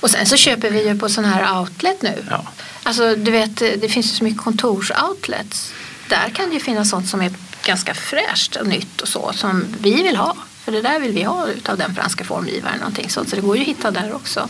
Och 0.00 0.10
sen 0.10 0.26
så 0.26 0.36
köper 0.36 0.70
vi 0.70 0.88
ju 0.88 0.98
på 0.98 1.08
sån 1.08 1.24
här 1.24 1.60
outlet 1.60 2.02
nu. 2.02 2.24
Ja. 2.30 2.44
Alltså 2.82 3.14
du 3.16 3.30
vet 3.30 3.56
det 3.56 3.88
finns 3.88 4.06
ju 4.06 4.16
så 4.16 4.24
mycket 4.24 4.42
kontorsoutlets. 4.42 5.72
Där 6.08 6.30
kan 6.34 6.48
det 6.48 6.54
ju 6.54 6.60
finnas 6.60 6.90
sånt 6.90 7.08
som 7.08 7.20
är 7.20 7.30
ganska 7.64 7.94
fräscht 7.94 8.56
och 8.56 8.66
nytt 8.66 9.00
och 9.00 9.08
så 9.08 9.32
som 9.34 9.64
vi 9.80 10.02
vill 10.02 10.16
ha. 10.16 10.36
För 10.64 10.72
det 10.72 10.82
där 10.82 11.00
vill 11.00 11.12
vi 11.12 11.22
ha 11.22 11.48
utav 11.48 11.78
den 11.78 11.94
franska 11.94 12.24
formgivaren. 12.24 12.78
Någonting 12.78 13.10
sånt. 13.10 13.28
Så 13.28 13.36
det 13.36 13.42
går 13.42 13.56
ju 13.56 13.62
att 13.62 13.68
hitta 13.68 13.90
där 13.90 14.14
också. 14.14 14.48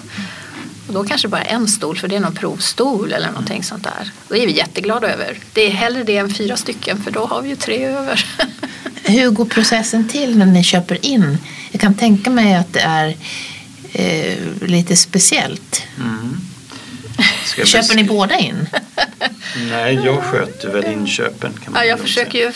Och 0.91 0.95
då 0.95 1.05
kanske 1.05 1.29
bara 1.29 1.43
en 1.43 1.69
stol 1.69 1.99
för 1.99 2.09
det 2.09 2.17
är 2.17 2.21
någon 2.21 2.35
provstol 2.35 3.13
eller 3.13 3.27
någonting 3.27 3.63
sånt 3.63 3.85
där. 3.85 4.11
Då 4.29 4.37
är 4.37 4.47
vi 4.47 4.53
jätteglada 4.53 5.13
över. 5.13 5.39
Det 5.53 5.67
är 5.67 5.71
hellre 5.71 6.03
det 6.05 6.17
än 6.17 6.35
fyra 6.35 6.57
stycken 6.57 7.03
för 7.03 7.11
då 7.11 7.27
har 7.27 7.43
vi 7.43 7.49
ju 7.49 7.57
tre 7.57 7.85
över. 7.85 8.25
Hur 9.05 9.31
går 9.31 9.45
processen 9.45 10.09
till 10.09 10.39
när 10.39 10.47
ni 10.47 10.65
köper 10.65 11.07
in? 11.07 11.39
Jag 11.71 11.81
kan 11.81 11.95
tänka 11.95 12.31
mig 12.31 12.55
att 12.55 12.73
det 12.73 12.81
är 12.81 13.17
eh, 13.93 14.39
lite 14.61 14.97
speciellt. 14.97 15.83
Mm. 15.99 16.37
Köper 17.65 17.95
ni 17.95 18.05
båda 18.05 18.39
in? 18.39 18.69
Nej, 19.71 20.01
jag 20.05 20.23
sköter 20.23 20.69
väl 20.69 20.85
inköpen. 20.85 21.53
Kan 21.65 21.73
man 21.73 21.83
ja, 21.83 21.89
jag 21.89 22.01
försöker 22.01 22.39
ju 22.39 22.53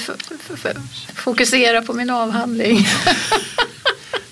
fokusera 1.14 1.82
på 1.82 1.92
min 1.92 2.10
avhandling. 2.10 2.88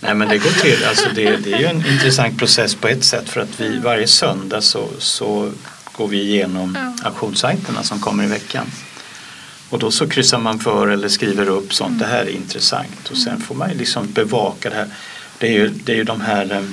Nej 0.04 0.14
men 0.14 0.28
det 0.28 0.38
går 0.38 0.50
till, 0.50 0.84
alltså 0.84 1.08
det, 1.14 1.36
det 1.36 1.52
är 1.52 1.58
ju 1.58 1.64
en 1.64 1.86
intressant 1.86 2.38
process 2.38 2.74
på 2.74 2.88
ett 2.88 3.04
sätt 3.04 3.28
för 3.28 3.40
att 3.40 3.60
vi 3.60 3.78
varje 3.78 4.06
söndag 4.06 4.60
så, 4.60 4.88
så 4.98 5.52
går 5.92 6.08
vi 6.08 6.20
igenom 6.20 6.78
ja. 7.02 7.08
auktionssajterna 7.08 7.82
som 7.82 8.00
kommer 8.00 8.24
i 8.24 8.26
veckan. 8.26 8.66
Och 9.68 9.78
då 9.78 9.90
så 9.90 10.08
kryssar 10.08 10.38
man 10.38 10.58
för 10.58 10.88
eller 10.88 11.08
skriver 11.08 11.48
upp 11.48 11.74
sånt, 11.74 11.98
det 11.98 12.06
här 12.06 12.22
är 12.22 12.30
intressant 12.30 13.10
och 13.10 13.16
sen 13.16 13.40
får 13.40 13.54
man 13.54 13.70
ju 13.70 13.78
liksom 13.78 14.12
bevaka 14.12 14.70
det 14.70 14.76
här. 14.76 14.88
Det 15.38 15.46
är 15.46 15.52
ju, 15.52 15.68
det 15.68 15.92
är 15.92 15.96
ju 15.96 16.04
de 16.04 16.20
här 16.20 16.64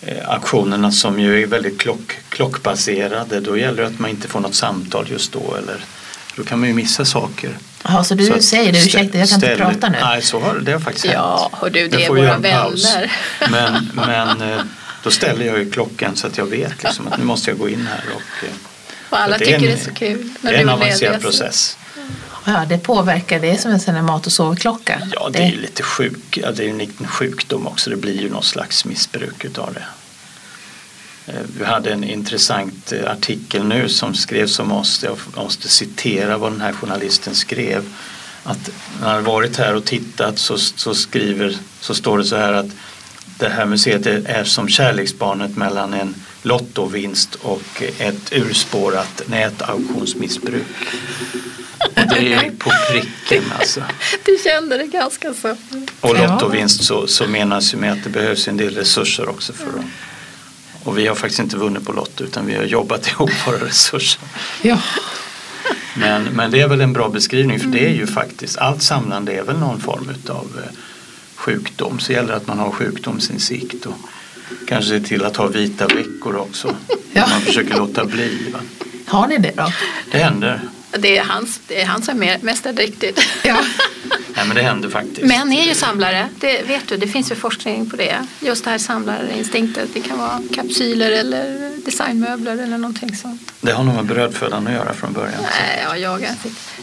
eh, 0.00 0.28
auktionerna 0.28 0.92
som 0.92 1.20
ju 1.20 1.42
är 1.42 1.46
väldigt 1.46 1.80
klock, 1.80 2.18
klockbaserade. 2.28 3.40
Då 3.40 3.56
gäller 3.56 3.82
det 3.82 3.88
att 3.88 3.98
man 3.98 4.10
inte 4.10 4.28
får 4.28 4.40
något 4.40 4.54
samtal 4.54 5.10
just 5.10 5.32
då 5.32 5.54
eller 5.58 5.84
då 6.36 6.44
kan 6.44 6.60
man 6.60 6.68
ju 6.68 6.74
missa 6.74 7.04
saker. 7.04 7.58
Ja, 7.82 8.04
så 8.04 8.14
du 8.14 8.26
så 8.26 8.42
säger 8.42 8.72
det, 8.72 8.78
ursäkta 8.78 9.18
jag 9.18 9.28
kan 9.28 9.40
ställ, 9.40 9.52
inte 9.52 9.64
prata 9.64 9.88
nu. 9.88 9.98
Nej, 10.00 10.22
så 10.22 10.40
har 10.40 10.54
det 10.54 10.72
har 10.72 10.80
faktiskt 10.80 11.06
hänt. 11.06 11.16
Ja, 11.16 11.50
och 11.52 11.72
du 11.72 11.88
det 11.88 12.04
är 12.04 12.08
våra 12.08 12.38
vänner. 12.38 13.12
Men, 13.50 13.90
men 14.06 14.52
eh, 14.52 14.60
då 15.02 15.10
ställer 15.10 15.46
jag 15.46 15.58
ju 15.58 15.70
klockan 15.70 16.16
så 16.16 16.26
att 16.26 16.38
jag 16.38 16.46
vet 16.46 16.82
liksom, 16.82 17.08
att 17.08 17.18
nu 17.18 17.24
måste 17.24 17.50
jag 17.50 17.58
gå 17.58 17.68
in 17.68 17.86
här. 17.86 18.04
Och, 18.14 18.44
eh, 18.44 18.54
och 19.10 19.20
alla 19.20 19.38
tycker 19.38 19.54
en, 19.54 19.62
det 19.62 19.72
är 19.72 19.76
så 19.76 19.90
kul. 19.94 20.30
När 20.40 20.52
det 20.52 20.58
är 20.58 20.62
en 20.62 20.68
avancerad 20.68 21.20
process. 21.20 21.76
Ja, 22.44 22.64
det 22.68 22.78
påverkar, 22.78 23.40
det 23.40 23.50
är 23.50 23.78
som 23.78 23.96
en 23.96 24.04
mat 24.04 24.26
och 24.26 24.32
sovklocka. 24.32 25.02
Ja, 25.12 25.28
det, 25.32 25.38
det 25.38 25.44
är 25.44 25.56
lite 25.56 25.82
sjuk, 25.82 26.38
ja, 26.42 26.52
det 26.52 26.64
är 26.64 26.68
en 26.68 26.78
liten 26.78 27.06
sjukdom 27.06 27.66
också. 27.66 27.90
Det 27.90 27.96
blir 27.96 28.20
ju 28.20 28.30
någon 28.30 28.42
slags 28.42 28.84
missbruk 28.84 29.44
utav 29.44 29.74
det. 29.74 29.84
Eh, 31.26 31.34
vi 31.58 31.64
hade 31.64 31.92
en 31.92 32.04
intressant 32.04 32.92
eh, 32.92 33.10
artikel 33.10 33.64
nu 33.64 33.88
som 33.88 34.14
skrevs 34.14 34.58
om 34.58 34.72
oss. 34.72 35.04
Jag 35.04 35.18
måste 35.36 35.68
citera 35.68 36.38
vad 36.38 36.52
den 36.52 36.60
här 36.60 36.72
journalisten 36.72 37.34
skrev. 37.34 37.84
Att 38.42 38.70
när 39.00 39.08
han 39.08 39.24
varit 39.24 39.56
här 39.56 39.74
och 39.74 39.84
tittat 39.84 40.38
så, 40.38 40.58
så, 40.58 40.94
skriver, 40.94 41.56
så 41.80 41.94
står 41.94 42.18
det 42.18 42.24
så 42.24 42.36
här 42.36 42.52
att 42.52 42.70
det 43.38 43.48
här 43.48 43.66
museet 43.66 44.06
är 44.06 44.44
som 44.44 44.68
kärleksbarnet 44.68 45.56
mellan 45.56 45.94
en 45.94 46.14
lottovinst 46.42 47.34
och 47.34 47.82
ett 47.98 48.32
urspårat 48.32 49.22
nätauktionsmissbruk. 49.26 50.66
Och 51.78 52.08
det 52.14 52.32
är 52.32 52.50
på 52.50 52.70
pricken 52.90 53.44
alltså. 53.58 53.82
Du 54.24 54.38
kände 54.44 54.76
det 54.76 54.86
ganska 54.86 55.34
så. 55.34 55.56
Och 56.00 56.18
lottovinst 56.18 56.84
så, 56.84 57.06
så 57.06 57.26
menas 57.26 57.74
ju 57.74 57.78
med 57.78 57.92
att 57.92 58.04
det 58.04 58.10
behövs 58.10 58.48
en 58.48 58.56
del 58.56 58.74
resurser 58.74 59.28
också 59.28 59.52
för 59.52 59.66
att 59.66 59.84
och 60.84 60.98
vi 60.98 61.06
har 61.06 61.14
faktiskt 61.14 61.40
inte 61.40 61.56
vunnit 61.56 61.84
på 61.84 61.92
Lotto 61.92 62.24
utan 62.24 62.46
vi 62.46 62.54
har 62.54 62.64
jobbat 62.64 63.06
ihop 63.10 63.30
våra 63.46 63.56
resurser. 63.56 64.22
Ja. 64.62 64.78
Men, 65.96 66.22
men 66.22 66.50
det 66.50 66.60
är 66.60 66.68
väl 66.68 66.80
en 66.80 66.92
bra 66.92 67.08
beskrivning 67.08 67.60
för 67.60 67.68
det 67.68 67.86
är 67.86 67.92
ju 67.92 68.06
faktiskt 68.06 68.58
allt 68.58 68.82
samlande 68.82 69.32
är 69.32 69.42
väl 69.42 69.58
någon 69.58 69.80
form 69.80 70.08
av 70.28 70.60
eh, 70.64 70.78
sjukdom. 71.34 71.98
Så 71.98 72.12
gäller 72.12 72.28
det 72.28 72.36
att 72.36 72.46
man 72.46 72.58
har 72.58 72.70
sjukdomsinsikt 72.70 73.86
och 73.86 73.94
kanske 74.68 74.90
se 74.90 75.00
till 75.00 75.24
att 75.24 75.36
ha 75.36 75.46
vita 75.46 75.86
veckor 75.86 76.36
också. 76.36 76.76
Ja. 77.12 77.26
Man 77.30 77.40
försöker 77.40 77.76
låta 77.76 78.04
bli. 78.04 78.50
Va? 78.52 78.58
Har 79.06 79.28
ni 79.28 79.38
det 79.38 79.52
då? 79.56 79.72
Det 80.12 80.18
händer. 80.18 80.60
Det 80.98 81.18
är 81.18 81.24
hans, 81.24 81.60
det 81.68 81.80
är 81.80 81.86
han 81.86 82.02
som 82.02 82.22
är 82.22 82.38
mästardräktigt. 82.42 83.20
Ja. 83.44 83.56
Nej 84.36 84.46
men 84.46 84.56
det 84.56 84.62
händer 84.62 84.88
faktiskt. 84.88 85.22
Män 85.22 85.52
är 85.52 85.64
ju 85.64 85.74
samlare, 85.74 86.28
det 86.40 86.62
vet 86.62 86.88
du, 86.88 86.96
det 86.96 87.08
finns 87.08 87.30
ju 87.30 87.34
forskning 87.34 87.90
på 87.90 87.96
det. 87.96 88.26
Just 88.40 88.64
det 88.64 88.70
här 88.70 88.78
samlarinstinktet, 88.78 89.88
det 89.94 90.00
kan 90.00 90.18
vara 90.18 90.42
kapsyler 90.54 91.10
eller 91.10 91.72
designmöbler 91.84 92.52
eller 92.52 92.78
någonting 92.78 93.16
sånt. 93.16 93.52
Det 93.60 93.72
har 93.72 93.84
nog 93.84 93.94
med 93.94 94.04
brödfödan 94.04 94.66
att 94.66 94.72
göra 94.72 94.94
från 94.94 95.12
början. 95.12 95.42
Nej, 95.42 95.84
ja, 95.84 95.96
jag, 95.96 96.26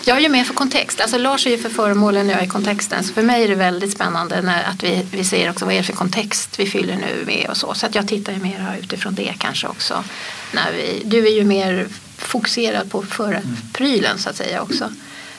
jag 0.05 0.17
är 0.17 0.21
ju 0.21 0.29
med 0.29 0.47
för 0.47 0.53
kontext, 0.53 1.01
alltså 1.01 1.17
Lars 1.17 1.47
är 1.47 1.51
ju 1.51 1.57
för 1.57 1.69
föremålen 1.69 2.27
och 2.27 2.33
jag 2.33 2.43
är 2.43 2.47
kontexten. 2.47 3.03
Så 3.03 3.13
för 3.13 3.23
mig 3.23 3.43
är 3.43 3.47
det 3.47 3.55
väldigt 3.55 3.91
spännande 3.91 4.41
när, 4.41 4.63
att 4.63 4.83
vi, 4.83 5.05
vi 5.11 5.23
ser 5.23 5.49
också 5.49 5.65
vad 5.65 5.73
är 5.73 5.77
det 5.77 5.83
för 5.83 5.93
kontext 5.93 6.59
vi 6.59 6.65
fyller 6.65 6.95
nu 6.95 7.25
med 7.25 7.49
och 7.49 7.57
så. 7.57 7.73
Så 7.73 7.85
att 7.85 7.95
jag 7.95 8.07
tittar 8.07 8.33
ju 8.33 8.39
mer 8.39 8.75
utifrån 8.83 9.15
det 9.15 9.33
kanske 9.37 9.67
också. 9.67 10.03
När 10.51 10.71
vi, 10.71 11.01
du 11.05 11.27
är 11.27 11.31
ju 11.31 11.43
mer 11.43 11.87
fokuserad 12.19 12.91
på 12.91 13.01
förprylen 13.03 14.17
så 14.17 14.29
att 14.29 14.35
säga 14.35 14.61
också. 14.61 14.91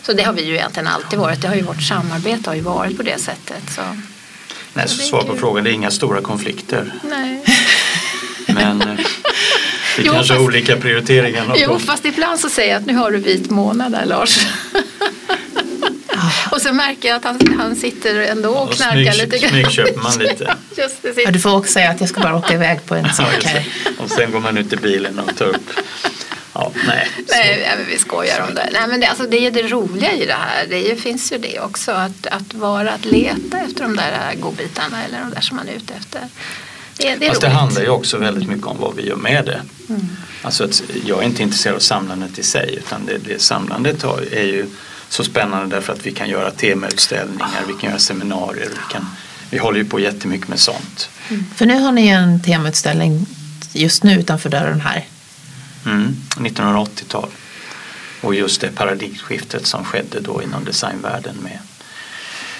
Så 0.02 0.12
det 0.12 0.22
har 0.22 0.32
vi 0.32 0.44
ju 0.44 0.54
egentligen 0.54 0.86
alltid 0.86 1.18
varit. 1.18 1.42
Det 1.42 1.48
har 1.48 1.54
ju 1.54 1.62
vårt 1.62 1.82
samarbete 1.82 2.50
har 2.50 2.54
ju 2.54 2.60
varit 2.60 2.96
på 2.96 3.02
det 3.02 3.18
sättet. 3.20 3.62
Så. 3.70 3.82
Nej, 4.72 4.88
så 4.88 5.02
svar 5.02 5.22
på 5.22 5.36
frågan, 5.36 5.64
det 5.64 5.70
är 5.70 5.72
inga 5.72 5.90
stora 5.90 6.20
konflikter. 6.20 6.92
Nej. 7.02 7.44
Men 8.46 8.82
eh, 8.82 8.96
det 9.96 10.02
jo, 10.02 10.12
kanske 10.12 10.34
är 10.34 10.40
olika 10.40 10.76
prioriteringar. 10.76 11.54
Jo, 11.56 11.78
fast 11.78 12.04
ibland 12.04 12.40
så 12.40 12.48
säger 12.48 12.72
jag 12.72 12.80
att 12.80 12.86
nu 12.86 12.94
har 12.94 13.10
du 13.10 13.18
vit 13.18 13.50
månad 13.50 13.92
där 13.92 14.04
Lars. 14.04 14.38
och 16.50 16.62
så 16.62 16.72
märker 16.72 17.08
jag 17.08 17.16
att 17.16 17.24
han, 17.24 17.58
han 17.58 17.76
sitter 17.76 18.14
ändå 18.20 18.50
och, 18.50 18.68
och 18.68 18.74
knarkar 18.74 19.12
snygg, 19.12 19.24
lite 19.24 19.38
grann. 19.38 19.50
Smygköper 19.50 20.00
man 20.00 20.18
lite. 20.18 20.56
Just 20.76 21.02
det, 21.02 21.22
ja, 21.22 21.30
du 21.30 21.40
får 21.40 21.56
också 21.56 21.72
säga 21.72 21.90
att 21.90 22.00
jag 22.00 22.08
ska 22.08 22.20
bara 22.20 22.36
åka 22.36 22.54
iväg 22.54 22.86
på 22.86 22.94
en 22.94 23.12
sak 23.12 23.44
här. 23.44 23.66
och 23.98 24.10
sen 24.10 24.30
går 24.30 24.40
man 24.40 24.58
ut 24.58 24.72
i 24.72 24.76
bilen 24.76 25.18
och 25.18 25.36
tar 25.36 25.46
upp 25.46 25.70
Ja, 26.60 26.72
nej. 26.86 27.08
Nej, 27.28 27.72
men 27.76 27.86
vi 27.86 27.98
skojar 27.98 28.40
om 28.48 28.54
det. 28.54 28.68
Nej, 28.72 28.88
men 28.88 29.00
det, 29.00 29.06
alltså, 29.06 29.26
det 29.26 29.46
är 29.46 29.50
det 29.50 29.62
roliga 29.62 30.12
i 30.12 30.26
det 30.26 30.32
här. 30.32 30.66
Det 30.68 30.90
är, 30.90 30.96
finns 30.96 31.32
ju 31.32 31.38
det 31.38 31.60
också. 31.60 31.92
Att, 31.92 32.26
att 32.26 32.54
vara, 32.54 32.90
att 32.90 33.04
leta 33.04 33.58
efter 33.58 33.82
de 33.82 33.96
där 33.96 34.34
godbitarna 34.40 35.04
eller 35.04 35.20
de 35.20 35.30
där 35.30 35.40
som 35.40 35.56
man 35.56 35.68
är 35.68 35.72
ute 35.72 35.94
efter. 35.94 36.20
Det, 36.96 37.14
det, 37.14 37.26
Fast 37.26 37.40
det 37.40 37.48
handlar 37.48 37.82
ju 37.82 37.88
också 37.88 38.18
väldigt 38.18 38.48
mycket 38.48 38.66
om 38.66 38.76
vad 38.78 38.96
vi 38.96 39.08
gör 39.08 39.16
med 39.16 39.44
det. 39.44 39.60
Mm. 39.88 40.08
Alltså 40.42 40.64
att 40.64 40.82
jag 41.06 41.18
är 41.18 41.22
inte 41.22 41.42
intresserad 41.42 41.76
av 41.76 41.80
samlandet 41.80 42.38
i 42.38 42.42
sig 42.42 42.74
utan 42.76 43.06
det, 43.06 43.18
det 43.18 43.42
samlandet 43.42 44.04
är 44.32 44.44
ju 44.44 44.66
så 45.08 45.24
spännande 45.24 45.76
därför 45.76 45.92
att 45.92 46.06
vi 46.06 46.12
kan 46.12 46.28
göra 46.28 46.50
temautställningar, 46.50 47.62
vi 47.68 47.72
kan 47.80 47.90
göra 47.90 47.98
seminarier. 47.98 48.68
Vi, 48.68 48.92
kan, 48.92 49.06
vi 49.50 49.58
håller 49.58 49.78
ju 49.78 49.84
på 49.84 50.00
jättemycket 50.00 50.48
med 50.48 50.58
sånt. 50.58 51.10
Mm. 51.28 51.44
För 51.56 51.66
nu 51.66 51.78
har 51.78 51.92
ni 51.92 52.08
en 52.08 52.42
temautställning 52.42 53.26
just 53.72 54.02
nu 54.02 54.20
utanför 54.20 54.50
dörren 54.50 54.80
här. 54.80 55.04
Mm, 55.86 56.16
1980-tal. 56.36 57.28
Och 58.20 58.34
just 58.34 58.60
det 58.60 58.68
paradigmskiftet 58.68 59.66
som 59.66 59.84
skedde 59.84 60.20
då 60.20 60.42
inom 60.42 60.64
designvärlden 60.64 61.36
med 61.42 61.58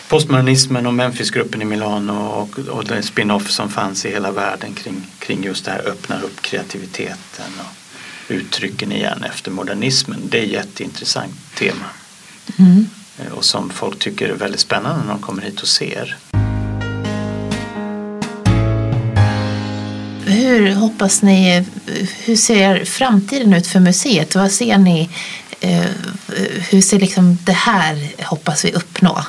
postmodernismen 0.09 0.87
och 0.87 0.95
Memphisgruppen 0.95 1.63
i 1.63 1.65
Milano 1.65 2.13
och, 2.13 2.59
och 2.59 2.85
den 2.85 3.03
spin-off 3.03 3.51
som 3.51 3.69
fanns 3.69 4.07
i 4.07 4.11
hela 4.11 4.31
världen 4.31 4.75
kring, 4.75 5.07
kring 5.19 5.45
just 5.45 5.65
det 5.65 5.71
här 5.71 5.89
öppnar 5.89 6.23
upp 6.23 6.43
kreativiteten 6.43 7.53
och 7.59 8.33
uttrycken 8.33 8.93
igen 8.93 9.25
efter 9.25 9.51
modernismen. 9.51 10.21
Det 10.29 10.39
är 10.39 10.43
ett 10.43 10.51
jätteintressant 10.51 11.55
tema. 11.55 11.85
Mm. 12.59 12.87
Eh, 13.19 13.33
och 13.33 13.45
som 13.45 13.71
folk 13.71 13.99
tycker 13.99 14.29
är 14.29 14.35
väldigt 14.35 14.61
spännande 14.61 15.05
när 15.05 15.13
de 15.13 15.23
kommer 15.23 15.43
hit 15.43 15.61
och 15.61 15.69
ser. 15.69 16.17
Hur 20.31 20.75
hoppas 20.75 21.23
ni, 21.23 21.65
hur 22.25 22.37
ser 22.37 22.85
framtiden 22.85 23.55
ut 23.55 23.67
för 23.67 23.81
museet? 23.81 24.35
Vad 24.35 24.53
ser 24.53 24.79
ni, 24.79 25.11
eh, 25.61 25.91
hur 26.71 26.81
ser 26.81 26.99
liksom 26.99 27.39
det 27.45 27.53
här 27.53 28.13
hoppas 28.25 28.65
vi 28.65 28.73
uppnå? 28.73 29.25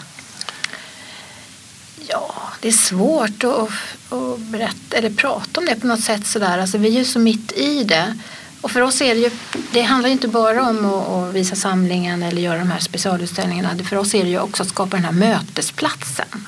Ja, 2.09 2.33
det 2.61 2.67
är 2.67 2.71
svårt 2.71 3.43
att, 3.43 3.69
att 4.13 4.39
berätta 4.39 4.97
eller 4.97 5.09
prata 5.09 5.59
om 5.59 5.65
det 5.65 5.75
på 5.75 5.87
något 5.87 6.03
sätt 6.03 6.27
sådär. 6.27 6.57
Alltså, 6.57 6.77
vi 6.77 6.87
är 6.87 6.99
ju 6.99 7.05
så 7.05 7.19
mitt 7.19 7.51
i 7.51 7.83
det. 7.83 8.17
Och 8.61 8.71
för 8.71 8.81
oss 8.81 9.01
är 9.01 9.15
det 9.15 9.21
ju, 9.21 9.29
det 9.71 9.81
handlar 9.81 10.09
ju 10.09 10.13
inte 10.13 10.27
bara 10.27 10.69
om 10.69 10.85
att, 10.85 11.35
visa 11.35 11.55
samlingen 11.55 12.23
eller 12.23 12.41
göra 12.41 12.59
de 12.59 12.71
här 12.71 12.79
specialutställningarna. 12.79 13.83
För 13.83 13.95
oss 13.95 14.15
är 14.15 14.23
det 14.23 14.29
ju 14.29 14.39
också 14.39 14.63
att 14.63 14.69
skapa 14.69 14.97
den 14.97 15.05
här 15.05 15.11
mötesplatsen. 15.11 16.47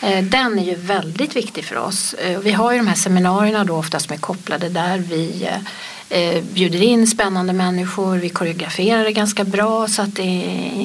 Eh, 0.00 0.24
den 0.24 0.58
är 0.58 0.64
ju 0.64 0.74
väldigt 0.74 1.36
viktig 1.36 1.64
för 1.64 1.76
oss. 1.76 2.14
Eh, 2.14 2.38
vi 2.38 2.52
har 2.52 2.72
ju 2.72 2.78
de 2.78 2.86
här 2.86 2.94
seminarierna 2.94 3.64
då 3.64 3.76
oftast 3.76 4.06
som 4.06 4.14
är 4.14 4.18
kopplade 4.18 4.68
där 4.68 4.98
vi 4.98 5.48
eh, 6.08 6.42
bjuder 6.42 6.82
in 6.82 7.06
spännande 7.06 7.52
människor, 7.52 8.16
vi 8.16 8.28
koreograferar 8.28 9.04
det 9.04 9.12
ganska 9.12 9.44
bra 9.44 9.88
så 9.88 10.02
att 10.02 10.14
det 10.14 10.22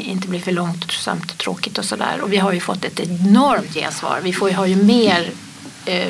inte 0.06 0.28
blir 0.28 0.40
för 0.40 0.52
långsamt 0.52 1.32
och 1.32 1.38
tråkigt 1.38 1.78
och 1.78 1.86
sådär. 1.86 2.22
Och 2.22 2.34
vi 2.34 2.38
har 2.38 2.52
ju 2.52 2.60
fått 2.60 2.86
ett 2.86 3.00
enormt 3.00 3.74
gensvar. 3.74 4.20
Vi 4.24 4.34
får 4.34 4.50
ju, 4.50 4.56
har 4.56 4.66
ju 4.66 4.76
mer 4.76 5.30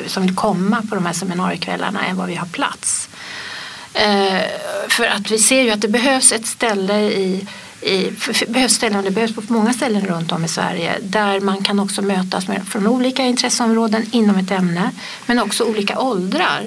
som 0.06 0.22
vill 0.22 0.34
komma 0.34 0.82
på 0.88 0.94
de 0.94 1.06
här 1.06 1.12
seminariekvällarna 1.12 2.06
än 2.06 2.16
vad 2.16 2.28
vi 2.28 2.34
har 2.34 2.46
plats. 2.46 3.08
För 4.88 5.06
att 5.06 5.30
vi 5.30 5.38
ser 5.38 5.62
ju 5.62 5.70
att 5.70 5.80
det 5.80 5.88
behövs 5.88 6.32
ett 6.32 6.46
ställe 6.46 7.00
i 7.00 7.46
i, 7.84 8.12
behövs 8.48 8.74
ställen, 8.74 9.04
det 9.04 9.10
behövs 9.10 9.34
på 9.34 9.42
många 9.48 9.72
ställen 9.72 10.06
runt 10.06 10.32
om 10.32 10.44
i 10.44 10.48
Sverige 10.48 10.98
där 11.02 11.40
man 11.40 11.64
kan 11.64 11.80
också 11.80 12.02
mötas 12.02 12.48
med, 12.48 12.68
från 12.68 12.86
olika 12.86 13.22
intresseområden 13.22 14.06
inom 14.10 14.36
ett 14.36 14.50
ämne 14.50 14.90
men 15.26 15.38
också 15.38 15.64
olika 15.64 15.98
åldrar. 15.98 16.62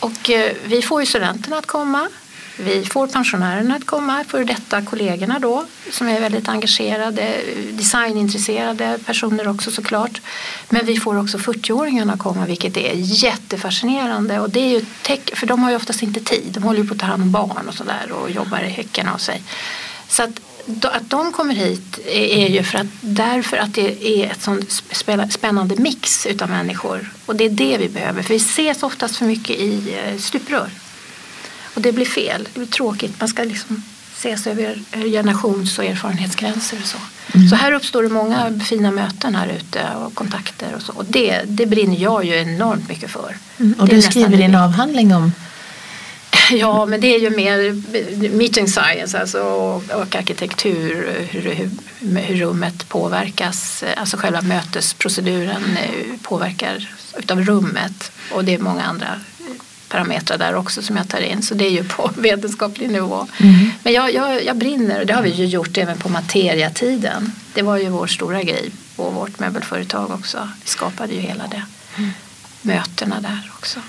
Och 0.00 0.30
eh, 0.30 0.52
vi 0.64 0.82
får 0.82 1.00
ju 1.00 1.06
studenterna 1.06 1.56
att 1.58 1.66
komma, 1.66 2.08
vi 2.56 2.84
får 2.84 3.06
pensionärerna 3.06 3.76
att 3.76 3.86
komma, 3.86 4.24
för 4.28 4.44
detta 4.44 4.82
kollegorna 4.82 5.38
då 5.38 5.64
som 5.90 6.08
är 6.08 6.20
väldigt 6.20 6.48
engagerade, 6.48 7.40
designintresserade 7.70 8.98
personer 9.06 9.48
också 9.48 9.70
såklart. 9.70 10.20
Men 10.68 10.86
vi 10.86 10.96
får 10.96 11.18
också 11.18 11.38
40-åringarna 11.38 12.12
att 12.12 12.18
komma 12.18 12.46
vilket 12.46 12.76
är 12.76 12.92
jättefascinerande 12.94 14.40
och 14.40 14.50
det 14.50 14.60
är 14.60 14.68
ju 14.68 14.84
för 15.34 15.46
de 15.46 15.62
har 15.62 15.70
ju 15.70 15.76
oftast 15.76 16.02
inte 16.02 16.20
tid, 16.20 16.48
de 16.50 16.62
håller 16.62 16.80
ju 16.80 16.88
på 16.88 16.94
att 16.94 17.00
ta 17.00 17.06
hand 17.06 17.22
om 17.22 17.30
barn 17.30 17.68
och 17.68 17.74
sådär 17.74 18.12
och 18.12 18.30
jobbar 18.30 18.60
i 18.60 18.68
häcken 18.68 19.08
av 19.08 19.18
sig. 19.18 19.42
Så 20.08 20.22
att, 20.22 20.40
att 20.82 21.10
de 21.10 21.32
kommer 21.32 21.54
hit 21.54 21.98
är 22.06 22.48
ju 22.48 22.62
för 22.62 22.78
att, 22.78 22.86
därför 23.00 23.56
att 23.56 23.74
det 23.74 24.06
är 24.06 24.30
ett 24.30 24.42
sånt 24.42 24.82
spännande 25.30 25.76
mix 25.76 26.26
utav 26.26 26.50
människor. 26.50 27.12
Och 27.26 27.36
det 27.36 27.44
är 27.44 27.50
det 27.50 27.78
vi 27.78 27.88
behöver. 27.88 28.22
För 28.22 28.34
vi 28.34 28.36
ses 28.36 28.82
oftast 28.82 29.16
för 29.16 29.24
mycket 29.24 29.56
i 29.56 29.94
eh, 29.94 30.18
stuprör. 30.18 30.70
Och 31.74 31.80
det 31.80 31.92
blir 31.92 32.06
fel. 32.06 32.48
Det 32.52 32.60
blir 32.60 32.70
tråkigt. 32.70 33.20
Man 33.20 33.28
ska 33.28 33.44
liksom 33.44 33.82
ses 34.16 34.46
över 34.46 34.78
generations 35.10 35.78
och 35.78 35.84
erfarenhetsgränser 35.84 36.78
och 36.82 36.88
så. 36.88 36.98
Mm. 37.32 37.48
Så 37.48 37.56
här 37.56 37.72
uppstår 37.72 38.02
det 38.02 38.08
många 38.08 38.60
fina 38.60 38.90
möten 38.90 39.34
här 39.34 39.48
ute 39.48 39.88
och 39.96 40.14
kontakter 40.14 40.74
och 40.76 40.82
så. 40.82 40.92
Och 40.92 41.04
det, 41.04 41.42
det 41.44 41.66
brinner 41.66 41.96
jag 41.96 42.24
ju 42.24 42.34
enormt 42.34 42.88
mycket 42.88 43.10
för. 43.10 43.36
Mm. 43.58 43.74
Och 43.80 43.88
du 43.88 44.02
skriver 44.02 44.36
din 44.36 44.54
avhandling 44.54 45.14
om 45.14 45.32
Ja, 46.50 46.86
men 46.86 47.00
det 47.00 47.14
är 47.14 47.18
ju 47.18 47.30
mer 47.30 47.82
meeting 48.36 48.68
science 48.68 49.18
alltså, 49.20 49.40
och 49.92 50.14
arkitektur, 50.14 51.26
hur, 51.30 51.70
hur, 52.00 52.36
rummet 52.36 52.88
påverkas, 52.88 53.84
alltså 53.96 54.16
själva 54.16 54.42
mötesproceduren 54.42 55.76
eh, 55.76 56.16
påverkar 56.22 56.88
utav 57.18 57.40
rummet 57.40 58.12
och 58.32 58.44
det 58.44 58.54
är 58.54 58.58
många 58.58 58.82
andra 58.82 59.20
parametrar 59.88 60.38
där 60.38 60.54
också 60.54 60.82
som 60.82 60.96
jag 60.96 61.08
tar 61.08 61.20
in 61.20 61.42
så 61.42 61.54
det 61.54 61.66
är 61.66 61.70
ju 61.70 61.84
på 61.84 62.10
vetenskaplig 62.16 62.90
nivå. 62.90 63.26
Mm. 63.38 63.70
Men 63.82 63.92
jag, 63.92 64.14
jag, 64.14 64.44
jag 64.44 64.56
brinner 64.56 65.00
och 65.00 65.06
det 65.06 65.12
har 65.12 65.22
vi 65.22 65.30
ju 65.30 65.44
gjort 65.44 65.78
även 65.78 65.98
på 65.98 66.08
materiatiden. 66.08 67.32
Det 67.54 67.62
var 67.62 67.76
ju 67.76 67.88
vår 67.88 68.06
stora 68.06 68.42
grej 68.42 68.70
på 68.96 69.10
vårt 69.10 69.38
möbelföretag 69.38 70.10
också. 70.10 70.48
Vi 70.64 70.70
skapade 70.70 71.14
ju 71.14 71.20
hela 71.20 71.46
det. 71.46 71.62
Mm. 71.96 72.10
Mötena 72.62 73.20
där 73.20 73.50
också. 73.56 73.80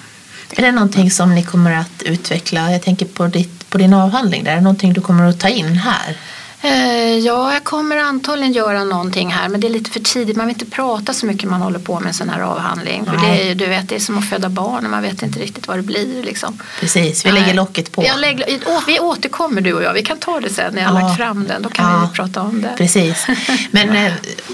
Är 0.52 0.62
det 0.62 0.72
någonting 0.72 1.12
som 1.12 1.36
ni 1.36 1.44
kommer 1.44 1.72
att 1.72 2.02
utveckla? 2.02 2.72
Jag 2.72 2.82
tänker 2.82 3.06
på, 3.06 3.28
ditt, 3.28 3.70
på 3.70 3.78
din 3.78 3.94
avhandling. 3.94 4.44
Där. 4.44 4.52
Är 4.52 4.56
det 4.56 4.62
någonting 4.62 4.94
du 4.94 5.02
kommer 5.02 5.30
att 5.30 5.40
ta 5.40 5.50
in 5.50 5.78
här? 5.78 6.18
Eh, 6.62 7.18
ja, 7.18 7.54
jag 7.54 7.64
kommer 7.64 7.98
antagligen 7.98 8.54
göra 8.54 8.84
någonting 8.84 9.32
här 9.32 9.50
men 9.50 9.60
det 9.60 9.68
är 9.68 9.70
lite 9.70 9.92
för 9.92 10.00
tidigt. 10.00 10.38
Man 10.38 10.48
vill 10.48 10.56
inte 10.56 10.66
prata 10.66 11.14
så 11.14 11.26
mycket 11.26 11.50
man 11.50 11.62
håller 11.62 11.80
på 11.80 12.00
med 12.00 12.08
en 12.08 12.14
sån 12.14 12.30
här 12.30 12.40
avhandling. 12.40 13.06
För 13.06 13.18
det 13.18 13.50
är, 13.50 13.56
du 13.56 13.66
vet, 13.66 13.90
det 13.90 13.96
är 13.96 14.00
som 14.00 14.18
att 14.18 14.30
föda 14.30 14.50
barn 14.50 14.86
och 14.86 14.92
man 14.92 15.02
vet 15.02 15.24
inte 15.24 15.40
riktigt 15.40 15.68
vad 15.68 15.78
det 15.78 15.84
blir. 15.84 16.24
Liksom. 16.24 16.60
Precis, 16.80 17.26
vi 17.26 17.32
lägger 17.32 17.54
locket 17.54 17.92
på. 17.92 18.06
Lägger, 18.18 18.46
vi 18.88 19.00
återkommer 19.00 19.62
du 19.62 19.74
och 19.74 19.84
jag. 19.84 19.94
Vi 19.94 20.04
kan 20.04 20.18
ta 20.18 20.40
det 20.40 20.50
sen 20.50 20.74
när 20.74 20.82
jag 20.82 20.90
har 20.90 21.00
ja. 21.00 21.08
lagt 21.08 21.18
fram 21.18 21.48
den. 21.48 21.62
Då 21.62 21.70
kan 21.70 21.92
ja. 21.92 22.10
vi 22.12 22.16
prata 22.16 22.42
om 22.42 22.62
det. 22.62 22.74
Precis. 22.78 23.28
Men 23.72 23.90
eh, 23.90 24.14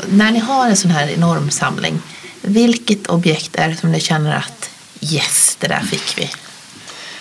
när 0.09 0.31
ni 0.31 0.39
har 0.39 0.67
en 0.67 0.77
sån 0.77 0.91
här 0.91 1.09
enorm 1.09 1.49
samling. 1.49 2.01
Vilket 2.41 3.07
objekt 3.07 3.55
är 3.55 3.69
det 3.69 3.75
som 3.75 3.91
ni 3.91 3.99
känner 3.99 4.35
att 4.35 4.70
Yes, 5.01 5.57
det 5.59 5.67
där 5.67 5.81
fick 5.81 6.17
vi. 6.17 6.31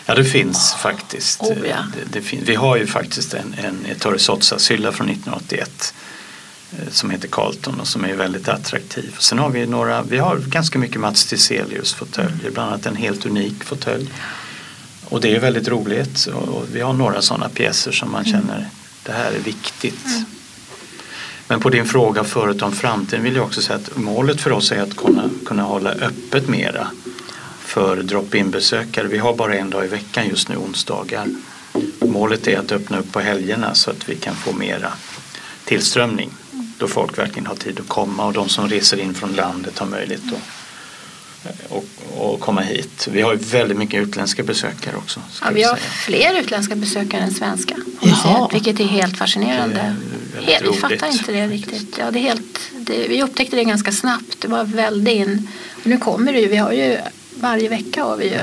Ja, 0.07 0.15
det 0.15 0.25
finns 0.25 0.75
faktiskt. 0.75 1.41
Oh, 1.41 1.69
ja. 1.69 1.77
det, 1.95 2.19
det 2.19 2.23
fin 2.23 2.43
vi 2.47 2.55
har 2.55 2.77
ju 2.77 2.87
faktiskt 2.87 3.35
en, 3.35 3.55
en 3.59 3.87
Torre 3.99 4.19
Sozza-sylla 4.19 4.93
från 4.93 5.09
1981 5.09 5.95
eh, 6.73 6.79
som 6.91 7.11
heter 7.11 7.29
Carlton 7.29 7.81
och 7.81 7.89
som 7.89 8.05
är 8.05 8.15
väldigt 8.15 8.49
attraktiv. 8.49 9.17
Sen 9.19 9.39
har 9.39 9.51
vi 9.51 9.67
några, 9.67 10.03
vi 10.03 10.19
har 10.19 10.37
ganska 10.37 10.79
mycket 10.79 11.01
Mats 11.01 11.27
Tiselius 11.27 11.95
fåtöljer, 11.95 12.51
bland 12.51 12.73
annat 12.73 12.87
en 12.87 12.97
helt 12.97 13.27
unik 13.27 13.65
fåtölj. 13.65 14.09
Och 15.05 15.21
det 15.21 15.37
är 15.37 15.41
väldigt 15.41 15.69
roligt 15.69 16.27
och 16.27 16.65
vi 16.73 16.81
har 16.81 16.93
några 16.93 17.23
sådana 17.23 17.49
pjäser 17.49 17.93
som 17.93 18.13
man 18.13 18.25
mm. 18.25 18.33
känner 18.33 18.69
det 19.03 19.13
här 19.13 19.33
är 19.33 19.39
viktigt. 19.39 20.07
Mm. 20.07 20.25
Men 21.49 21.61
på 21.61 21.71
din 21.71 21.87
fråga 21.87 22.25
förut 22.25 22.63
om 22.63 22.73
framtiden 22.73 23.25
vill 23.25 23.37
jag 23.37 23.45
också 23.45 23.63
säga 23.63 23.77
att 23.77 23.97
målet 23.97 24.41
för 24.41 24.53
oss 24.53 24.73
är 24.73 24.83
att 24.83 24.97
kunna, 24.97 25.31
kunna 25.47 25.63
hålla 25.63 25.91
öppet 25.91 26.49
mera 26.49 26.91
för 27.71 28.03
drop-in 28.03 28.51
besökare. 28.51 29.09
Vi 29.09 29.19
har 29.19 29.35
bara 29.35 29.55
en 29.55 29.71
dag 29.71 29.85
i 29.85 29.89
veckan 29.89 30.29
just 30.29 30.49
nu, 30.49 30.57
onsdagar. 30.57 31.27
Målet 32.01 32.49
är 32.49 32.59
att 32.59 32.73
öppna 32.73 32.99
upp 32.99 33.13
på 33.13 33.21
helgerna 33.21 33.75
så 33.75 33.91
att 33.91 34.09
vi 34.09 34.17
kan 34.17 34.35
få 34.35 34.53
mera 34.53 34.93
tillströmning 35.65 36.31
då 36.79 36.89
folk 36.89 37.19
verkligen 37.19 37.47
har 37.47 37.55
tid 37.55 37.81
att 37.81 37.89
komma 37.89 38.27
och 38.27 38.33
de 38.33 38.49
som 38.49 38.69
reser 38.69 39.01
in 39.01 39.15
från 39.15 39.33
landet 39.33 39.79
har 39.79 39.87
möjlighet 39.87 40.23
att 40.27 40.41
och, 41.69 41.85
och 42.17 42.41
komma 42.41 42.61
hit. 42.61 43.09
Vi 43.11 43.21
har 43.21 43.33
ju 43.33 43.39
väldigt 43.39 43.79
mycket 43.79 44.03
utländska 44.03 44.43
besökare 44.43 44.97
också. 44.97 45.21
Ja, 45.43 45.51
vi 45.55 45.63
har 45.63 45.77
fler 45.77 46.41
utländska 46.41 46.75
besökare 46.77 47.21
än 47.21 47.35
svenska. 47.35 47.77
Jaha. 48.01 48.49
Vilket 48.53 48.81
är 48.81 48.85
helt 48.85 49.19
fascinerande. 49.19 49.97
Är 50.39 50.43
helt, 50.43 50.75
vi 50.75 50.79
fattar 50.79 51.07
inte 51.07 51.33
det 51.33 51.47
riktigt. 51.47 51.99
Ja, 51.99 52.11
det 52.11 52.19
är 52.19 52.23
helt, 52.23 52.61
det, 52.73 53.09
vi 53.09 53.23
upptäckte 53.23 53.57
det 53.57 53.65
ganska 53.65 53.93
snabbt. 53.93 54.41
Det 54.41 54.49
var 54.49 54.65
väldigt 54.65 55.15
in. 55.15 55.49
Och 55.81 55.87
nu 55.87 55.99
kommer 55.99 56.33
det 56.33 56.41
ju. 56.41 56.49
Vi 56.49 56.57
har 56.57 56.73
ju 56.73 56.99
varje 57.41 57.69
vecka 57.69 58.05
har 58.05 58.17
vi 58.17 58.25
ju. 58.25 58.41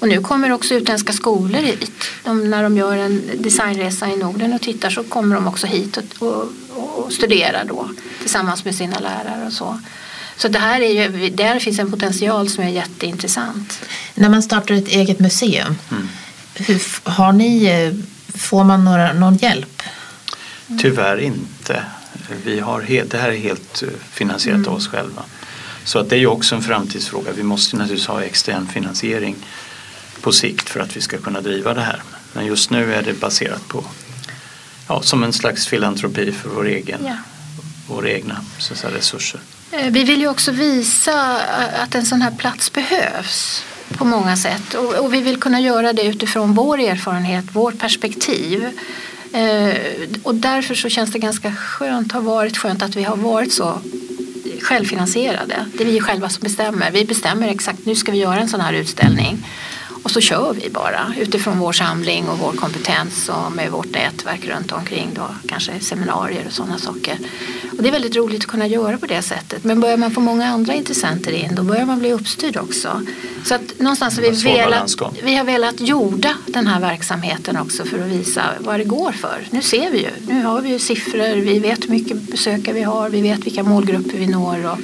Och 0.00 0.08
nu 0.08 0.20
kommer 0.20 0.52
också 0.52 0.74
utländska 0.74 1.12
skolor 1.12 1.58
hit. 1.58 1.92
De, 2.24 2.50
när 2.50 2.62
de 2.62 2.76
gör 2.76 2.96
en 2.96 3.22
designresa 3.34 4.08
i 4.08 4.16
Norden 4.16 4.52
och 4.52 4.60
tittar 4.60 4.90
så 4.90 5.04
kommer 5.04 5.34
de 5.34 5.48
också 5.48 5.66
hit 5.66 5.96
och, 5.96 6.28
och, 6.28 6.48
och 7.04 7.12
studerar 7.12 7.64
då 7.64 7.90
tillsammans 8.20 8.64
med 8.64 8.74
sina 8.74 8.98
lärare 8.98 9.46
och 9.46 9.52
så. 9.52 9.80
Så 10.36 10.48
det 10.48 10.58
här 10.58 10.80
är 10.80 11.08
ju, 11.08 11.30
där 11.30 11.58
finns 11.58 11.78
en 11.78 11.90
potential 11.90 12.48
som 12.48 12.64
är 12.64 12.68
jätteintressant. 12.68 13.80
När 14.14 14.28
man 14.28 14.42
startar 14.42 14.74
ett 14.74 14.88
eget 14.88 15.20
museum, 15.20 15.74
mm. 15.90 16.08
hur, 16.54 17.10
har 17.10 17.32
ni 17.32 17.64
eh, 17.64 17.92
får 18.38 18.64
man 18.64 18.84
några, 18.84 19.12
någon 19.12 19.36
hjälp? 19.36 19.82
Tyvärr 20.80 21.20
inte. 21.20 21.82
Vi 22.44 22.60
har 22.60 23.04
det 23.10 23.18
här 23.18 23.28
är 23.28 23.36
helt 23.36 23.82
eh, 23.82 23.88
finansierat 24.10 24.56
mm. 24.56 24.68
av 24.68 24.74
oss 24.74 24.88
själva. 24.88 25.22
Så 25.84 25.98
att 25.98 26.10
det 26.10 26.16
är 26.16 26.20
ju 26.20 26.26
också 26.26 26.54
en 26.54 26.62
framtidsfråga. 26.62 27.32
Vi 27.32 27.42
måste 27.42 27.76
naturligtvis 27.76 28.06
ha 28.06 28.22
extern 28.22 28.66
finansiering 28.66 29.36
på 30.20 30.32
sikt 30.32 30.68
för 30.68 30.80
att 30.80 30.96
vi 30.96 31.00
ska 31.00 31.18
kunna 31.18 31.40
driva 31.40 31.74
det 31.74 31.80
här. 31.80 32.02
Men 32.32 32.46
just 32.46 32.70
nu 32.70 32.94
är 32.94 33.02
det 33.02 33.20
baserat 33.20 33.68
på, 33.68 33.84
ja, 34.88 35.02
som 35.02 35.24
en 35.24 35.32
slags 35.32 35.66
filantropi 35.66 36.32
för 36.32 36.48
vår 36.48 36.66
egen, 36.66 37.00
ja. 37.06 37.16
våra 37.88 38.10
egna 38.10 38.36
så 38.58 38.74
säga, 38.74 38.94
resurser. 38.94 39.40
Eh, 39.72 39.90
vi 39.90 40.04
vill 40.04 40.20
ju 40.20 40.28
också 40.28 40.52
visa 40.52 41.38
att 41.82 41.94
en 41.94 42.06
sån 42.06 42.22
här 42.22 42.30
plats 42.30 42.72
behövs 42.72 43.64
på 43.96 44.04
många 44.04 44.36
sätt 44.36 44.74
och, 44.74 44.94
och 44.94 45.14
vi 45.14 45.20
vill 45.20 45.40
kunna 45.40 45.60
göra 45.60 45.92
det 45.92 46.02
utifrån 46.02 46.54
vår 46.54 46.80
erfarenhet, 46.80 47.44
vårt 47.52 47.78
perspektiv. 47.78 48.68
Eh, 49.32 49.76
och 50.22 50.34
därför 50.34 50.74
så 50.74 50.88
känns 50.88 51.12
det 51.12 51.18
ganska 51.18 51.54
skönt, 51.54 52.12
har 52.12 52.20
varit 52.20 52.58
skönt 52.58 52.82
att 52.82 52.96
vi 52.96 53.02
har 53.02 53.16
varit 53.16 53.52
så 53.52 53.78
självfinansierade. 54.60 55.66
Det 55.74 55.84
är 55.84 55.86
vi 55.86 56.00
själva 56.00 56.28
som 56.28 56.42
bestämmer. 56.42 56.90
Vi 56.90 57.04
bestämmer 57.04 57.48
exakt, 57.48 57.86
nu 57.86 57.94
ska 57.94 58.12
vi 58.12 58.18
göra 58.18 58.40
en 58.40 58.48
sån 58.48 58.60
här 58.60 58.72
utställning. 58.72 59.38
Och 60.02 60.10
så 60.10 60.20
kör 60.20 60.52
vi 60.52 60.70
bara 60.70 61.14
utifrån 61.18 61.58
vår 61.58 61.72
samling 61.72 62.28
och 62.28 62.38
vår 62.38 62.52
kompetens 62.52 63.28
och 63.28 63.52
med 63.52 63.70
vårt 63.70 63.90
nätverk 63.90 64.46
runt 64.48 64.72
omkring 64.72 65.10
då, 65.14 65.28
kanske 65.48 65.80
seminarier 65.80 66.44
och 66.46 66.52
sådana 66.52 66.78
saker. 66.78 67.18
Och 67.76 67.82
det 67.82 67.88
är 67.88 67.92
väldigt 67.92 68.16
roligt 68.16 68.40
att 68.40 68.46
kunna 68.46 68.66
göra 68.66 68.98
på 68.98 69.06
det 69.06 69.22
sättet. 69.22 69.64
Men 69.64 69.80
börjar 69.80 69.96
man 69.96 70.10
få 70.10 70.20
många 70.20 70.46
andra 70.46 70.74
intressenter 70.74 71.32
in 71.32 71.54
då 71.54 71.62
börjar 71.62 71.86
man 71.86 71.98
bli 71.98 72.12
uppstyrd 72.12 72.56
också. 72.56 73.02
Så 73.44 73.54
att 73.54 73.78
någonstans 73.78 74.16
har 74.16 74.22
vi 74.22 74.30
velat, 74.30 74.94
vi 75.22 75.34
har 75.34 75.44
velat 75.44 75.80
jorda 75.80 76.34
den 76.46 76.66
här 76.66 76.80
verksamheten 76.80 77.56
också 77.56 77.84
för 77.84 77.98
att 77.98 78.08
visa 78.08 78.42
vad 78.60 78.80
det 78.80 78.84
går 78.84 79.12
för. 79.12 79.46
Nu 79.50 79.62
ser 79.62 79.90
vi 79.90 79.98
ju, 79.98 80.10
nu 80.28 80.44
har 80.44 80.60
vi 80.60 80.68
ju 80.68 80.78
siffror, 80.78 81.36
vi 81.36 81.58
vet 81.58 81.84
hur 81.84 81.90
mycket 81.90 82.22
besökare 82.22 82.74
vi 82.74 82.82
har, 82.82 83.10
vi 83.10 83.20
vet 83.20 83.46
vilka 83.46 83.62
målgrupper 83.62 84.18
vi 84.18 84.26
når 84.26 84.70
och 84.70 84.78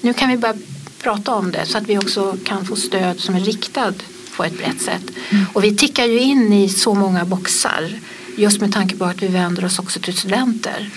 nu 0.00 0.12
kan 0.12 0.28
vi 0.28 0.36
börja 0.36 0.54
prata 1.02 1.34
om 1.34 1.52
det 1.52 1.66
så 1.66 1.78
att 1.78 1.88
vi 1.88 1.98
också 1.98 2.36
kan 2.44 2.66
få 2.66 2.76
stöd 2.76 3.20
som 3.20 3.34
är 3.34 3.40
riktad 3.40 3.94
på 4.38 4.44
ett 4.44 4.58
brett 4.58 4.82
sätt. 4.82 5.02
Mm. 5.30 5.46
Och 5.52 5.64
vi 5.64 5.76
tickar 5.76 6.04
ju 6.04 6.18
in 6.18 6.52
i 6.52 6.68
så 6.68 6.94
många 6.94 7.24
boxar 7.24 7.92
just 8.36 8.60
med 8.60 8.72
tanke 8.72 8.96
på 8.96 9.04
att 9.04 9.22
vi 9.22 9.26
vänder 9.26 9.64
oss 9.64 9.78
också 9.78 10.00
till 10.00 10.16
studenter. 10.16 10.90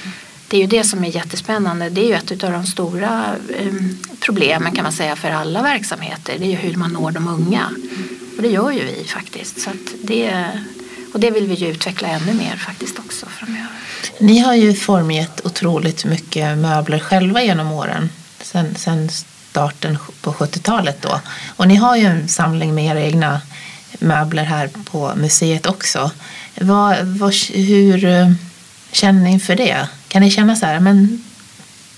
Det 0.47 0.57
är 0.57 0.61
ju 0.61 0.67
det 0.67 0.83
som 0.83 1.03
är 1.03 1.15
jättespännande. 1.15 1.89
Det 1.89 2.01
är 2.01 2.07
ju 2.07 2.13
ett 2.13 2.43
av 2.43 2.51
de 2.51 2.65
stora 2.65 3.25
ehm, 3.59 3.97
problemen 4.19 4.71
kan 4.71 4.83
man 4.83 4.93
säga 4.93 5.15
för 5.15 5.29
alla 5.29 5.61
verksamheter. 5.61 6.35
Det 6.39 6.45
är 6.45 6.49
ju 6.49 6.55
hur 6.55 6.75
man 6.75 6.93
når 6.93 7.11
de 7.11 7.27
unga. 7.27 7.69
Och 8.37 8.41
det 8.43 8.49
gör 8.49 8.71
ju 8.71 8.85
vi 8.85 9.03
faktiskt. 9.07 9.61
Så 9.61 9.69
det, 10.03 10.47
och 11.13 11.19
det 11.19 11.31
vill 11.31 11.47
vi 11.47 11.53
ju 11.53 11.67
utveckla 11.67 12.07
ännu 12.07 12.33
mer 12.33 12.55
faktiskt 12.55 12.99
också 12.99 13.25
framöver. 13.25 13.67
Ni 14.19 14.39
har 14.39 14.55
ju 14.55 14.73
formgett 14.73 15.45
otroligt 15.45 16.05
mycket 16.05 16.57
möbler 16.57 16.99
själva 16.99 17.43
genom 17.43 17.71
åren. 17.71 18.09
Sen, 18.41 18.75
sen 18.75 19.09
starten 19.51 19.97
på 20.21 20.33
70-talet 20.33 21.01
då. 21.01 21.21
Och 21.55 21.67
ni 21.67 21.75
har 21.75 21.95
ju 21.95 22.05
en 22.05 22.27
samling 22.27 22.75
med 22.75 22.85
era 22.85 23.01
egna 23.01 23.41
möbler 23.99 24.43
här 24.43 24.69
på 24.91 25.11
museet 25.15 25.65
också. 25.65 26.11
Vad, 26.61 26.97
vad, 27.03 27.33
hur 27.53 28.05
eh, 28.05 28.31
känner 28.91 29.21
ni 29.21 29.31
inför 29.31 29.55
det? 29.55 29.87
Kan 30.07 30.21
ni 30.21 30.31
känna 30.31 30.55
så 30.55 30.65
här, 30.65 30.79
men 30.79 31.23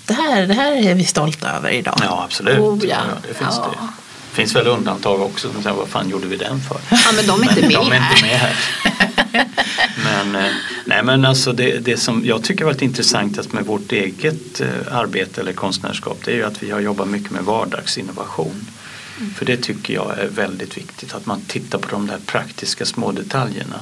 det 0.06 0.14
här, 0.14 0.48
det 0.48 0.54
här 0.54 0.72
är 0.72 0.96
vi 0.96 1.06
stolta 1.06 1.52
över 1.52 1.70
idag? 1.70 2.00
Ja, 2.02 2.24
absolut. 2.26 2.60
Oh, 2.60 2.80
ja. 2.82 2.88
Ja, 2.88 3.28
det 3.28 3.34
finns 3.34 3.56
ja. 3.58 3.70
det. 3.72 3.88
Det 4.30 4.36
finns 4.36 4.56
väl 4.56 4.68
undantag 4.68 5.22
också 5.22 5.52
som 5.52 5.64
säger 5.64 5.76
vad 5.76 5.88
fan 5.88 6.10
gjorde 6.10 6.28
vi 6.28 6.38
den 6.38 6.62
för? 6.62 6.78
Ja 6.90 7.12
men 7.16 7.28
de 7.28 7.44
är 7.44 7.50
inte 7.50 7.62
med 7.62 7.72
de 7.80 7.92
är 7.92 8.12
inte 8.12 8.26
med 8.26 8.40
här. 8.40 8.56
men, 10.04 10.36
eh, 10.36 10.52
nej, 10.86 11.04
men 11.04 11.26
alltså 11.26 11.54
det, 11.54 11.80
det 11.80 11.98
som 11.98 12.26
jag 12.26 12.44
tycker 12.44 12.66
varit 12.66 12.82
intressantast 12.82 13.54
med 13.54 13.66
vårt 13.66 13.92
eget 13.92 14.62
eh, 14.62 14.68
arbete 14.92 15.42
eller 15.42 15.54
konstnärskap 15.54 16.18
det 16.26 16.32
är 16.32 16.36
ju 16.36 16.44
att 16.44 16.64
vi 16.64 16.72
har 16.72 16.80
jobbat 16.80 17.08
mycket 17.08 17.32
med 17.32 17.44
vardagsinnovation. 17.44 18.66
Mm. 19.20 19.34
För 19.34 19.46
det 19.46 19.58
tycker 19.58 19.94
jag 19.94 20.20
är 20.20 20.28
väldigt 20.28 20.78
viktigt 20.78 21.14
att 21.14 21.26
man 21.26 21.42
tittar 21.42 21.80
på 21.80 21.90
de 21.90 22.08
där 22.08 22.20
praktiska 22.26 22.86
små 22.86 23.12
detaljerna. 23.12 23.80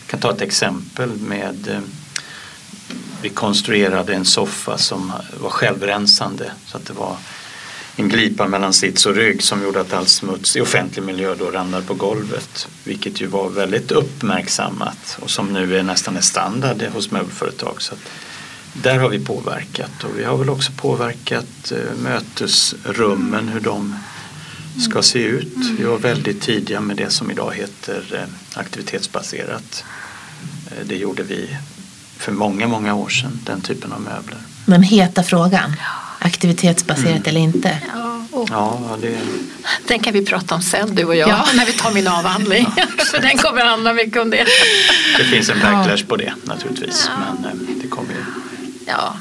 Jag 0.00 0.06
kan 0.06 0.20
ta 0.20 0.30
ett 0.30 0.42
exempel 0.42 1.10
med 1.16 1.68
eh, 1.68 1.80
vi 3.22 3.28
konstruerade 3.28 4.14
en 4.14 4.24
soffa 4.24 4.78
som 4.78 5.12
var 5.40 5.50
självrensande 5.50 6.52
så 6.66 6.76
att 6.76 6.86
det 6.86 6.92
var 6.92 7.16
en 7.96 8.08
glipa 8.08 8.46
mellan 8.46 8.72
sits 8.72 9.06
och 9.06 9.14
rygg 9.14 9.42
som 9.42 9.62
gjorde 9.62 9.80
att 9.80 9.92
all 9.92 10.06
smuts 10.06 10.56
i 10.56 10.60
offentlig 10.60 11.02
miljö 11.02 11.34
då 11.34 11.50
ramlade 11.50 11.86
på 11.86 11.94
golvet. 11.94 12.68
Vilket 12.84 13.20
ju 13.20 13.26
var 13.26 13.48
väldigt 13.48 13.90
uppmärksammat 13.90 15.18
och 15.20 15.30
som 15.30 15.52
nu 15.52 15.76
är 15.78 15.82
nästan 15.82 16.16
en 16.16 16.22
standard 16.22 16.82
hos 16.82 17.10
möbelföretag. 17.10 17.82
Så 17.82 17.94
där 18.72 18.98
har 18.98 19.08
vi 19.08 19.18
påverkat 19.18 20.04
och 20.04 20.18
vi 20.18 20.24
har 20.24 20.36
väl 20.36 20.50
också 20.50 20.72
påverkat 20.72 21.72
eh, 21.72 22.02
mötesrummen, 22.02 23.48
hur 23.48 23.60
de 23.60 23.94
ska 24.78 25.02
se 25.02 25.18
ut. 25.18 25.56
Vi 25.78 25.84
var 25.84 25.98
väldigt 25.98 26.40
tidiga 26.40 26.80
med 26.80 26.96
det 26.96 27.10
som 27.10 27.30
idag 27.30 27.54
heter 27.54 28.04
eh, 28.14 28.58
aktivitetsbaserat. 28.60 29.84
Eh, 30.70 30.86
det 30.86 30.96
gjorde 30.96 31.22
vi 31.22 31.56
för 32.16 32.32
många, 32.32 32.68
många 32.68 32.94
år 32.94 33.08
sedan, 33.08 33.40
den 33.46 33.60
typen 33.60 33.92
av 33.92 34.00
möbler. 34.00 34.38
Den 34.66 34.82
heta 34.82 35.22
frågan 35.22 35.76
aktivitetsbaserat 36.20 37.10
mm. 37.10 37.22
eller 37.24 37.40
inte. 37.40 37.78
Ja, 37.94 38.26
ja, 38.50 38.96
det... 39.00 39.18
Den 39.86 39.98
kan 39.98 40.12
vi 40.12 40.24
prata 40.24 40.54
om 40.54 40.62
sen 40.62 40.94
du 40.94 41.04
och 41.04 41.16
jag 41.16 41.28
ja. 41.28 41.46
när 41.54 41.66
vi 41.66 41.72
tar 41.72 41.92
min 41.92 42.08
avhandling. 42.08 42.66
Ja, 42.76 42.86
För 43.04 43.18
den 43.18 43.38
kommer 43.38 43.64
handla 43.64 43.92
mycket 43.92 44.22
om 44.22 44.30
det. 44.30 44.46
Det 45.18 45.24
finns 45.24 45.50
en 45.50 45.60
backlash 45.60 46.04
på 46.06 46.16
det 46.16 46.32
naturligtvis. 46.44 47.10
Men 47.18 47.44
eh, 47.44 47.58
det 47.82 47.88
kommer 47.88 48.10
ju. 48.10 48.24
Ja, 48.86 49.16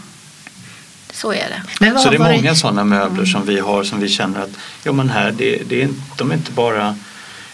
så 1.14 1.34
är 1.34 1.62
det. 1.80 2.00
så 2.00 2.10
det 2.10 2.16
är 2.16 2.20
många 2.20 2.50
det... 2.50 2.56
sådana 2.56 2.84
möbler 2.84 3.26
som 3.26 3.46
vi 3.46 3.60
har 3.60 3.84
som 3.84 4.00
vi 4.00 4.10
känner 4.10 4.40
att 4.40 4.58
jo, 4.86 4.94
men 4.94 5.10
här, 5.10 5.32
det, 5.32 5.62
det 5.70 5.82
är, 5.82 5.90
de 6.18 6.32
är 6.32 6.36
inte 6.36 6.52
bara 6.52 6.96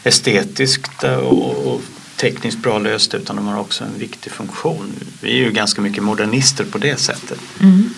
estetiskt 0.03 1.03
och, 1.03 1.67
och 1.67 1.81
tekniskt 2.15 2.58
bra 2.58 2.79
lösta 2.79 3.17
utan 3.17 3.36
de 3.36 3.47
har 3.47 3.60
också 3.60 3.84
en 3.84 3.99
viktig 3.99 4.31
funktion. 4.31 4.93
Vi 5.21 5.29
är 5.29 5.45
ju 5.45 5.51
ganska 5.51 5.81
mycket 5.81 6.03
modernister 6.03 6.65
på 6.65 6.77
det 6.77 6.99
sättet. 6.99 7.39
Mm. 7.60 7.89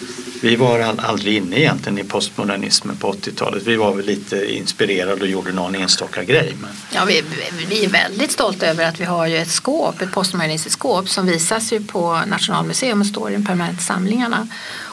Vi 0.42 0.56
var 0.56 0.80
aldrig 0.98 1.38
inne 1.38 1.60
egentligen 1.60 2.00
i 2.00 2.04
postmodernismen 2.04 2.98
på 2.98 3.14
80-talet. 3.14 3.64
Vi 3.64 3.76
var 3.76 3.94
väl 3.94 4.06
lite 4.06 4.56
inspirerade 4.56 5.22
och 5.22 5.28
gjorde 5.28 5.52
någon 5.52 5.76
enstaka 5.76 6.24
grej. 6.24 6.56
Men... 6.62 6.70
Ja, 6.92 7.06
vi, 7.06 7.24
vi 7.70 7.86
är 7.86 7.90
väldigt 7.90 8.32
stolta 8.32 8.68
över 8.68 8.86
att 8.86 9.00
vi 9.00 9.06
har 9.06 9.28
ju 9.28 9.38
ett 9.38 9.52
skåp, 9.52 10.02
ett 10.02 10.12
postmodernistiskt 10.12 10.80
skåp 10.80 11.10
som 11.10 11.26
visas 11.26 11.74
ju 11.74 11.84
på 11.84 12.22
Nationalmuseum 12.28 13.02
och 13.02 13.08
står 13.08 13.32
i 13.32 13.34
de 13.34 13.46
permanenta 13.46 13.82
samlingarna. 13.82 14.48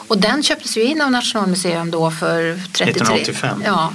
Och 0.07 0.17
den 0.17 0.43
köptes 0.43 0.77
ju 0.77 0.83
in 0.83 1.01
av 1.01 1.11
Nationalmuseum 1.11 1.91
då 1.91 2.11
för 2.11 2.59
33, 2.71 2.91
1985. 2.91 3.63
Ja, 3.65 3.93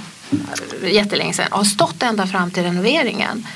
jättelänge 0.83 1.33
sedan. 1.33 1.47
Och 1.51 1.57
har 1.57 1.65
stått 1.65 2.03
ända 2.03 2.27
fram 2.27 2.51
till 2.51 2.63
renoveringen 2.63 3.47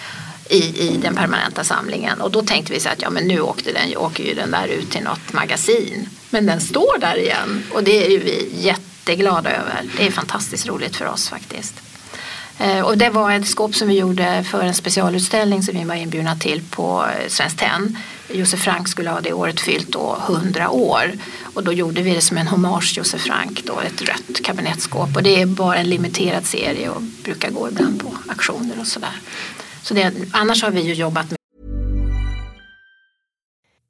i, 0.50 0.58
i 0.58 0.98
den 1.02 1.16
permanenta 1.16 1.64
samlingen. 1.64 2.22
Och 2.22 2.32
då 2.32 2.42
tänkte 2.42 2.74
vi 2.74 2.80
så 2.80 2.90
att 2.90 3.02
ja, 3.02 3.10
men 3.10 3.28
nu 3.28 3.42
åkte 3.42 3.72
den, 3.72 3.98
åker 3.98 4.24
ju 4.24 4.34
den 4.34 4.52
där 4.52 4.68
ut 4.68 4.92
till 4.92 5.04
något 5.04 5.34
magasin. 5.34 6.10
Men 6.36 6.46
den 6.46 6.62
står 6.62 7.00
där 7.00 7.18
igen 7.18 7.64
och 7.74 7.84
det 7.84 8.06
är 8.06 8.10
ju 8.10 8.20
vi 8.20 8.50
jätteglada 8.60 9.52
över. 9.52 9.82
Det 9.98 10.08
är 10.08 10.12
fantastiskt 10.12 10.68
roligt 10.68 10.96
för 10.96 11.06
oss 11.06 11.30
faktiskt. 11.30 11.82
Eh, 12.60 12.80
och 12.80 12.98
det 12.98 13.10
var 13.10 13.32
ett 13.32 13.48
skåp 13.48 13.76
som 13.76 13.88
vi 13.88 13.98
gjorde 13.98 14.44
för 14.44 14.64
en 14.64 14.74
specialutställning 14.74 15.64
som 15.64 15.78
vi 15.78 15.84
var 15.84 15.96
inbjudna 15.96 16.36
till 16.36 16.62
på 16.70 17.06
eh, 17.06 17.28
Svenskt 17.28 17.60
Tenn. 17.60 17.98
Josef 18.30 18.60
Frank 18.60 18.88
skulle 18.88 19.10
ha 19.10 19.22
det 19.22 19.34
året 19.34 19.60
fyllt 19.60 19.88
då 19.88 20.18
100 20.28 20.70
år 20.70 21.12
och 21.54 21.64
då 21.64 21.74
gjorde 21.74 22.02
vi 22.02 22.14
det 22.14 22.22
som 22.22 22.38
en 22.38 22.48
hommage 22.48 22.90
till 22.90 22.98
Josef 22.98 23.22
Frank, 23.22 23.62
då, 23.66 23.80
ett 23.80 24.02
rött 24.02 24.44
kabinettskåp 24.44 25.16
och 25.16 25.24
det 25.24 25.42
är 25.42 25.46
bara 25.46 25.78
en 25.78 25.90
limiterad 25.90 26.46
serie 26.46 26.90
och 26.90 27.02
brukar 27.02 27.50
gå 27.50 27.70
ibland 27.70 28.02
på 28.02 28.18
auktioner 28.30 28.80
och 28.80 28.88
sådär. 28.88 29.22
Så 29.82 29.94
det, 29.94 30.14
annars 30.32 30.64
har 30.64 30.72
vi 30.72 30.82
ju 30.82 30.94
jobbat 30.94 31.30
med 31.30 31.38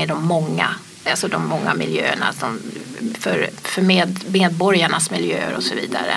är 0.00 0.06
de 0.06 0.24
många, 0.26 0.68
alltså 1.10 1.28
de 1.28 1.46
många 1.48 1.74
miljöerna 1.74 2.32
som 2.32 2.60
för, 3.18 3.50
för 3.62 3.82
med, 3.82 4.18
medborgarnas 4.32 5.10
miljöer 5.10 5.54
och 5.56 5.62
så 5.62 5.74
vidare. 5.74 6.16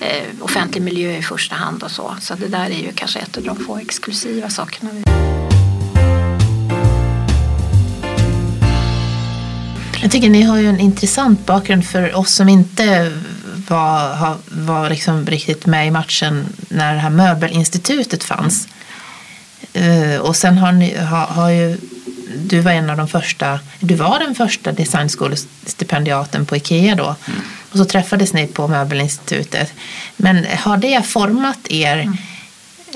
Eh, 0.00 0.22
offentlig 0.40 0.82
miljö 0.82 1.16
i 1.16 1.22
första 1.22 1.54
hand 1.54 1.82
och 1.82 1.90
så. 1.90 2.16
Så 2.20 2.34
det 2.34 2.48
där 2.48 2.64
är 2.66 2.78
ju 2.82 2.92
kanske 2.94 3.18
ett 3.18 3.36
av 3.36 3.42
de 3.42 3.56
få 3.64 3.76
exklusiva 3.78 4.50
sakerna. 4.50 4.90
Jag 10.02 10.10
tycker 10.10 10.28
ni 10.30 10.42
har 10.42 10.58
ju 10.58 10.68
en 10.68 10.80
intressant 10.80 11.46
bakgrund 11.46 11.86
för 11.86 12.14
oss 12.16 12.34
som 12.34 12.48
inte 12.48 13.12
var, 13.68 14.14
har- 14.14 14.38
var 14.50 14.90
liksom 14.90 15.26
riktigt 15.26 15.66
med 15.66 15.86
i 15.86 15.90
matchen 15.90 16.46
när 16.68 16.94
det 16.94 17.00
här 17.00 17.10
möbelinstitutet 17.10 18.24
fanns. 18.24 18.68
Eh, 19.72 20.20
och 20.20 20.36
sen 20.36 20.58
har, 20.58 20.72
ni, 20.72 20.96
har, 20.96 21.26
har 21.26 21.50
ju, 21.50 21.78
du 22.36 22.60
var 22.60 22.72
en 22.72 22.90
av 22.90 22.96
de 22.96 23.08
första, 23.08 23.60
du 23.80 23.94
var 23.94 24.18
den 24.18 24.34
första 24.34 24.72
designskole-stipendiaten 24.72 26.46
på 26.46 26.56
Ikea 26.56 26.94
då. 26.94 27.16
Och 27.72 27.78
så 27.78 27.84
träffades 27.84 28.32
ni 28.32 28.46
på 28.46 28.68
möbelinstitutet. 28.68 29.72
Men 30.16 30.46
har 30.58 30.76
det 30.76 31.06
format 31.06 31.58
er, 31.70 32.12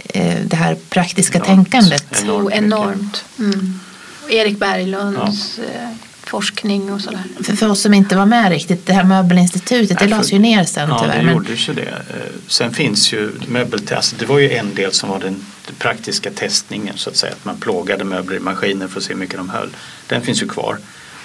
eh, 0.05 0.36
det 0.45 0.57
här 0.57 0.76
praktiska 0.88 1.38
Enormt. 1.38 1.70
tänkandet? 1.70 2.22
Enormt 2.22 2.45
mycket. 2.45 2.59
enormt. 2.62 3.24
Mm. 3.38 3.80
Och 4.24 4.30
Erik 4.30 4.59
Berglunds 4.59 5.59
eh, 5.59 5.88
forskning 6.30 6.92
och 6.92 7.00
sådär. 7.00 7.22
För, 7.44 7.56
för 7.56 7.68
oss 7.68 7.80
som 7.80 7.94
inte 7.94 8.16
var 8.16 8.26
med 8.26 8.50
riktigt, 8.50 8.86
det 8.86 8.92
här 8.92 9.04
möbelinstitutet, 9.04 9.88
det 9.98 10.04
Nej, 10.04 10.10
lades 10.10 10.28
för- 10.28 10.36
ju 10.36 10.42
ner 10.42 10.64
sen 10.64 10.88
Ja, 10.88 10.98
tyvärr. 10.98 11.16
det 11.18 11.22
men- 11.24 11.34
gjordes 11.34 11.68
ju 11.68 11.72
det. 11.74 11.82
Eh, 11.82 12.16
Sen 12.46 12.72
finns 12.74 13.12
ju 13.12 13.30
möbeltest, 13.48 13.92
alltså 13.92 14.16
det 14.18 14.26
var 14.26 14.38
ju 14.38 14.50
en 14.52 14.74
del 14.74 14.92
som 14.92 15.08
var 15.10 15.18
den 15.18 15.36
praktiska 15.78 16.30
testningen 16.30 16.94
så 16.96 17.10
att 17.10 17.16
säga. 17.16 17.32
Att 17.32 17.44
man 17.44 17.56
plågade 17.56 18.04
möbler 18.04 18.36
i 18.36 18.40
maskiner 18.40 18.88
för 18.88 18.98
att 18.98 19.04
se 19.04 19.12
hur 19.12 19.20
mycket 19.20 19.36
de 19.36 19.48
höll. 19.50 19.68
Den 20.06 20.22
finns 20.22 20.42
ju 20.42 20.48
kvar 20.48 20.78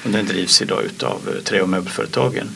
och 0.04 0.10
den 0.12 0.26
drivs 0.28 0.62
idag 0.62 0.84
utav 0.86 1.20
eh, 1.36 1.44
trä 1.44 1.62
och 1.62 1.70
möbelföretagen. 1.70 2.48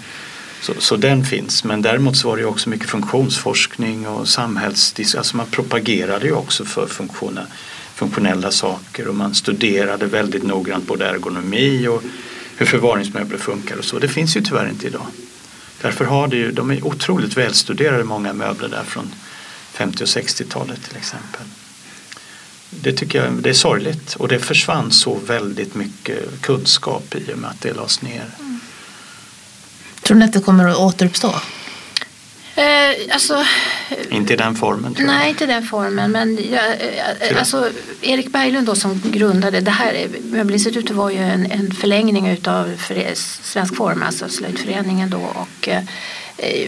Så, 0.62 0.74
så 0.80 0.96
den 0.96 1.26
finns, 1.26 1.64
men 1.64 1.82
däremot 1.82 2.18
så 2.18 2.28
var 2.30 2.36
det 2.36 2.42
ju 2.42 2.48
också 2.48 2.70
mycket 2.70 2.90
funktionsforskning 2.90 4.08
och 4.08 4.28
samhälls... 4.30 4.94
Alltså 5.18 5.38
man 5.38 5.46
propagerade 5.46 6.26
ju 6.26 6.32
också 6.34 6.66
för 6.66 6.88
funktiona, 6.88 7.42
funktionella 7.96 8.52
saker 8.52 9.08
och 9.08 9.16
man 9.16 9.36
studerade 9.36 10.06
väldigt 10.06 10.44
noggrant 10.44 10.88
både 10.88 11.10
ergonomi 11.10 11.88
och 11.88 12.04
hur 12.60 12.66
förvaringsmöbler 12.66 13.38
funkar 13.38 13.78
och 13.78 13.86
så. 13.86 14.00
Det 14.00 14.08
finns 14.08 14.38
ju 14.38 14.42
tyvärr 14.42 14.70
inte 14.70 14.88
idag. 14.88 15.06
Därför 15.82 16.06
har 16.06 16.28
det 16.28 16.36
ju, 16.36 16.52
de 16.52 16.72
är 16.72 16.86
otroligt 16.86 17.38
välstuderade 17.38 18.04
många 18.04 18.34
möbler 18.34 18.70
där 18.70 18.84
från 18.84 19.12
50 19.72 20.04
och 20.04 20.08
60-talet 20.08 20.84
till 20.84 20.98
exempel. 20.98 21.42
Det 22.70 22.94
tycker 22.94 23.24
jag 23.24 23.34
det 23.34 23.50
är 23.50 23.54
sorgligt 23.54 24.16
och 24.16 24.28
det 24.28 24.40
försvann 24.40 24.92
så 24.92 25.16
väldigt 25.16 25.76
mycket 25.76 26.42
kunskap 26.42 27.16
i 27.16 27.34
och 27.34 27.38
med 27.38 27.50
att 27.50 27.62
det 27.62 27.74
lades 27.74 28.02
ner. 28.02 28.26
Tror 30.02 30.18
ni 30.18 30.26
att 30.26 30.34
det 30.34 30.42
kommer 30.42 30.68
att 30.68 30.78
återuppstå? 30.78 31.36
Eh, 32.60 33.14
alltså, 33.14 33.46
Inte 34.10 34.34
i 34.34 34.36
den 34.36 34.56
formen 34.56 34.94
tror 34.94 35.08
jag. 35.08 35.16
Nej, 35.16 35.30
inte 35.30 35.46
den 35.46 35.64
formen. 35.64 36.12
Men 36.12 36.40
jag, 36.52 36.66
eh, 37.30 37.40
alltså, 37.40 37.70
Erik 38.02 38.32
Berglund 38.32 38.68
då 38.68 38.76
som 38.76 39.02
grundade 39.06 39.60
det 39.60 39.72
här 39.72 40.08
möbelinstitutet 40.24 40.96
var 40.96 41.10
ju 41.10 41.18
en, 41.18 41.52
en 41.52 41.72
förlängning 41.72 42.28
utav 42.28 42.76
för, 42.78 43.16
Svensk 43.44 43.76
Form, 43.76 44.04
alltså 44.04 44.30
slöjdföreningen 44.30 45.10
då. 45.10 45.22
Och, 45.36 45.68
eh, 45.68 45.84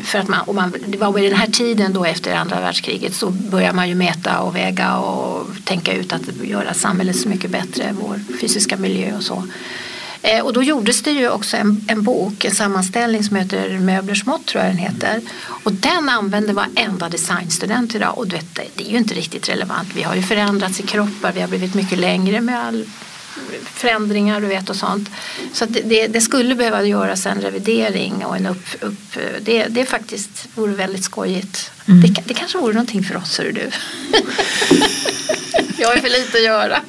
för 0.04 0.20
att 0.20 0.28
man, 0.28 0.42
och 0.42 0.56
man, 0.56 0.74
det 0.88 0.98
var 0.98 1.12
vid 1.12 1.24
den 1.24 1.39
här 1.39 1.48
tiden 1.48 1.94
då 1.94 2.06
efter 2.06 2.36
andra 2.36 2.60
världskriget 2.60 3.14
så 3.14 3.30
började 3.30 3.76
man 3.76 3.89
ju 3.89 3.96
mäta 3.96 4.39
och 4.39 4.56
väga 4.56 4.98
och 4.98 5.48
tänka 5.64 5.94
ut 5.94 6.14
att 6.14 6.22
göra 6.44 6.74
samhället 6.74 7.16
så 7.16 7.30
mycket 7.30 7.52
bättre, 7.52 7.96
vår 8.02 8.20
fysiska 8.42 8.78
miljö 8.78 9.16
och 9.16 9.24
så. 9.24 9.44
Eh, 10.24 10.39
Och 10.45 10.53
då 10.53 10.63
gjordes 10.63 11.01
det 11.01 11.11
ju 11.11 11.30
också 11.30 11.57
en, 11.57 11.86
en 11.88 12.03
bok, 12.03 12.45
en 12.45 12.55
sammanställning 12.55 13.24
som 13.24 13.36
heter 13.36 13.80
Möblers 13.80 14.26
mått 14.26 14.45
tror 14.45 14.63
jag 14.63 14.72
den 14.74 14.78
heter. 14.78 15.22
Och 15.63 15.72
den 15.74 16.09
använder 16.09 16.53
varenda 16.53 17.09
designstudent 17.09 17.95
idag. 17.95 18.17
Och 18.17 18.28
du 18.28 18.36
vet, 18.36 18.55
det- 18.55 18.67
det 18.76 18.88
är 18.88 18.91
ju 18.91 18.97
inte 18.97 19.13
riktigt 19.13 19.49
relevant. 19.49 19.89
Vi 19.95 20.03
har 20.03 20.15
ju 20.15 20.22
förändrats 20.24 20.80
i 20.80 20.84
kroppar, 20.84 21.32
vi 21.32 21.41
har 21.41 21.47
blivit 21.47 21.74
mycket 21.74 21.99
längre 21.99 22.41
med 22.41 22.63
all 22.65 22.86
förändringar 23.65 24.41
du 24.41 24.47
vet 24.47 24.69
och 24.69 24.76
sånt. 24.76 25.09
Så 25.53 25.65
det, 25.65 25.82
det, 25.82 26.07
det 26.07 26.22
skulle 26.22 26.55
behöva 26.55 26.84
göras 26.86 27.26
en 27.26 27.41
revidering 27.41 28.26
och 28.26 28.36
en 28.38 28.45
upp... 28.45 28.65
upp 28.82 29.17
det, 29.41 29.63
det 29.69 29.86
faktiskt 29.86 30.47
vore 30.55 30.72
väldigt 30.72 31.03
skojigt. 31.03 31.72
Det, 31.86 32.07
ka- 32.07 32.22
det 32.26 32.34
kanske 32.34 32.57
vore 32.57 32.74
någonting 32.74 33.03
för 33.03 33.17
oss, 33.17 33.38
hör 33.38 33.51
du. 33.51 33.69
Jag 35.78 35.88
har 35.88 35.95
för 35.97 36.09
lite 36.09 36.38
att 36.38 36.43
göra. 36.43 36.80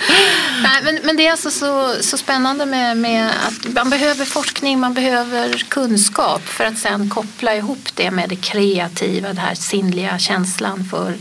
Nej, 0.62 0.82
men, 0.82 0.98
men 1.04 1.16
det 1.16 1.26
är 1.26 1.30
alltså 1.30 1.50
så, 1.50 1.94
så 2.00 2.16
spännande 2.16 2.66
med, 2.66 2.96
med 2.96 3.30
att 3.46 3.74
man 3.74 3.90
behöver 3.90 4.24
forskning, 4.24 4.80
man 4.80 4.94
behöver 4.94 5.64
kunskap 5.68 6.42
för 6.42 6.64
att 6.64 6.78
sen 6.78 7.10
koppla 7.10 7.54
ihop 7.54 7.88
det 7.94 8.10
med 8.10 8.28
det 8.28 8.36
kreativa, 8.36 9.28
den 9.28 9.38
här 9.38 9.54
sinnliga 9.54 10.18
känslan 10.18 10.84
för 10.90 11.14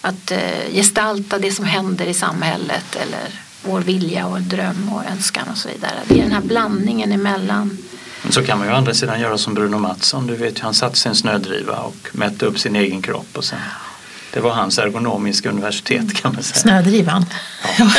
att 0.00 0.30
eh, 0.30 0.72
gestalta 0.72 1.38
det 1.38 1.52
som 1.52 1.64
händer 1.64 2.06
i 2.06 2.14
samhället 2.14 2.96
eller 2.96 3.28
vår 3.62 3.80
vilja 3.80 4.26
och 4.26 4.40
dröm 4.40 4.92
och 4.92 5.10
önskan 5.10 5.48
och 5.52 5.58
så 5.58 5.68
vidare. 5.68 5.94
Det 6.08 6.18
är 6.18 6.22
den 6.22 6.32
här 6.32 6.40
blandningen 6.40 7.12
emellan. 7.12 7.78
Men 8.22 8.32
så 8.32 8.42
kan 8.42 8.58
man 8.58 8.66
ju 8.66 8.72
å 8.72 8.76
andra 8.76 8.94
sidan 8.94 9.20
göra 9.20 9.38
som 9.38 9.54
Bruno 9.54 9.78
Mattsson. 9.78 10.26
Du 10.26 10.36
vet 10.36 10.58
ju, 10.58 10.62
han 10.62 10.74
satte 10.74 10.96
sig 10.96 11.08
i 11.08 11.10
en 11.10 11.16
snödriva 11.16 11.76
och 11.76 12.08
mätte 12.12 12.46
upp 12.46 12.58
sin 12.58 12.76
egen 12.76 13.02
kropp 13.02 13.28
och 13.32 13.44
sen 13.44 13.58
det 14.32 14.40
var 14.40 14.50
hans 14.50 14.78
ergonomiska 14.78 15.50
universitet 15.50 16.14
kan 16.14 16.34
man 16.34 16.42
säga. 16.42 16.60
Snödrivan? 16.60 17.26
Ja. 17.78 17.90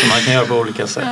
Så 0.00 0.06
man 0.06 0.20
kan 0.24 0.34
göra 0.34 0.46
på 0.46 0.54
olika 0.54 0.86
sätt. 0.86 1.04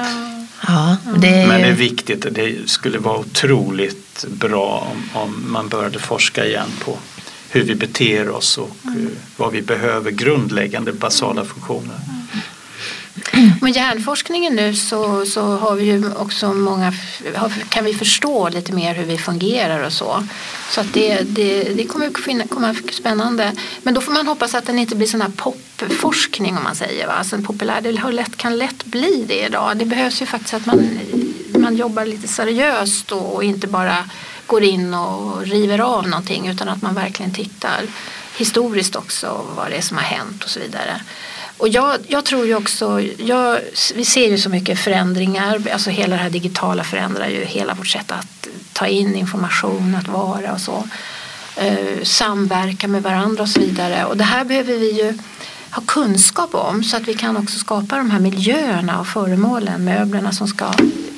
Ja, 0.67 0.97
det 1.17 1.47
Men 1.47 1.61
det 1.61 1.69
är 1.69 1.73
viktigt, 1.73 2.27
det 2.31 2.71
skulle 2.71 2.99
vara 2.99 3.19
otroligt 3.19 4.25
bra 4.29 4.93
om, 4.93 5.23
om 5.23 5.53
man 5.53 5.69
började 5.69 5.99
forska 5.99 6.47
igen 6.47 6.69
på 6.85 6.99
hur 7.51 7.63
vi 7.63 7.75
beter 7.75 8.29
oss 8.29 8.59
och 8.59 8.77
eh, 8.85 9.09
vad 9.37 9.53
vi 9.53 9.63
behöver, 9.63 10.11
grundläggande 10.11 10.93
basala 10.93 11.45
funktioner. 11.45 11.97
Med 13.61 13.77
hjärnforskningen 13.77 14.55
nu 14.57 14.75
så, 14.75 15.27
så 15.27 15.57
har 15.57 15.75
vi 15.77 15.85
ju 15.85 16.15
också 16.15 16.55
många, 16.55 16.93
kan 17.69 17.85
vi 17.85 17.95
förstå 17.95 18.49
lite 18.49 18.73
mer 18.73 18.95
hur 18.95 19.05
vi 19.05 19.19
fungerar 19.19 19.83
och 19.87 19.93
så. 19.93 20.27
Så 20.71 20.81
att 20.81 20.93
det, 20.93 21.21
det, 21.23 21.63
det 21.63 21.85
kommer 21.85 22.07
att 22.07 22.19
finna- 22.25 22.47
komma 22.47 22.75
spännande. 22.93 23.53
Men 23.83 23.95
då 23.95 24.01
får 24.01 24.13
man 24.13 24.27
hoppas 24.27 24.55
att 24.55 24.67
den 24.67 24.79
inte 24.79 24.97
blir 24.97 25.07
sån 25.07 25.21
här 25.21 25.33
popforskning 25.37 26.57
om 26.57 26.65
man 26.65 26.75
säger. 26.75 27.07
Va? 27.07 27.13
Alltså 27.13 27.37
en 27.37 27.45
populär, 27.45 27.81
det 27.81 27.93
lätt, 28.13 28.37
kan 28.37 28.59
lätt 28.59 28.85
bli 28.85 29.25
det 29.29 29.47
idag. 29.47 29.77
Det 29.77 29.85
behövs 29.85 30.23
ju 30.23 30.27
faktiskt 30.27 30.55
att 30.55 30.67
man, 30.67 30.99
man 31.59 31.77
jobbar 31.77 32.05
lite 32.05 32.29
seriöst 32.29 33.13
och 33.13 33.45
inte 33.45 33.67
bara 33.67 34.05
går 34.47 34.63
in 34.63 34.95
och 34.95 35.43
river 35.43 35.79
av 35.79 36.09
någonting 36.09 36.49
utan 36.49 36.69
att 36.69 36.83
man 36.83 36.95
verkligen 36.95 37.35
tittar 37.35 37.81
historiskt 38.37 38.97
också 38.97 39.47
vad 39.57 39.71
det 39.71 39.77
är 39.77 39.81
som 39.83 39.97
har 39.97 40.05
hänt 40.05 40.45
och 40.45 40.51
så 40.51 40.61
vidare. 40.61 41.01
Och 41.59 41.69
jag, 41.69 41.99
jag 42.09 42.25
tror 42.25 42.47
ju 42.47 42.55
också, 42.55 43.01
jag, 43.19 43.61
vi 43.95 44.05
ser 44.05 44.29
ju 44.31 44.39
så 44.39 44.49
mycket 44.49 44.79
förändringar, 44.79 45.63
alltså 45.73 45.91
hela 45.91 46.17
det 46.17 46.23
här 46.23 46.31
digitala 46.31 46.85
förändrar 46.85 47.29
ju 47.29 47.45
hela 47.45 47.75
vårt 47.75 47.87
sätt 47.87 48.13
att 48.13 48.49
ta 48.73 48.87
in 48.87 49.15
information, 49.15 49.95
att 49.95 50.09
vara 50.09 50.53
och 50.53 50.61
så. 50.61 50.89
Eh, 51.57 52.03
samverka 52.03 52.89
med 52.89 53.03
varandra 53.03 53.43
och 53.43 53.49
så 53.49 53.61
vidare. 53.61 54.05
Och 54.05 54.17
det 54.17 54.25
här 54.25 54.45
behöver 54.45 54.77
vi 54.77 54.93
ju 54.93 55.19
ha 55.71 55.83
kunskap 55.87 56.55
om 56.55 56.85
så 56.85 56.97
att 56.97 57.09
vi 57.09 57.15
kan 57.15 57.37
också 57.37 57.59
skapa 57.59 57.97
de 57.97 58.11
här 58.11 58.21
miljöerna 58.21 59.01
och 59.01 59.07
föremålen, 59.07 59.85
möblerna 59.85 60.33
som 60.33 60.49
ska 60.49 60.73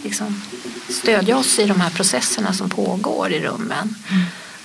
liksom, 0.05 0.43
stödja 0.89 1.37
oss 1.37 1.59
i 1.59 1.67
de 1.67 1.81
här 1.81 1.91
processerna 1.91 2.53
som 2.53 2.71
pågår 2.71 3.33
i 3.33 3.41
rummen. 3.41 3.95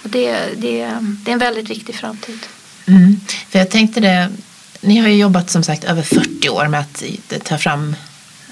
Och 0.03 0.09
det, 0.09 0.31
det, 0.57 0.97
det 1.01 1.31
är 1.31 1.33
en 1.33 1.39
väldigt 1.39 1.69
viktig 1.69 1.95
framtid. 1.95 2.39
Mm. 2.85 3.19
För 3.49 3.59
jag 3.59 3.69
tänkte 3.69 3.99
det, 3.99 4.31
ni 4.83 4.97
har 4.97 5.07
ju 5.07 5.15
jobbat 5.15 5.49
som 5.49 5.63
sagt 5.63 5.83
över 5.83 6.01
40 6.01 6.49
år 6.49 6.67
med 6.67 6.79
att 6.79 7.03
ta 7.43 7.57
fram, 7.57 7.95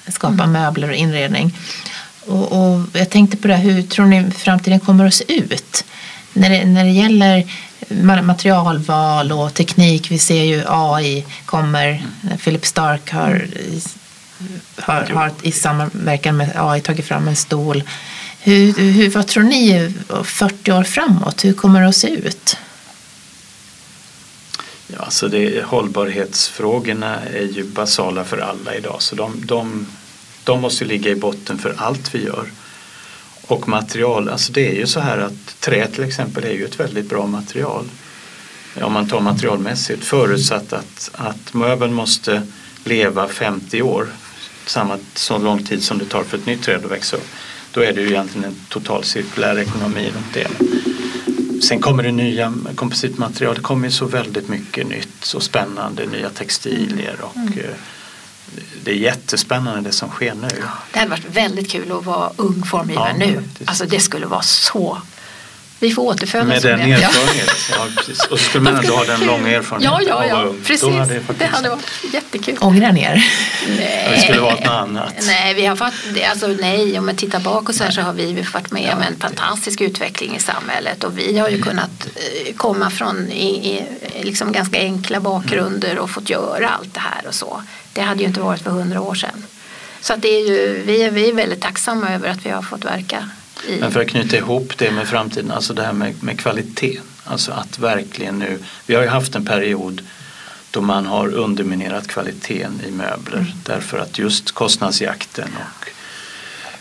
skapa 0.07 0.47
möbler 0.47 0.89
och 0.89 0.95
inredning. 0.95 1.57
Och, 2.25 2.51
och 2.51 2.81
jag 2.93 3.09
tänkte 3.09 3.37
på 3.37 3.47
det, 3.47 3.55
här, 3.55 3.63
hur 3.63 3.81
tror 3.81 4.05
ni 4.05 4.31
framtiden 4.31 4.79
kommer 4.79 5.05
att 5.05 5.13
se 5.13 5.33
ut? 5.33 5.85
När 6.33 6.49
det, 6.49 6.65
när 6.65 6.83
det 6.83 6.91
gäller 6.91 7.43
ma- 7.89 8.21
materialval 8.21 9.31
och 9.31 9.53
teknik, 9.53 10.11
vi 10.11 10.19
ser 10.19 10.43
ju 10.43 10.63
AI 10.67 11.25
kommer, 11.45 12.05
Philip 12.43 12.65
Stark 12.65 13.11
har, 13.11 13.47
har, 14.75 15.01
har 15.01 15.31
i 15.41 15.51
samverkan 15.51 16.37
med 16.37 16.51
AI 16.55 16.81
tagit 16.81 17.05
fram 17.05 17.27
en 17.27 17.35
stol. 17.35 17.83
Hur, 18.39 18.73
hur, 18.73 19.09
vad 19.09 19.27
tror 19.27 19.43
ni 19.43 19.93
40 20.23 20.71
år 20.71 20.83
framåt? 20.83 21.45
Hur 21.45 21.53
kommer 21.53 21.81
det 21.81 21.87
att 21.87 21.95
se 21.95 22.09
ut? 22.09 22.57
Ja, 24.93 24.99
alltså 24.99 25.27
det, 25.27 25.63
hållbarhetsfrågorna 25.63 27.19
är 27.19 27.43
ju 27.43 27.63
basala 27.63 28.23
för 28.23 28.37
alla 28.37 28.75
idag 28.75 28.95
så 28.99 29.15
de, 29.15 29.45
de, 29.45 29.87
de 30.43 30.61
måste 30.61 30.85
ligga 30.85 31.11
i 31.11 31.15
botten 31.15 31.57
för 31.57 31.75
allt 31.77 32.15
vi 32.15 32.25
gör. 32.25 32.45
Och 33.47 33.67
material, 33.67 34.29
alltså 34.29 34.53
det 34.53 34.67
är 34.67 34.75
ju 34.75 34.87
så 34.87 34.99
här 34.99 35.17
att 35.17 35.59
trä 35.59 35.87
till 35.87 36.03
exempel 36.03 36.43
är 36.43 36.51
ju 36.51 36.65
ett 36.65 36.79
väldigt 36.79 37.09
bra 37.09 37.27
material. 37.27 37.85
Om 38.81 38.93
man 38.93 39.07
tar 39.07 39.19
materialmässigt 39.19 40.03
förutsatt 40.03 40.73
att, 40.73 41.11
att 41.13 41.53
möbeln 41.53 41.93
måste 41.93 42.41
leva 42.83 43.27
50 43.27 43.81
år, 43.81 44.07
samma 44.65 44.97
så 45.13 45.37
lång 45.37 45.63
tid 45.63 45.83
som 45.83 45.97
det 45.97 46.05
tar 46.05 46.23
för 46.23 46.37
ett 46.37 46.45
nytt 46.45 46.63
träd 46.63 46.85
att 46.85 46.91
växa 46.91 47.17
upp. 47.17 47.27
Då 47.71 47.81
är 47.81 47.93
det 47.93 48.01
ju 48.01 48.07
egentligen 48.07 48.47
en 48.47 48.55
total 48.69 49.03
cirkulär 49.03 49.59
ekonomi 49.59 50.11
runt 50.15 50.33
det. 50.33 50.90
Sen 51.61 51.81
kommer 51.81 52.03
det 52.03 52.11
nya 52.11 52.53
kompositmaterial, 52.75 53.55
det 53.55 53.61
kommer 53.61 53.87
ju 53.87 53.91
så 53.91 54.05
väldigt 54.05 54.49
mycket 54.49 54.87
nytt 54.87 55.33
och 55.35 55.43
spännande, 55.43 56.05
nya 56.05 56.29
textilier 56.29 57.15
och 57.21 57.35
mm. 57.35 57.59
Eh, 57.59 57.75
det 58.83 58.91
är 58.91 58.95
jättespännande 58.95 59.89
det 59.89 59.91
som 59.91 60.09
sker 60.09 60.33
nu. 60.35 60.47
Det 60.93 60.99
hade 60.99 61.09
varit 61.09 61.35
väldigt 61.35 61.71
kul 61.71 61.91
att 61.91 62.05
vara 62.05 62.31
ung 62.35 62.63
formgivare 62.63 63.15
ja, 63.19 63.25
nu. 63.25 63.43
Alltså 63.65 63.85
det 63.85 63.99
skulle 63.99 64.25
vara 64.25 64.41
så 64.41 64.97
vi 65.81 65.91
får 65.91 66.03
återfödas. 66.03 66.47
Med 66.47 66.61
den 66.61 66.79
erfarenheten. 66.79 67.55
Ja. 67.71 67.87
precis. 67.97 68.25
Och 68.25 68.39
så 68.39 68.45
skulle 68.45 68.63
man 68.63 68.75
ändå 68.75 68.95
ha 68.95 69.03
den 69.03 69.19
långa 69.19 69.49
erfarenheten 69.49 70.07
ja, 70.07 70.25
ja, 70.27 70.45
ja. 70.45 70.53
Precis. 70.65 70.95
Hade 70.95 71.13
det, 71.13 71.21
det, 71.39 71.45
hade 71.45 71.69
varit 71.69 72.13
jättekul. 72.13 72.57
Ångrar 72.61 72.91
ni 72.91 73.01
er? 73.01 73.25
Nej. 73.67 74.11
Det 74.15 74.21
skulle 74.21 74.39
vara 74.39 74.55
något 74.55 74.65
annat. 74.65 75.13
Nej, 75.27 75.53
vi 75.53 75.65
har 75.65 75.75
fått, 75.75 75.93
alltså, 76.29 76.47
nej, 76.47 76.99
om 76.99 77.05
man 77.05 77.15
tittar 77.15 77.39
bakåt 77.39 77.75
så, 77.75 77.83
här 77.83 77.91
så 77.91 78.01
har 78.01 78.13
vi 78.13 78.45
varit 78.53 78.71
med 78.71 78.93
om 78.93 79.01
en 79.01 79.19
fantastisk 79.19 79.81
utveckling 79.81 80.35
i 80.35 80.39
samhället 80.39 81.03
och 81.03 81.17
vi 81.17 81.37
har 81.37 81.49
ju 81.49 81.61
kunnat 81.61 82.07
eh, 82.15 82.55
komma 82.55 82.89
från 82.89 83.31
i, 83.31 83.47
i, 83.47 83.83
liksom 84.23 84.51
ganska 84.51 84.79
enkla 84.79 85.19
bakgrunder 85.19 85.99
och 85.99 86.09
fått 86.09 86.29
göra 86.29 86.69
allt 86.69 86.93
det 86.93 86.99
här 86.99 87.27
och 87.27 87.35
så. 87.35 87.63
Det 87.93 88.01
hade 88.01 88.21
ju 88.21 88.27
inte 88.27 88.41
varit 88.41 88.61
för 88.61 88.71
hundra 88.71 89.01
år 89.01 89.15
sedan. 89.15 89.45
Så 90.01 90.13
att 90.13 90.21
det 90.21 90.29
är 90.29 90.47
ju, 90.47 90.83
vi, 90.85 91.03
är, 91.03 91.11
vi 91.11 91.29
är 91.29 91.33
väldigt 91.33 91.61
tacksamma 91.61 92.09
över 92.09 92.29
att 92.29 92.45
vi 92.45 92.49
har 92.49 92.61
fått 92.61 92.85
verka 92.85 93.29
i... 93.67 93.79
Men 93.79 93.91
för 93.91 94.01
att 94.01 94.07
knyta 94.07 94.37
ihop 94.37 94.77
det 94.77 94.91
med 94.91 95.07
framtiden, 95.07 95.51
alltså 95.51 95.73
det 95.73 95.83
här 95.83 95.93
med, 95.93 96.23
med 96.23 96.39
kvalitet. 96.39 96.99
Alltså 97.23 97.51
att 97.51 97.79
verkligen 97.79 98.39
nu, 98.39 98.59
vi 98.85 98.95
har 98.95 99.03
ju 99.03 99.09
haft 99.09 99.35
en 99.35 99.45
period 99.45 100.01
då 100.71 100.81
man 100.81 101.05
har 101.05 101.33
underminerat 101.33 102.07
kvaliteten 102.07 102.81
i 102.87 102.91
möbler 102.91 103.37
mm. 103.37 103.51
därför 103.65 103.99
att 103.99 104.19
just 104.19 104.51
kostnadsjakten 104.51 105.49
och 105.59 105.87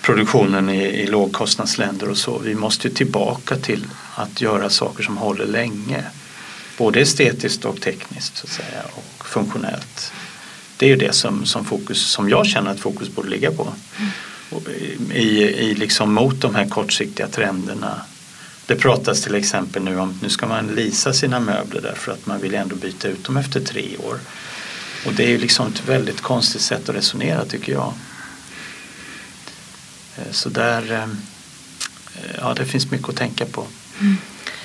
produktionen 0.03 0.71
i, 0.71 0.83
i 0.83 1.07
lågkostnadsländer 1.07 2.09
och 2.09 2.19
så. 2.19 2.39
Vi 2.39 2.55
måste 2.55 2.89
ju 2.89 2.95
tillbaka 2.95 3.57
till 3.57 3.87
att 4.15 4.41
göra 4.41 4.71
saker 4.71 5.03
som 5.03 5.17
håller 5.17 5.47
länge. 5.47 6.05
Både 6.79 7.01
estetiskt 7.01 7.65
och 7.65 7.81
tekniskt 7.81 8.37
så 8.37 8.47
att 8.47 8.53
säga 8.53 8.83
och 8.93 9.27
funktionellt. 9.27 10.13
Det 10.77 10.87
är 10.87 10.91
ju 10.91 10.97
det 10.97 11.13
som, 11.13 11.47
som, 11.47 11.65
fokus, 11.65 12.11
som 12.11 12.29
jag 12.29 12.47
känner 12.47 12.71
att 12.71 12.81
fokus 12.81 13.09
borde 13.09 13.29
ligga 13.29 13.51
på. 13.51 13.63
Mm 13.99 14.11
i, 15.13 15.43
i 15.43 15.75
liksom 15.75 16.15
mot 16.15 16.41
de 16.41 16.55
här 16.55 16.69
kortsiktiga 16.69 17.29
trenderna. 17.29 18.01
Det 18.67 18.77
pratas 18.77 19.23
till 19.23 19.35
exempel 19.35 19.83
nu 19.83 19.99
om 19.99 20.19
nu 20.23 20.29
ska 20.29 20.47
man 20.47 20.67
lisa 20.67 21.13
sina 21.13 21.41
möbler 21.41 21.81
därför 21.81 22.13
att 22.13 22.27
man 22.27 22.41
vill 22.41 22.55
ändå 22.55 22.77
byta 22.77 23.09
ut 23.09 23.25
dem 23.25 23.37
efter 23.37 23.61
tre 23.61 23.97
år. 23.97 24.19
Och 25.07 25.13
det 25.13 25.25
är 25.25 25.29
ju 25.29 25.39
liksom 25.39 25.67
ett 25.67 25.89
väldigt 25.89 26.21
konstigt 26.21 26.63
sätt 26.63 26.89
att 26.89 26.97
resonera 26.97 27.45
tycker 27.45 27.73
jag. 27.73 27.95
Eh, 30.17 30.31
så 30.31 30.49
där, 30.49 30.93
eh, 30.93 31.09
ja 32.39 32.55
det 32.55 32.65
finns 32.65 32.91
mycket 32.91 33.09
att 33.09 33.17
tänka 33.17 33.47
på. 33.47 33.67
Mm. 34.01 34.17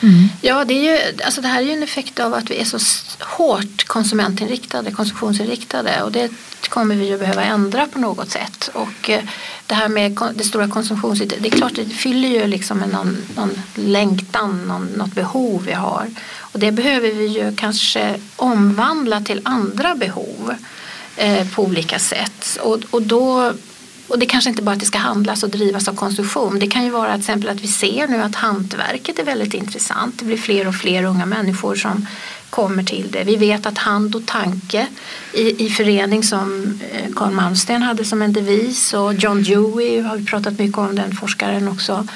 Mm. 0.02 0.28
Ja, 0.42 0.66
det, 0.66 0.74
är 0.74 0.82
ju, 0.82 1.24
alltså 1.24 1.42
det 1.42 1.48
här 1.48 1.62
är 1.62 1.66
ju 1.66 1.72
en 1.72 1.84
effekt 1.84 2.20
av 2.20 2.34
att 2.34 2.52
vi 2.52 2.58
är 2.58 2.66
så 2.66 2.78
hårt 3.20 3.88
konsumentinriktade, 3.88 4.92
konsumtionsinriktade 4.92 6.02
och 6.04 6.12
det 6.12 6.30
kommer 6.68 6.96
vi 6.96 7.08
ju 7.08 7.18
behöva 7.18 7.44
ändra 7.44 7.88
på 7.88 8.00
något 8.00 8.32
sätt. 8.32 8.70
Och 8.74 9.10
eh, 9.10 9.24
det 9.68 9.76
här 9.76 9.90
med 9.90 10.20
det 10.36 10.44
stora 10.44 10.68
konsumtionsinriktade, 10.68 11.50
det 11.50 11.56
är 11.56 11.58
klart 11.58 11.76
det 11.76 11.86
fyller 11.86 12.30
ju 12.30 12.48
liksom 12.48 12.78
någon, 12.78 13.18
någon 13.36 13.62
längtan, 13.76 14.68
någon, 14.68 14.86
något 14.86 15.14
behov 15.14 15.64
vi 15.66 15.74
har. 15.74 16.08
Och 16.40 16.60
det 16.60 16.72
behöver 16.72 17.12
vi 17.12 17.26
ju 17.26 17.56
kanske 17.56 18.16
omvandla 18.36 19.22
till 19.22 19.42
andra 19.44 19.96
behov 19.96 20.56
eh, 21.16 21.48
på 21.50 21.64
olika 21.64 22.00
sätt. 22.00 22.58
Och, 22.62 22.80
och 22.92 23.02
då 23.02 23.54
och 24.08 24.20
det 24.20 24.26
kanske 24.26 24.50
inte 24.50 24.62
bara 24.62 24.72
att 24.72 24.80
det 24.80 24.86
ska 24.86 24.98
handlas 24.98 25.44
och 25.44 25.50
drivas 25.50 25.88
av 25.88 25.96
konsumtion. 25.96 26.60
Det 26.60 26.68
kan 26.68 26.84
ju 26.84 26.90
vara 26.90 27.12
till 27.12 27.20
exempel 27.20 27.50
att 27.50 27.62
vi 27.62 27.68
ser 27.68 28.08
nu 28.08 28.22
att 28.22 28.36
hantverket 28.36 29.20
är 29.20 29.24
väldigt 29.24 29.54
intressant. 29.54 30.20
Det 30.20 30.26
blir 30.26 30.38
fler 30.38 30.68
och 30.68 30.76
fler 30.76 31.04
unga 31.04 31.26
människor 31.26 31.76
som 31.76 32.08
kommer 32.56 32.84
till 32.84 33.12
det. 33.12 33.24
Vi 33.24 33.36
vet 33.36 33.66
att 33.66 33.78
hand 33.78 34.16
och 34.16 34.26
tanke 34.26 34.88
i, 35.34 35.66
i 35.66 35.70
förening 35.70 36.24
som 36.24 36.80
eh, 36.92 37.14
Carl 37.16 37.32
Malmsten 37.32 37.82
hade 37.82 38.06
som 38.06 38.22
en 38.22 38.34
devis 38.34 38.94
och 38.94 39.14
John 39.14 39.44
Dewey 39.44 40.02
har 40.02 40.18
vi 40.18 40.26
pratat 40.26 40.60
mycket 40.60 40.78
om 40.78 40.96
den 40.96 41.16
forskaren 41.16 41.68
också 41.68 42.08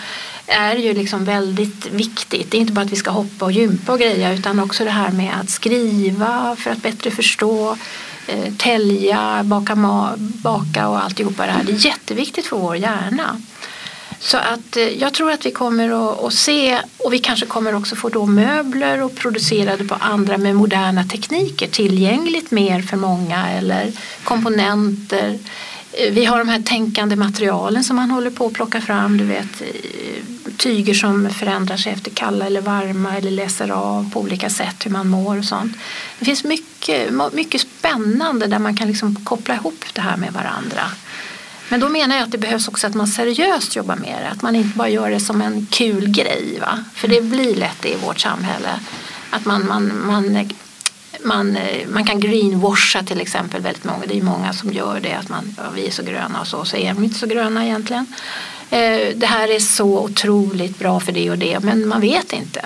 är 0.50 0.76
ju 0.76 0.94
liksom 0.94 1.26
väldigt 1.26 1.86
viktigt. 1.92 2.52
Det 2.52 2.58
är 2.58 2.62
inte 2.62 2.74
bara 2.74 2.86
att 2.86 2.92
vi 2.92 2.96
ska 2.96 3.12
hoppa 3.12 3.46
och 3.46 3.52
gympa 3.52 3.92
och 3.94 4.00
greja 4.00 4.34
utan 4.34 4.60
också 4.60 4.84
det 4.84 4.92
här 4.92 5.12
med 5.12 5.34
att 5.42 5.50
skriva 5.50 6.56
för 6.60 6.72
att 6.72 6.82
bättre 6.82 7.12
förstå 7.12 7.78
eh, 8.28 8.54
tälja, 8.58 9.42
baka, 9.44 9.76
baka 10.18 10.88
och 10.88 11.04
alltihopa 11.04 11.46
det 11.46 11.52
här. 11.52 11.64
Det 11.64 11.72
är 11.72 11.86
jätteviktigt 11.86 12.46
för 12.46 12.58
vår 12.58 12.76
hjärna. 12.76 13.42
Så 14.20 14.38
att 14.38 14.78
eh, 14.78 14.84
jag 14.84 15.14
tror 15.14 15.32
att 15.32 15.46
vi 15.46 15.52
kommer 15.52 15.90
att, 15.90 16.24
att, 16.24 16.34
se 16.34 16.80
och 16.98 17.14
vi 17.14 17.20
kanske 17.20 17.46
kommer 17.46 17.76
också 17.76 17.96
få 17.96 18.10
då 18.10 18.26
möbler 18.26 19.02
och 19.02 19.16
producerade 19.16 19.84
på 19.84 19.96
andra 19.96 20.38
med 20.38 20.56
moderna 20.56 21.04
tekniker 21.04 21.68
tillgängligt 21.68 22.52
mer 22.52 22.82
för 22.82 22.98
många 22.98 23.50
eller 23.50 23.92
komponenter. 24.24 25.40
Eh, 25.94 26.12
vi 26.14 26.26
har 26.26 26.38
de 26.38 26.50
här 26.50 26.62
tänkande 26.62 27.16
materialen 27.16 27.84
som 27.84 27.96
man 27.96 28.12
håller 28.12 28.30
på 28.30 28.46
att 28.46 28.54
plocka 28.54 28.82
fram. 28.82 29.18
Du 29.18 29.24
vet, 29.24 29.62
eh, 29.62 29.68
tyger 30.58 30.94
som 30.94 31.30
förändrar 31.30 31.78
sig 31.78 31.94
efter 31.94 32.12
kalla 32.12 32.46
eller 32.46 32.62
varma 32.62 33.18
eller 33.18 33.32
läser 33.32 33.72
av 33.72 34.12
på 34.12 34.20
olika 34.22 34.50
sätt 34.50 34.86
hur 34.86 34.92
man 34.92 35.10
mår 35.10 35.38
och 35.38 35.46
sånt. 35.46 35.78
Det 36.20 36.26
finns 36.26 36.44
mycket, 36.44 37.12
mycket 37.34 37.62
spännande 37.62 38.48
där 38.48 38.60
man 38.60 38.78
kan 38.78 38.88
liksom 38.88 39.16
koppla 39.16 39.56
ihop 39.56 39.86
det 39.94 40.02
här 40.02 40.18
med 40.18 40.34
varandra. 40.34 40.82
Men 41.70 41.80
då 41.80 41.90
menar 41.90 42.16
jag 42.16 42.24
att 42.24 42.32
det 42.32 42.38
behövs 42.38 42.68
också 42.68 42.88
att 42.88 42.96
man 42.96 43.08
seriöst 43.08 43.76
jobbar 43.76 43.96
med 43.96 44.22
det. 44.22 44.30
Att 44.30 44.42
man 44.42 44.56
inte 44.56 44.78
bara 44.78 44.90
gör 44.90 45.10
det 45.10 45.20
som 45.20 45.42
en 45.42 45.68
kul 45.72 46.08
grej. 46.08 46.58
Va? 46.62 46.84
För 46.94 47.08
det 47.08 47.22
blir 47.22 47.56
lätt 47.56 47.82
det 47.82 47.90
i 47.90 47.96
vårt 47.96 48.20
samhälle. 48.20 48.80
Att 49.30 49.46
man, 49.46 49.68
man, 49.68 50.06
man, 50.06 50.50
man, 51.24 51.58
man 51.88 52.06
kan 52.06 52.20
greenwasha 52.20 53.04
till 53.04 53.22
exempel 53.22 53.62
väldigt 53.62 53.84
många. 53.84 54.06
Det 54.06 54.18
är 54.18 54.22
många 54.22 54.54
som 54.54 54.74
gör 54.74 55.00
det. 55.00 55.14
Att 55.14 55.30
man, 55.30 55.56
ja, 55.58 55.64
vi 55.76 55.88
är 55.88 55.92
så 55.92 56.04
gröna 56.04 56.42
och 56.42 56.48
så. 56.48 56.66
Så 56.66 56.78
är 56.78 56.94
de 56.94 57.04
inte 57.04 57.20
så 57.20 57.28
gröna 57.28 57.66
egentligen. 57.66 58.06
Eh, 58.72 59.16
det 59.16 59.26
här 59.26 59.48
är 59.56 59.60
så 59.60 60.00
otroligt 60.00 60.80
bra 60.80 61.00
för 61.00 61.12
det 61.12 61.30
och 61.30 61.38
det 61.38 61.60
men 61.60 61.88
man 61.88 62.02
vet 62.02 62.34
inte. 62.34 62.62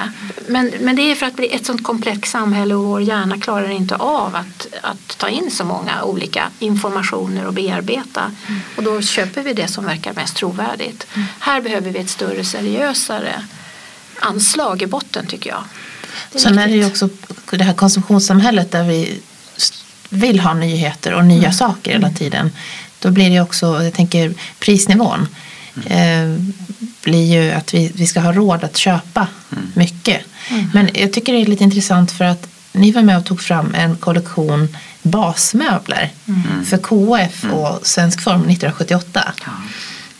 Men, 0.47 0.71
men 0.79 0.95
det 0.95 1.11
är 1.11 1.15
för 1.15 1.25
att 1.25 1.35
bli 1.35 1.47
ett 1.47 1.65
sånt 1.65 1.83
komplext 1.83 2.31
samhälle 2.31 2.75
och 2.75 2.83
vår 2.83 3.01
hjärna 3.01 3.37
klarar 3.37 3.69
inte 3.69 3.95
av 3.95 4.35
att, 4.35 4.67
att 4.81 5.17
ta 5.17 5.29
in 5.29 5.51
så 5.51 5.65
många 5.65 6.03
olika 6.03 6.49
informationer 6.59 7.47
och 7.47 7.53
bearbeta. 7.53 8.31
Mm. 8.47 8.61
Och 8.75 8.83
då 8.83 9.01
köper 9.01 9.43
vi 9.43 9.53
det 9.53 9.67
som 9.67 9.85
verkar 9.85 10.13
mest 10.13 10.35
trovärdigt. 10.35 11.07
Mm. 11.13 11.27
Här 11.39 11.61
behöver 11.61 11.91
vi 11.91 11.99
ett 11.99 12.09
större 12.09 12.43
seriösare 12.43 13.43
anslag 14.19 14.81
i 14.81 14.87
botten 14.87 15.25
tycker 15.25 15.49
jag. 15.49 15.63
Sen 16.41 16.57
är 16.57 16.67
det 16.67 16.73
ju 16.73 16.85
också 16.85 17.09
det 17.51 17.63
här 17.63 17.73
konsumtionssamhället 17.73 18.71
där 18.71 18.83
vi 18.83 19.19
vill 20.09 20.39
ha 20.39 20.53
nyheter 20.53 21.13
och 21.13 21.25
nya 21.25 21.37
mm. 21.37 21.53
saker 21.53 21.91
hela 21.91 22.07
mm. 22.07 22.17
tiden. 22.17 22.51
Då 22.99 23.11
blir 23.11 23.29
det 23.29 23.41
också, 23.41 23.83
jag 23.83 23.93
tänker 23.93 24.33
prisnivån 24.59 25.27
eh, 25.85 26.35
blir 27.03 27.33
ju 27.33 27.51
att 27.51 27.73
vi, 27.73 27.91
vi 27.95 28.07
ska 28.07 28.19
ha 28.19 28.31
råd 28.31 28.63
att 28.63 28.77
köpa 28.77 29.27
mm. 29.51 29.71
mycket. 29.73 30.21
Mm. 30.49 30.69
Men 30.73 30.89
jag 30.93 31.13
tycker 31.13 31.33
det 31.33 31.41
är 31.41 31.45
lite 31.45 31.63
intressant 31.63 32.11
för 32.11 32.25
att 32.25 32.47
ni 32.71 32.91
var 32.91 33.01
med 33.01 33.17
och 33.17 33.25
tog 33.25 33.41
fram 33.41 33.75
en 33.75 33.95
kollektion 33.95 34.77
basmöbler 35.01 36.11
mm. 36.27 36.65
för 36.65 36.77
KF 36.77 37.43
mm. 37.43 37.55
och 37.55 37.87
Svensk 37.87 38.21
Form 38.21 38.41
1978. 38.41 39.33
Ja. 39.45 39.51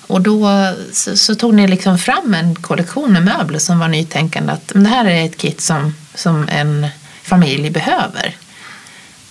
Och 0.07 0.21
då 0.21 0.73
så, 0.91 1.17
så, 1.17 1.35
tog 1.35 1.53
ni 1.53 1.67
liksom 1.67 1.97
fram 1.97 2.33
en 2.33 2.55
kollektion 2.55 3.13
med 3.13 3.23
möbler 3.23 3.59
som 3.59 3.79
var 3.79 3.87
nytänkande. 3.87 4.53
Att 4.53 4.71
det 4.75 4.87
här 4.87 5.05
är 5.05 5.25
ett 5.25 5.37
kit 5.37 5.61
som, 5.61 5.95
som 6.15 6.47
en 6.49 6.87
familj 7.23 7.69
behöver. 7.69 8.35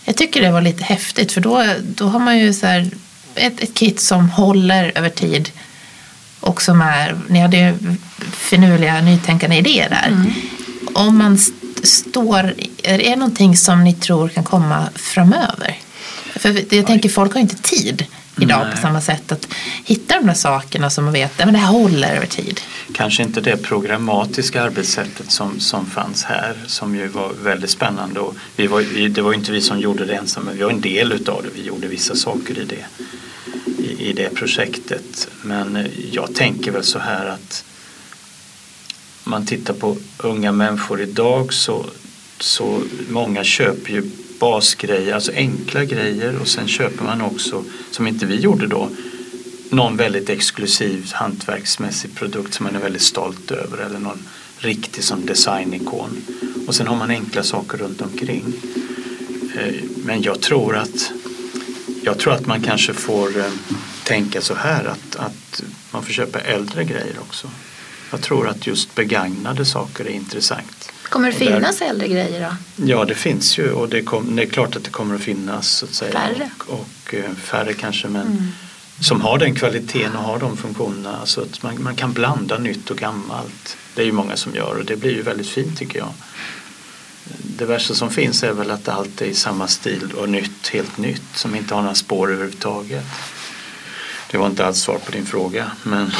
Jag 0.05 0.17
tycker 0.17 0.43
det 0.43 0.51
var 0.51 0.61
lite 0.61 0.85
häftigt 0.85 1.33
för 1.33 1.41
då, 1.41 1.65
då 1.83 2.09
har 2.09 2.19
man 2.19 2.39
ju 2.39 2.53
så 2.53 2.67
här, 2.67 2.91
ett, 3.35 3.61
ett 3.61 3.75
kit 3.75 4.01
som 4.01 4.31
håller 4.31 4.93
över 4.95 5.09
tid 5.09 5.51
och 6.43 6.63
som 6.63 6.81
är, 6.81 7.17
ni 7.29 7.41
hade 7.41 7.75
finurliga 8.33 9.01
nytänkande 9.01 9.57
idéer 9.57 9.91
där. 9.91 10.09
Mm. 10.09 10.33
Om 10.95 11.19
man 11.19 11.39
står, 11.83 12.55
är 12.83 12.99
det 12.99 13.17
någonting 13.17 13.57
som 13.57 13.85
ni 13.85 13.95
tror 13.95 14.29
kan 14.29 14.45
komma 14.45 14.89
framöver? 14.95 15.79
För 16.37 16.75
jag 16.75 16.87
tänker 16.87 17.09
folk 17.09 17.33
har 17.33 17.41
inte 17.41 17.57
tid 17.57 18.07
idag 18.41 18.61
Nej. 18.65 18.75
på 18.75 18.81
samma 18.81 19.01
sätt. 19.01 19.33
Att 19.33 19.49
hitta 19.85 20.19
de 20.19 20.27
där 20.27 20.35
sakerna 20.35 20.91
som 20.91 21.05
man 21.05 21.13
vet, 21.13 21.39
men 21.39 21.53
det 21.53 21.59
här 21.59 21.73
håller 21.73 22.15
över 22.15 22.27
tid. 22.27 22.61
Kanske 22.95 23.23
inte 23.23 23.41
det 23.41 23.57
programmatiska 23.57 24.63
arbetssättet 24.63 25.31
som, 25.31 25.61
som 25.61 25.87
fanns 25.87 26.25
här 26.25 26.55
som 26.67 26.97
ju 26.97 27.09
var 27.09 27.33
väldigt 27.43 27.71
spännande. 27.71 28.21
Och 28.21 28.35
vi 28.57 28.67
var, 28.67 28.81
vi, 28.81 29.09
det 29.09 29.23
var 29.23 29.33
inte 29.33 29.53
vi 29.53 29.61
som 29.61 29.81
gjorde 29.81 30.05
det 30.05 30.15
ensamma, 30.15 30.51
vi 30.53 30.63
var 30.63 30.71
en 30.71 30.81
del 30.81 31.13
utav 31.13 31.43
det. 31.43 31.49
Vi 31.55 31.67
gjorde 31.67 31.87
vissa 31.87 32.15
saker 32.15 32.59
i 32.59 32.65
det, 32.65 33.05
i, 33.83 34.09
i 34.09 34.13
det 34.13 34.35
projektet. 34.35 35.29
Men 35.43 35.77
eh, 35.77 35.87
jag 36.13 36.35
tänker 36.35 36.71
väl 36.71 36.85
så 36.85 36.99
här 36.99 37.27
att 37.27 37.65
om 39.25 39.31
man 39.31 39.47
tittar 39.47 39.75
på 39.75 39.97
unga 40.19 40.53
människor 40.53 41.01
idag 41.01 41.53
så, 41.53 41.87
så 42.41 42.83
många 43.09 43.45
köper 43.45 43.93
ju 43.93 44.03
basgrejer, 44.39 45.15
alltså 45.15 45.33
enkla 45.33 45.85
grejer 45.85 46.39
och 46.41 46.49
sen 46.49 46.69
köper 46.69 47.05
man 47.05 47.23
också, 47.23 47.65
som 47.91 48.07
inte 48.07 48.27
vi 48.27 48.41
gjorde 48.41 48.67
då, 48.67 48.89
någon 49.71 49.97
väldigt 49.97 50.31
exklusiv 50.31 51.11
hantverksmässig 51.13 52.15
produkt 52.15 52.55
som 52.55 52.65
man 52.65 52.77
är 52.77 52.81
väldigt 52.81 53.03
stolt 53.03 53.51
över 53.51 53.79
eller 53.79 53.99
någon 53.99 54.23
riktig 54.59 55.05
som 55.05 55.27
designikon. 55.27 56.23
Och 56.67 56.75
sen 56.75 56.87
har 56.87 56.97
man 56.97 57.11
enkla 57.11 57.43
saker 57.43 57.79
runt 57.79 58.01
omkring. 58.01 58.45
Eh, 59.57 59.75
men 60.05 60.23
jag 60.23 60.41
tror 60.41 60.77
att 60.77 61.13
jag 62.03 62.19
tror 62.19 62.33
att 62.33 62.47
man 62.47 62.63
kanske 62.63 62.95
får 62.95 63.39
eh, 63.39 63.45
tänka 64.05 64.41
så 64.41 64.55
här 64.55 64.85
att, 64.85 65.17
att 65.17 65.63
man 65.91 66.03
får 66.03 66.13
köpa 66.13 66.41
äldre 66.41 66.85
grejer 66.85 67.17
också. 67.21 67.51
Jag 68.11 68.23
tror 68.23 68.49
att 68.49 68.67
just 68.67 68.95
begagnade 68.95 69.65
saker 69.65 70.05
är 70.05 70.09
intressant. 70.11 70.93
Kommer 71.03 71.29
det 71.33 71.35
Och 71.35 71.41
där- 71.45 71.57
finnas 71.57 71.81
äldre 71.83 72.09
grejer 72.09 72.41
då? 72.77 72.85
Ja, 72.87 73.05
det 73.05 73.15
finns 73.15 73.59
ju 73.59 73.71
och 73.73 73.89
det, 73.89 74.03
kom, 74.03 74.37
det 74.37 74.43
är 74.43 74.47
klart 74.47 74.77
att 74.77 74.85
det 74.85 74.91
kommer 74.91 75.15
att 75.15 75.21
finnas 75.21 75.69
så 75.69 75.85
att 75.87 75.95
säga. 75.95 76.13
Färre. 76.13 76.51
Och, 76.67 76.81
och 77.07 77.15
eh, 77.15 77.35
färre 77.35 77.73
kanske 77.73 78.09
men 78.09 78.53
som 79.01 79.21
har 79.21 79.39
den 79.39 79.55
kvaliteten 79.55 80.17
och 80.17 80.23
har 80.23 80.39
de 80.39 80.57
funktionerna. 80.57 81.17
Alltså 81.17 81.41
att 81.41 81.63
man, 81.63 81.83
man 81.83 81.97
kan 81.97 82.13
blanda 82.13 82.59
nytt 82.59 82.91
och 82.91 82.97
gammalt. 82.97 83.77
Det 83.95 84.03
är 84.03 84.07
ju 84.07 84.13
många 84.13 84.37
som 84.37 84.55
gör 84.55 84.79
och 84.79 84.85
det 84.85 84.97
blir 84.97 85.11
ju 85.13 85.23
väldigt 85.23 85.49
fint 85.49 85.79
tycker 85.79 85.99
jag. 85.99 86.09
Det 87.59 87.65
värsta 87.65 87.95
som 87.95 88.11
finns 88.11 88.43
är 88.43 88.53
väl 88.53 88.71
att 88.71 88.89
allt 88.89 89.21
är 89.21 89.27
i 89.27 89.35
samma 89.35 89.69
stil 89.69 90.13
och 90.17 90.29
nytt, 90.29 90.69
helt 90.69 90.99
nytt 90.99 91.23
som 91.35 91.55
inte 91.55 91.75
har 91.75 91.83
några 91.83 91.95
spår 91.95 92.33
överhuvudtaget. 92.33 93.05
Det 94.31 94.39
var 94.39 94.47
inte 94.47 94.67
alls 94.67 94.79
svar 94.79 94.99
på 94.99 95.13
din 95.13 95.27
fråga 95.27 95.71
men 95.83 96.13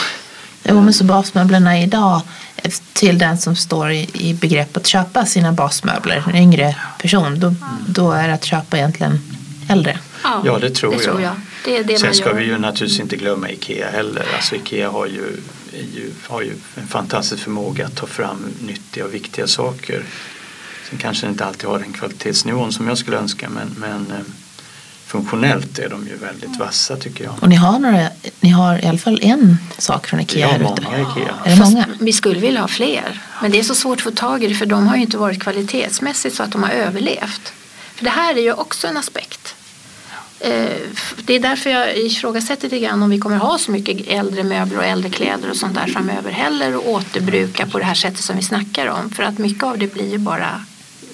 Jo, 0.65 0.81
men 0.81 0.95
så 0.95 1.05
basmöblerna 1.05 1.81
idag 1.81 2.23
till 2.93 3.19
den 3.19 3.39
som 3.39 3.57
står 3.57 3.91
i, 3.91 4.11
i 4.13 4.35
begrepp 4.35 4.77
att 4.77 4.87
köpa 4.87 5.27
sina 5.27 5.53
basmöbler, 5.53 6.25
en 6.29 6.37
yngre 6.37 6.77
person, 6.99 7.41
då, 7.41 7.55
då 7.89 8.13
är 8.13 8.29
det 8.29 8.35
att 8.35 8.45
köpa 8.45 8.77
egentligen 8.77 9.21
äldre. 9.69 9.99
Ja, 10.45 10.59
det 10.61 10.71
tror 10.71 10.91
det 10.91 10.97
jag. 10.97 11.05
Tror 11.05 11.21
jag. 11.21 11.35
Det 11.65 11.77
är 11.77 11.85
det 11.85 11.99
Sen 11.99 12.09
man 12.09 12.15
ska 12.15 12.29
gör. 12.29 12.35
vi 12.35 12.45
ju 12.45 12.59
naturligtvis 12.59 13.01
inte 13.01 13.17
glömma 13.17 13.51
IKEA 13.51 13.91
heller. 13.91 14.27
Alltså 14.37 14.57
IKEA 14.57 14.91
har 14.91 15.07
ju, 15.07 15.41
ju, 15.95 16.11
har 16.29 16.43
ju 16.43 16.53
en 16.75 16.87
fantastisk 16.87 17.43
förmåga 17.43 17.87
att 17.87 17.97
ta 17.97 18.07
fram 18.07 18.47
nyttiga 18.61 19.05
och 19.05 19.15
viktiga 19.15 19.47
saker. 19.47 20.05
Sen 20.93 20.99
kanske 20.99 21.27
inte 21.27 21.45
alltid 21.45 21.69
har 21.69 21.79
den 21.79 21.93
kvalitetsnivån 21.93 22.73
som 22.73 22.89
jag 22.89 22.99
skulle 22.99 23.17
önska 23.17 23.49
men, 23.49 23.75
men 23.79 24.11
eh, 24.11 24.25
funktionellt 25.07 25.79
är 25.79 25.89
de 25.89 26.07
ju 26.07 26.17
väldigt 26.17 26.57
vassa 26.59 26.97
tycker 26.97 27.25
jag. 27.25 27.35
Och 27.41 27.49
ni 27.49 27.55
har, 27.55 27.79
några, 27.79 28.09
ni 28.41 28.49
har 28.49 28.85
i 28.85 28.87
alla 28.87 28.99
fall 28.99 29.19
en 29.23 29.57
sak 29.79 30.07
från 30.07 30.21
Ikea 30.21 30.41
Ja, 30.41 30.53
här 30.53 30.73
ute. 30.73 30.83
IKEA. 30.83 31.35
Är 31.45 31.51
det 31.51 31.57
Fast 31.57 31.73
många? 31.73 31.87
Vi 32.01 32.13
skulle 32.13 32.41
vilja 32.41 32.61
ha 32.61 32.69
fler. 32.69 33.21
Men 33.43 33.51
det 33.51 33.59
är 33.59 33.63
så 33.63 33.75
svårt 33.75 33.99
att 33.99 34.03
få 34.05 34.11
tag 34.11 34.45
i 34.45 34.49
det 34.49 34.55
för 34.55 34.67
de 34.67 34.87
har 34.87 34.97
ju 34.97 35.03
inte 35.03 35.17
varit 35.19 35.43
kvalitetsmässigt 35.43 36.37
så 36.37 36.43
att 36.43 36.53
de 36.53 36.63
har 36.63 36.71
överlevt. 36.71 37.53
För 37.95 38.05
det 38.05 38.11
här 38.11 38.35
är 38.35 38.43
ju 38.43 38.53
också 38.53 38.87
en 38.87 38.97
aspekt. 38.97 39.55
Eh, 40.41 40.51
Det 41.25 41.35
är 41.35 41.41
därför 41.41 41.71
jag 41.71 41.97
ifrågasätter 41.97 42.63
lite 42.63 42.79
grann 42.79 43.03
om 43.03 43.11
vi 43.11 43.19
kommer 43.19 43.37
ha 43.37 43.59
så 43.59 43.71
mycket 43.71 44.09
äldre 44.09 44.45
möbler 44.45 44.79
och 44.79 44.85
äldre 44.85 45.11
kläder 45.11 45.51
och 45.51 45.57
sånt 45.57 45.75
där 45.75 45.87
framöver 45.87 46.31
heller 46.31 46.77
och 46.77 46.89
återbruka 46.89 47.67
på 47.67 47.79
det 47.79 47.85
här 47.85 47.95
sättet 47.95 48.21
som 48.25 48.37
vi 48.37 48.43
snackar 48.43 48.87
om. 48.87 49.11
För 49.11 49.23
att 49.23 49.39
mycket 49.39 49.65
av 49.65 49.79
det 49.79 49.95
blir 49.95 50.11
ju 50.11 50.19
bara 50.19 50.65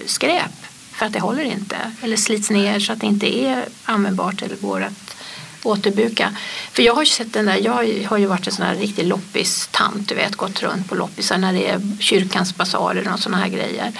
skräp 0.08 0.66
för 0.92 1.06
att 1.06 1.12
det 1.12 1.20
håller 1.20 1.44
inte. 1.44 1.76
Eller 2.02 2.16
slits 2.16 2.50
ner 2.50 2.80
så 2.80 2.92
att 2.92 3.00
det 3.00 3.06
inte 3.06 3.38
är 3.38 3.64
användbart 3.84 4.42
eller 4.42 4.56
går 4.56 4.82
att 4.82 5.16
återbruka. 5.62 6.34
För 6.72 6.82
jag 6.82 6.94
har 6.94 7.02
ju 7.02 7.06
sett 7.06 7.32
den 7.32 7.46
där, 7.46 7.56
jag 7.56 7.72
har 8.08 8.18
ju 8.18 8.26
varit 8.26 8.46
en 8.46 8.52
sån 8.52 8.66
här 8.66 8.74
riktig 8.74 9.06
loppistant, 9.06 10.08
du 10.08 10.14
vet, 10.14 10.36
gått 10.36 10.62
runt 10.62 10.88
på 10.88 10.94
loppisar 10.94 11.38
när 11.38 11.52
det 11.52 11.68
är 11.68 11.80
kyrkans 12.00 12.56
basarer 12.56 13.12
och 13.12 13.20
såna 13.20 13.36
här 13.36 13.48
grejer. 13.48 13.92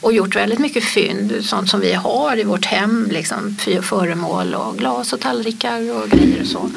Och 0.00 0.12
gjort 0.12 0.36
väldigt 0.36 0.58
mycket 0.58 0.84
fynd, 0.84 1.38
sånt 1.42 1.70
som 1.70 1.80
vi 1.80 1.92
har 1.92 2.38
i 2.38 2.44
vårt 2.44 2.64
hem, 2.64 3.08
liksom 3.10 3.56
föremål 3.82 4.54
och 4.54 4.78
glas 4.78 5.12
och 5.12 5.20
tallrikar 5.20 6.02
och 6.02 6.08
grejer 6.10 6.40
och 6.40 6.46
så. 6.46 6.70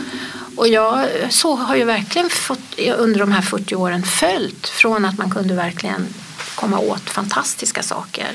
Och 0.56 0.68
jag 0.68 1.08
så 1.30 1.56
har 1.56 1.76
ju 1.76 1.84
verkligen 1.84 2.30
fått, 2.30 2.80
under 2.98 3.20
de 3.20 3.32
här 3.32 3.42
40 3.42 3.76
åren 3.76 4.04
följt 4.04 4.68
från 4.68 5.06
att 5.06 5.18
man 5.18 5.30
kunde 5.30 5.54
verkligen 5.54 6.08
komma 6.56 6.80
åt 6.80 7.10
fantastiska 7.10 7.84
saker 7.84 8.32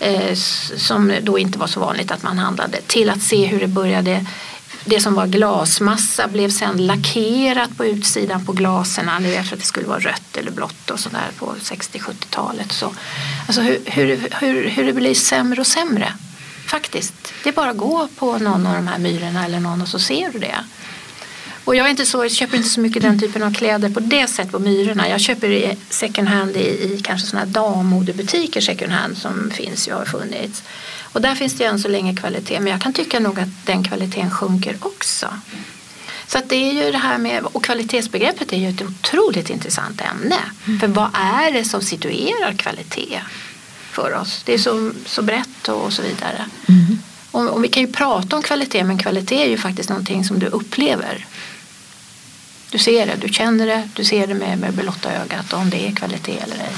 Eh, 0.00 0.34
som 0.76 1.12
då 1.22 1.38
inte 1.38 1.58
var 1.58 1.66
så 1.66 1.80
vanligt 1.80 2.10
att 2.10 2.22
man 2.22 2.38
handlade 2.38 2.80
till 2.86 3.10
att 3.10 3.22
se 3.22 3.46
hur 3.46 3.60
det 3.60 3.66
började 3.66 4.26
det 4.84 5.00
som 5.00 5.14
var 5.14 5.26
glasmassa 5.26 6.28
blev 6.28 6.50
sen 6.50 6.86
lackerat 6.86 7.76
på 7.76 7.86
utsidan 7.86 8.46
på 8.46 8.52
glaserna. 8.52 9.18
Ni 9.18 9.30
vet 9.30 9.46
för 9.48 9.56
att 9.56 9.60
det 9.60 9.66
skulle 9.66 9.86
vara 9.86 9.98
rött 9.98 10.36
eller 10.36 10.50
blått 10.50 10.90
och 10.90 11.00
sådär 11.00 11.30
på 11.38 11.54
60-70-talet. 11.60 12.72
Så, 12.72 12.92
alltså 13.46 13.60
hur, 13.60 13.80
hur, 13.84 14.28
hur, 14.40 14.68
hur 14.68 14.84
det 14.84 14.92
blir 14.92 15.14
sämre 15.14 15.60
och 15.60 15.66
sämre. 15.66 16.12
Faktiskt. 16.66 17.14
Det 17.42 17.48
är 17.48 17.52
bara 17.52 17.70
att 17.70 17.76
gå 17.76 18.08
på 18.16 18.38
någon 18.38 18.66
av 18.66 18.74
de 18.74 18.86
här 18.86 18.98
myrorna 18.98 19.44
eller 19.44 19.60
någon 19.60 19.82
och 19.82 19.88
så 19.88 19.98
ser 19.98 20.32
du 20.32 20.38
det. 20.38 20.56
Och 21.66 21.76
jag, 21.76 21.86
är 21.86 21.90
inte 21.90 22.06
så, 22.06 22.24
jag 22.24 22.30
köper 22.30 22.56
inte 22.56 22.68
så 22.68 22.80
mycket 22.80 23.02
den 23.02 23.20
typen 23.20 23.42
av 23.42 23.54
kläder 23.54 23.90
på 23.90 24.00
det 24.00 24.26
sättet 24.26 24.52
på 24.52 24.58
Myrorna. 24.58 25.08
Jag 25.08 25.20
köper 25.20 25.50
i 25.50 25.76
second 25.90 26.28
hand 26.28 26.56
i, 26.56 26.60
i 26.60 27.00
kanske 27.04 27.28
sådana 27.28 27.46
här 27.46 27.52
dammodebutiker 27.52 28.60
second 28.60 28.92
hand 28.92 29.18
som 29.18 29.50
finns, 29.50 29.88
jag 29.88 29.96
har 29.96 30.04
funnits. 30.04 30.62
Och 31.02 31.20
där 31.20 31.34
finns 31.34 31.54
det 31.54 31.64
ju 31.64 31.70
än 31.70 31.78
så 31.78 31.88
länge 31.88 32.16
kvalitet 32.16 32.60
men 32.60 32.72
jag 32.72 32.80
kan 32.80 32.92
tycka 32.92 33.20
nog 33.20 33.40
att 33.40 33.48
den 33.64 33.84
kvaliteten 33.84 34.30
sjunker 34.30 34.76
också. 34.80 35.26
Så 36.26 36.38
att 36.38 36.48
det 36.48 36.56
är 36.56 36.84
ju 36.84 36.92
det 36.92 36.98
här 36.98 37.18
med, 37.18 37.44
och 37.44 37.64
kvalitetsbegreppet 37.64 38.52
är 38.52 38.56
ju 38.56 38.68
ett 38.68 38.82
otroligt 38.82 39.50
intressant 39.50 40.00
ämne. 40.00 40.38
För 40.80 40.86
vad 40.86 41.10
är 41.14 41.52
det 41.52 41.64
som 41.64 41.82
situerar 41.82 42.52
kvalitet 42.52 43.20
för 43.90 44.14
oss? 44.14 44.42
Det 44.44 44.54
är 44.54 44.58
så, 44.58 44.92
så 45.06 45.22
brett 45.22 45.68
och, 45.68 45.84
och 45.84 45.92
så 45.92 46.02
vidare. 46.02 46.44
Och, 47.36 47.48
och 47.48 47.64
vi 47.64 47.68
kan 47.68 47.82
ju 47.82 47.92
prata 47.92 48.36
om 48.36 48.42
kvalitet 48.42 48.84
men 48.84 48.98
kvalitet 48.98 49.42
är 49.42 49.48
ju 49.48 49.58
faktiskt 49.58 49.88
någonting 49.88 50.24
som 50.24 50.38
du 50.38 50.46
upplever. 50.46 51.26
Du 52.70 52.78
ser 52.78 53.06
det, 53.06 53.16
du 53.20 53.28
känner 53.28 53.66
det, 53.66 53.88
du 53.94 54.04
ser 54.04 54.26
det 54.26 54.34
med, 54.34 54.58
med 54.58 54.74
blotta 54.74 55.12
ögat 55.12 55.52
om 55.52 55.70
det 55.70 55.88
är 55.88 55.92
kvalitet 55.92 56.38
eller 56.38 56.56
ej. 56.56 56.76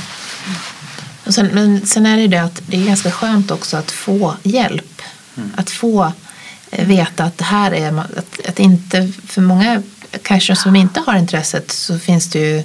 Och 1.25 1.35
sen, 1.35 1.47
men 1.47 1.87
sen 1.87 2.07
är 2.07 2.17
det 2.17 2.23
ju 2.23 2.29
det 2.29 2.43
att 2.43 2.63
det 2.67 2.77
är 2.77 2.87
ganska 2.87 3.11
skönt 3.11 3.51
också 3.51 3.77
att 3.77 3.91
få 3.91 4.37
hjälp. 4.43 5.03
Att 5.57 5.71
få 5.71 6.13
eh, 6.71 6.87
veta 6.87 7.25
att 7.25 7.39
det 7.39 7.45
här 7.45 7.73
är, 7.73 7.99
att, 7.99 8.47
att 8.49 8.59
inte, 8.59 9.13
för 9.27 9.41
många 9.41 9.83
kanske 10.23 10.57
som 10.57 10.77
inte 10.77 11.01
har 11.01 11.17
intresset 11.19 11.71
så 11.71 11.99
finns 11.99 12.31
det 12.31 12.39
ju 12.39 12.63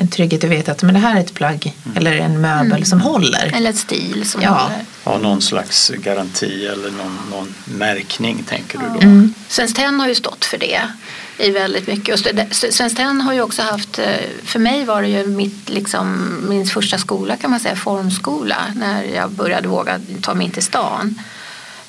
en 0.00 0.08
trygghet 0.08 0.44
att 0.44 0.50
veta 0.50 0.72
att 0.72 0.82
men 0.82 0.94
det 0.94 1.00
här 1.00 1.16
är 1.16 1.20
ett 1.20 1.34
plagg 1.34 1.74
eller 1.96 2.12
en 2.16 2.40
möbel 2.40 2.86
som 2.86 3.00
håller. 3.00 3.52
Eller 3.56 3.70
ett 3.70 3.76
stil 3.78 4.22
som 4.26 4.42
Ja. 4.42 4.50
håller. 4.50 4.84
Ha 5.04 5.18
någon 5.18 5.42
slags 5.42 5.88
garanti 5.88 6.66
eller 6.66 6.90
någon, 6.90 7.18
någon 7.30 7.54
märkning 7.64 8.44
tänker 8.48 8.78
du 8.78 8.84
då? 8.94 9.00
Mm. 9.00 9.34
Svenskt 9.48 9.76
Tenn 9.76 10.00
har 10.00 10.08
ju 10.08 10.14
stått 10.14 10.44
för 10.44 10.58
det 10.58 10.80
i 11.38 11.50
väldigt 11.50 11.86
mycket. 11.86 12.14
Och 12.14 12.26
Svenskt 12.74 12.96
Tenn 12.96 13.20
har 13.20 13.32
ju 13.32 13.42
också 13.42 13.62
haft, 13.62 13.98
eh, 13.98 14.04
för 14.44 14.58
mig 14.58 14.84
var 14.84 15.02
det 15.02 15.08
ju 15.08 15.26
mitt, 15.26 15.68
liksom, 15.68 16.36
min 16.48 16.66
första 16.66 16.98
skola 16.98 17.36
kan 17.36 17.50
man 17.50 17.60
säga, 17.60 17.76
formskola, 17.76 18.56
när 18.74 19.02
jag 19.04 19.30
började 19.30 19.68
våga 19.68 20.00
ta 20.22 20.34
mig 20.34 20.46
in 20.46 20.52
till 20.52 20.62
stan. 20.62 21.14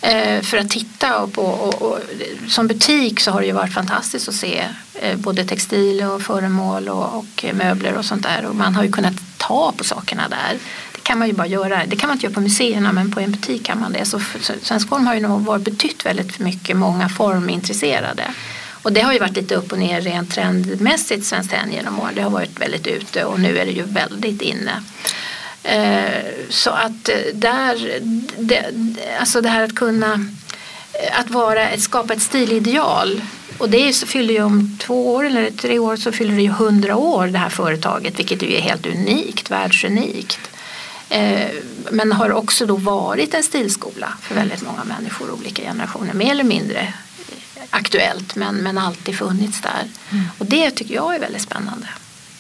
Eh, 0.02 0.42
för 0.42 0.58
att 0.58 0.70
titta 0.70 1.20
och 1.20 1.34
på, 1.34 1.42
och, 1.42 1.82
och, 1.82 2.00
som 2.48 2.68
butik 2.68 3.20
så 3.20 3.32
har 3.32 3.42
det 3.42 3.48
ju 3.48 3.54
varit 3.54 3.74
fantastiskt 3.74 4.30
att 4.30 4.36
se 4.36 4.64
eh, 4.94 5.18
både 5.18 5.46
textil 5.46 6.04
och 6.04 6.22
föremål 6.22 6.90
och, 6.90 7.18
och 7.18 7.46
möbler 7.54 7.98
och 7.98 8.06
sånt 8.06 8.24
där 8.24 8.46
och 8.46 8.56
man 8.56 8.76
har 8.76 8.84
ju 8.84 8.92
kunnat 8.92 9.14
ta 9.38 9.74
på 9.78 9.84
sakerna 9.84 10.30
där. 10.30 10.58
Det 10.96 11.02
kan 11.04 11.20
man 11.20 11.28
ju 11.28 11.34
bara 11.34 11.48
göra, 11.48 11.86
det 11.86 11.96
kan 11.96 12.08
man 12.08 12.16
inte 12.16 12.26
göra 12.26 12.34
på 12.34 12.42
museerna 12.42 12.92
men 12.92 13.12
på 13.12 13.20
en 13.20 13.32
butik 13.32 13.66
kan 13.66 13.80
man 13.80 13.94
det. 13.94 14.06
Så 14.06 14.20
så 14.42 14.54
Svensk 14.62 14.90
Form 14.90 15.08
har 15.08 15.14
ju 15.14 15.20
nog 15.20 15.46
varit 15.46 15.64
betytt 15.64 16.06
väldigt 16.06 16.40
mycket 16.40 16.78
många 16.78 17.10
formintresserade. 17.10 18.24
Och 18.82 18.94
det 18.94 19.02
har 19.02 19.14
ju 19.14 19.20
varit 19.20 19.36
lite 19.36 19.56
upp 19.56 19.72
och 19.72 19.80
ner 19.80 20.02
rent 20.02 20.32
trendmässigt 20.32 21.26
Svenskt 21.26 21.52
Tenn 21.52 21.72
genom 21.72 22.00
åren. 22.00 22.16
Det 22.16 22.22
har 22.22 22.30
varit 22.30 22.62
väldigt 22.62 22.88
ute 22.88 23.24
och 23.26 23.40
nu 23.40 23.58
är 23.58 23.66
det 23.66 23.72
ju 23.72 23.84
väldigt 23.84 24.42
inne. 24.42 24.84
Eh, 25.64 26.24
Så 26.50 26.70
att 26.70 27.10
eh, 27.10 27.16
där, 27.34 28.00
det, 28.38 28.66
alltså 29.20 29.42
det 29.42 29.50
här 29.50 29.64
att 29.64 29.76
kunna 29.76 30.14
eh, 30.94 31.20
att 31.20 31.30
vara, 31.30 31.68
att 31.68 31.80
skapa 31.82 32.14
ett 32.14 32.22
stilideal 32.22 33.22
och 33.58 33.70
det 33.70 33.96
fyller 33.96 34.34
ju 34.34 34.44
om 34.44 34.78
två 34.82 35.14
år 35.14 35.26
eller 35.26 35.52
tre 35.52 35.80
år 35.80 35.96
så 35.96 36.12
fyller 36.12 36.36
det 36.36 36.42
ju 36.42 36.50
hundra 36.50 36.96
år 36.98 37.28
det 37.28 37.38
här 37.40 37.50
företaget 37.50 38.20
vilket 38.20 38.42
ju 38.42 38.56
är 38.56 38.62
helt 38.62 38.86
unikt, 38.86 39.52
världsunikt. 39.52 40.40
Men 41.92 42.12
har 42.12 42.32
också 42.32 42.66
då 42.66 42.76
varit 42.76 43.34
en 43.34 43.44
stilskola 43.44 44.14
för 44.22 44.36
väldigt 44.36 44.62
många 44.62 44.84
människor, 44.84 45.32
olika 45.32 45.62
generationer, 45.62 46.14
mer 46.14 46.32
eller 46.32 46.44
mindre 46.44 46.94
aktuellt 47.70 48.36
men, 48.36 48.56
men 48.56 48.78
alltid 48.78 49.18
funnits 49.18 49.62
där. 49.62 49.88
Och 50.38 50.46
det 50.46 50.72
tycker 50.72 50.96
jag 50.96 51.16
är 51.16 51.20
väldigt 51.20 51.42
spännande. 51.42 51.88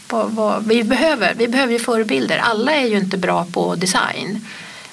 Vad, 0.10 0.32
vad, 0.32 0.68
vi, 0.68 0.84
behöver, 0.84 1.34
vi 1.34 1.48
behöver 1.48 1.74
ju 1.74 1.80
förebilder. 1.80 2.38
Alla 2.38 2.72
är 2.72 2.88
ju 2.88 2.98
inte 2.98 3.18
bra 3.18 3.46
på 3.46 3.76
design. 3.76 4.46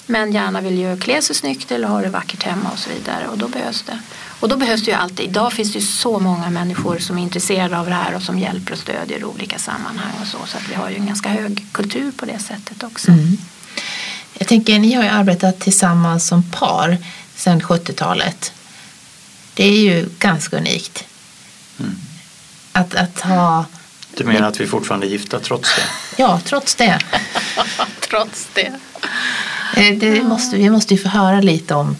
Men 0.07 0.33
gärna 0.33 0.61
vill 0.61 0.79
ju 0.79 0.97
klä 0.97 1.23
sig 1.23 1.37
snyggt 1.37 1.73
eller 1.73 1.89
ha 1.89 2.01
det 2.01 2.09
vackert 2.09 2.43
hemma 2.43 2.71
och 2.73 2.79
så 2.79 2.91
vidare. 2.91 3.29
Och 3.29 3.39
då 3.39 3.49
behövs 3.49 3.83
det. 3.83 3.99
Och 4.41 4.49
då 4.49 4.57
behövs 4.57 4.85
det 4.85 4.91
ju 4.91 4.97
alltid. 4.97 5.29
Idag 5.29 5.53
finns 5.53 5.73
det 5.73 5.79
ju 5.79 5.87
så 5.87 6.19
många 6.19 6.51
människor 6.51 6.99
som 6.99 7.19
är 7.19 7.23
intresserade 7.23 7.79
av 7.79 7.87
det 7.87 7.95
här 7.95 8.15
och 8.15 8.23
som 8.23 8.39
hjälper 8.39 8.73
och 8.73 8.79
stödjer 8.79 9.19
i 9.19 9.25
olika 9.25 9.59
sammanhang 9.59 10.13
och 10.21 10.27
så. 10.27 10.39
Så 10.47 10.57
att 10.57 10.69
vi 10.71 10.75
har 10.75 10.91
ju 10.91 10.97
en 10.97 11.07
ganska 11.07 11.29
hög 11.29 11.67
kultur 11.73 12.13
på 12.13 12.27
det 12.27 12.39
sättet 12.39 12.83
också. 12.83 13.11
Mm. 13.11 13.37
Jag 14.39 14.49
tänker, 14.49 14.79
ni 14.79 14.93
har 14.93 15.03
ju 15.03 15.09
arbetat 15.09 15.61
tillsammans 15.61 16.27
som 16.27 16.43
par 16.43 16.99
sedan 17.37 17.61
70-talet. 17.61 18.53
Det 19.55 19.65
är 19.65 19.81
ju 19.81 20.09
ganska 20.19 20.57
unikt. 20.57 21.05
Mm. 21.79 21.97
Att, 22.73 22.95
att 22.95 23.21
ha... 23.21 23.65
Du 24.17 24.25
menar 24.25 24.49
att 24.49 24.61
vi 24.61 24.67
fortfarande 24.67 25.07
är 25.07 25.09
gifta 25.09 25.41
trots 25.41 25.77
det? 25.77 25.83
Ja, 26.23 26.41
trots 26.45 26.75
det. 26.75 26.99
Trots 28.11 28.49
det. 28.55 28.73
Eh, 29.77 29.99
det 29.99 30.23
måste, 30.23 30.57
vi 30.57 30.71
måste 30.71 30.95
ju 30.95 31.01
få 31.01 31.09
höra 31.09 31.41
lite 31.41 31.75
om 31.75 31.97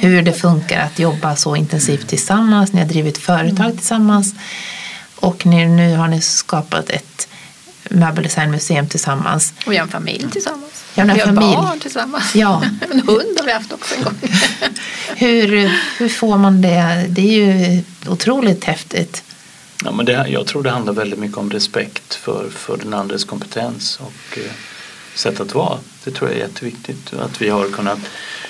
hur 0.00 0.22
det 0.22 0.32
funkar 0.32 0.80
att 0.80 0.98
jobba 0.98 1.36
så 1.36 1.56
intensivt 1.56 2.08
tillsammans. 2.08 2.72
Ni 2.72 2.80
har 2.80 2.88
drivit 2.88 3.18
företag 3.18 3.76
tillsammans 3.76 4.34
och 5.16 5.46
ni, 5.46 5.66
nu 5.66 5.96
har 5.96 6.08
ni 6.08 6.20
skapat 6.20 6.90
ett 6.90 7.28
möbeldesignmuseum 7.90 8.88
tillsammans. 8.88 9.54
Och 9.66 9.72
vi 9.72 9.76
har 9.76 9.84
en 9.84 9.90
familj 9.90 10.30
tillsammans. 10.32 10.84
Ja, 10.94 11.02
en 11.02 11.14
vi 11.14 11.20
har 11.20 11.26
familj. 11.26 11.54
barn 11.54 11.80
tillsammans. 11.80 12.34
Ja. 12.34 12.62
en 12.90 13.00
hund 13.00 13.38
har 13.38 13.44
vi 13.46 13.52
haft 13.52 13.72
också 13.72 13.94
en 13.94 14.04
gång. 14.04 14.14
Hur, 15.16 15.70
hur 15.98 16.08
får 16.08 16.38
man 16.38 16.62
det? 16.62 17.06
Det 17.08 17.20
är 17.22 17.46
ju 17.46 17.82
otroligt 18.06 18.64
häftigt. 18.64 19.22
Ja, 19.84 19.92
men 19.92 20.06
det, 20.06 20.28
jag 20.28 20.46
tror 20.46 20.62
det 20.62 20.70
handlar 20.70 20.92
väldigt 20.92 21.18
mycket 21.18 21.38
om 21.38 21.50
respekt 21.50 22.14
för, 22.14 22.50
för 22.50 22.76
den 22.76 22.94
andres 22.94 23.24
kompetens 23.24 24.00
och 24.00 24.38
eh, 24.38 24.52
sätt 25.14 25.40
att 25.40 25.54
vara. 25.54 25.78
Det 26.04 26.10
tror 26.10 26.30
jag 26.30 26.38
är 26.38 26.42
jätteviktigt. 26.42 27.12
Att 27.12 27.42
vi 27.42 27.48
har 27.48 27.68
kunnat 27.68 27.98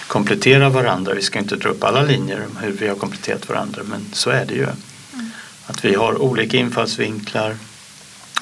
komplettera 0.07 0.69
varandra. 0.69 1.15
Vi 1.15 1.23
ska 1.23 1.39
inte 1.39 1.57
dra 1.57 1.69
upp 1.69 1.85
alla 1.85 2.03
linjer 2.03 2.45
om 2.51 2.57
hur 2.57 2.73
vi 2.73 2.89
har 2.89 2.95
kompletterat 2.95 3.49
varandra 3.49 3.83
men 3.85 4.07
så 4.13 4.31
är 4.31 4.45
det 4.47 4.55
ju. 4.55 4.67
Att 5.67 5.85
vi 5.85 5.95
har 5.95 6.23
olika 6.23 6.57
infallsvinklar. 6.57 7.57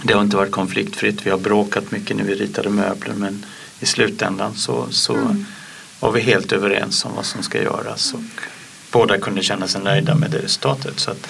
Det 0.02 0.14
har 0.14 0.22
inte 0.22 0.36
varit 0.36 0.52
konfliktfritt. 0.52 1.26
Vi 1.26 1.30
har 1.30 1.38
bråkat 1.38 1.90
mycket 1.90 2.16
när 2.16 2.24
vi 2.24 2.34
ritade 2.34 2.70
möbler 2.70 3.14
men 3.14 3.46
i 3.80 3.86
slutändan 3.86 4.54
så, 4.54 4.86
så 4.90 5.36
var 6.00 6.12
vi 6.12 6.20
helt 6.20 6.52
överens 6.52 7.04
om 7.04 7.14
vad 7.16 7.26
som 7.26 7.42
ska 7.42 7.62
göras 7.62 8.14
och 8.14 8.20
båda 8.90 9.18
kunde 9.18 9.42
känna 9.42 9.68
sig 9.68 9.82
nöjda 9.82 10.14
med 10.14 10.30
det 10.30 10.38
resultatet. 10.38 11.00
Så 11.00 11.10
att 11.10 11.28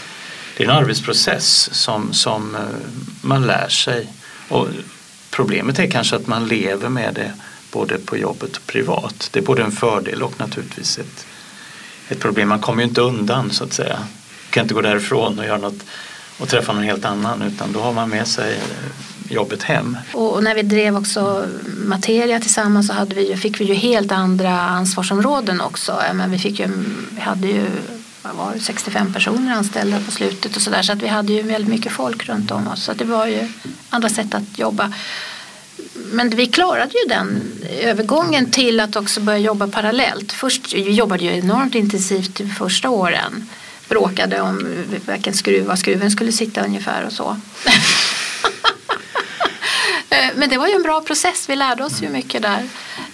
det 0.57 0.65
är 0.65 0.69
en 0.69 0.77
arbetsprocess 0.77 1.69
som, 1.73 2.13
som 2.13 2.55
eh, 2.55 2.61
man 3.21 3.47
lär 3.47 3.69
sig. 3.69 4.09
Och 4.49 4.69
problemet 5.31 5.79
är 5.79 5.91
kanske 5.91 6.17
att 6.17 6.27
man 6.27 6.49
lever 6.49 6.89
med 6.89 7.15
det 7.15 7.33
både 7.73 7.99
på 7.99 8.17
jobbet 8.17 8.57
och 8.57 8.67
privat. 8.67 9.29
Det 9.33 9.39
är 9.39 9.45
både 9.45 9.63
en 9.63 9.73
fördel 9.73 10.23
och 10.23 10.41
naturligtvis 10.41 10.99
ett, 10.99 11.27
ett 12.09 12.21
problem. 12.21 12.49
Man 12.49 12.61
kommer 12.61 12.83
ju 12.83 12.89
inte 12.89 13.01
undan 13.01 13.51
så 13.51 13.65
att 13.65 13.73
säga. 13.73 13.97
Man 13.99 14.51
kan 14.51 14.63
inte 14.63 14.75
gå 14.75 14.81
därifrån 14.81 15.39
och 15.39 15.45
göra 15.45 15.59
något 15.59 15.83
och 16.39 16.49
träffa 16.49 16.73
någon 16.73 16.83
helt 16.83 17.05
annan 17.05 17.43
utan 17.43 17.73
då 17.73 17.81
har 17.81 17.93
man 17.93 18.09
med 18.09 18.27
sig 18.27 18.55
eh, 18.55 19.33
jobbet 19.33 19.63
hem. 19.63 19.97
Och 20.13 20.43
när 20.45 20.55
vi 20.55 20.63
drev 20.63 20.97
också 20.97 21.47
Materia 21.87 22.41
tillsammans 22.41 22.87
så 22.87 22.93
hade 22.93 23.15
vi 23.15 23.37
fick 23.37 23.61
vi 23.61 23.65
ju 23.65 23.75
helt 23.75 24.13
andra 24.13 24.61
ansvarsområden 24.61 25.61
också. 25.61 26.03
Men 26.15 26.31
vi, 26.31 26.39
fick 26.39 26.61
ju, 26.61 26.69
vi 27.11 27.21
hade 27.21 27.47
ju 27.47 27.67
vad 28.25 28.35
var 28.35 28.55
det, 28.55 28.61
65 28.61 29.13
personer 29.13 29.55
anställda 29.55 30.01
på 30.01 30.11
slutet 30.11 30.57
och 30.57 30.63
sådär 30.63 30.83
så 30.83 30.93
att 30.93 31.03
vi 31.03 31.09
hade 31.09 31.33
ju 31.33 31.43
väldigt 31.43 31.71
mycket 31.71 31.93
folk 31.93 32.29
runt 32.29 32.51
om 32.51 32.69
oss. 32.69 32.85
Så 32.85 32.93
att 32.93 32.99
det 32.99 33.05
var 33.05 33.27
ju 33.27 33.49
andra 33.91 34.09
sätt 34.09 34.35
att 34.35 34.59
jobba. 34.59 34.93
Men 35.95 36.31
vi 36.31 36.47
klarade 36.47 36.93
ju 36.93 37.09
den 37.09 37.43
övergången 37.81 38.51
till 38.51 38.81
att 38.81 38.97
också 38.97 39.21
börja 39.21 39.39
jobba 39.39 39.67
parallellt. 39.67 40.33
Först 40.33 40.75
vi 40.75 40.91
jobbade 40.91 41.25
ju 41.25 41.39
enormt 41.39 41.75
intensivt 41.75 42.35
de 42.35 42.47
första 42.47 42.91
åren. 42.91 43.49
Bråkade 43.89 44.41
om 44.41 44.67
vilken 45.07 45.35
skruv, 45.35 45.67
var 45.67 45.77
skruven 45.77 46.11
skulle 46.11 46.33
sitta 46.33 46.65
ungefär 46.65 47.07
och 47.07 47.13
så. 47.13 47.37
Eh, 50.15 50.31
Men 50.37 50.49
det 50.49 50.59
var 50.59 50.67
ju 50.67 50.73
en 50.75 50.83
bra 50.83 51.01
process, 51.01 51.45
vi 51.49 51.57
lärde 51.57 51.85
oss 51.85 52.03
ju 52.03 52.09
mycket 52.09 52.43
där. 52.43 52.63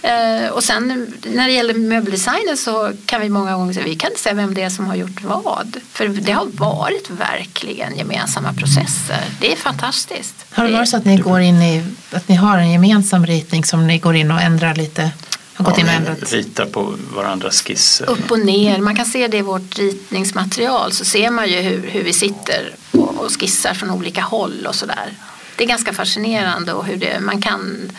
Eh, 0.03 0.49
Och 0.51 0.65
sen 0.65 1.15
när 1.27 1.47
det 1.47 1.53
gäller 1.53 1.75
möbeldesignen 1.75 2.57
så 2.57 2.93
kan 3.07 3.21
vi 3.21 3.29
många 3.29 3.57
gånger 3.57 3.73
säga 3.73 3.85
vi 3.85 3.95
kan 3.97 4.11
inte 4.11 4.23
säga 4.23 4.35
vem 4.35 4.55
det 4.55 4.63
är 4.63 4.71
som 4.71 4.87
har 4.87 4.95
gjort 4.95 5.23
vad. 5.23 5.77
För 5.93 6.09
det 6.09 6.33
har 6.33 6.47
varit 6.47 7.11
verkligen 7.11 7.97
gemensamma 7.97 8.53
processer. 8.53 9.25
Det 9.41 9.53
är 9.53 9.57
fantastiskt. 9.57 10.35
Har 10.51 10.65
det 10.67 10.73
varit 10.73 10.89
så 10.89 10.97
att 10.97 11.05
ni 11.05 11.17
går 11.17 11.41
in 11.41 11.63
i, 11.63 11.83
att 12.13 12.29
ni 12.29 12.35
har 12.35 12.59
en 12.59 12.71
gemensam 12.71 13.27
ritning 13.27 13.65
som 13.65 13.87
ni 13.87 13.99
går 13.99 14.17
in 14.17 14.31
och 14.31 14.41
ändrar 14.41 14.75
lite? 14.75 15.11
Har 15.55 15.65
gått 15.65 15.79
in 15.79 15.87
och 15.87 15.93
ändrat? 15.93 16.33
Ritar 16.33 16.67
på 16.67 16.95
varandras 17.15 17.63
skisser. 17.63 18.11
Upp 18.11 18.31
och 18.31 18.39
ner, 18.39 18.79
man 18.79 18.97
kan 18.97 19.07
se 19.07 19.29
det 19.29 19.37
i 19.39 19.43
vårt 19.43 19.79
ritningsmaterial 19.79 20.93
så 20.93 21.05
ser 21.05 21.31
man 21.31 21.49
ju 21.49 21.61
hur, 21.61 21.91
hur 21.91 22.03
vi 22.03 22.13
sitter 22.13 22.75
och, 22.91 23.25
och 23.25 23.41
skissar 23.41 23.75
från 23.75 23.91
olika 23.91 24.21
håll 24.23 24.67
och 24.69 24.75
sådär. 24.75 25.13
Det 25.61 25.65
är 25.65 25.69
ganska 25.69 25.93
fascinerande 25.93 26.73
och 26.73 26.85
hur 26.85 26.97
det, 26.97 27.21
man 27.21 27.43
kan 27.43 27.93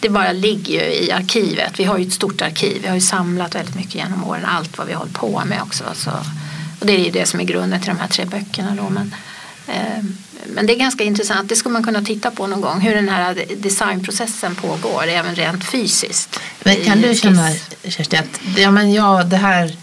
det 0.00 0.08
bara 0.08 0.32
ligger 0.32 0.72
ju 0.72 0.94
i 0.94 1.12
arkivet. 1.12 1.72
Vi 1.76 1.84
har 1.84 1.98
ju 1.98 2.06
ett 2.06 2.12
stort 2.12 2.42
arkiv. 2.42 2.82
Vi 2.82 2.88
har 2.88 2.94
ju 2.94 3.00
samlat 3.00 3.54
väldigt 3.54 3.74
mycket 3.74 3.94
genom 3.94 4.24
åren. 4.24 4.44
Allt 4.44 4.78
vad 4.78 4.86
vi 4.86 4.92
har 4.92 5.00
hållit 5.00 5.14
på 5.14 5.42
med 5.44 5.62
också. 5.62 5.84
Så, 5.94 6.10
och 6.80 6.86
det 6.86 6.92
är 6.92 7.04
ju 7.04 7.10
det 7.10 7.26
som 7.26 7.40
är 7.40 7.44
grunden 7.44 7.80
till 7.80 7.88
de 7.88 7.98
här 7.98 8.08
tre 8.08 8.24
böckerna. 8.24 8.74
Då. 8.74 8.88
Men, 8.90 9.14
eh, 9.66 10.04
men 10.46 10.66
det 10.66 10.72
är 10.72 10.78
ganska 10.78 11.04
intressant. 11.04 11.48
Det 11.48 11.56
skulle 11.56 11.72
man 11.72 11.84
kunna 11.84 12.02
titta 12.02 12.30
på 12.30 12.46
någon 12.46 12.60
gång. 12.60 12.80
Hur 12.80 12.94
den 12.94 13.08
här 13.08 13.44
designprocessen 13.56 14.54
pågår. 14.54 15.06
Även 15.08 15.34
rent 15.34 15.64
fysiskt. 15.64 16.40
Men 16.62 16.76
kan 16.84 17.00
du 17.00 17.14
känna, 17.14 17.48
Kersti, 17.84 18.16
att 18.16 18.40
ja, 18.56 18.70
men 18.70 18.92
ja, 18.92 19.22
det 19.22 19.36
här 19.36 19.76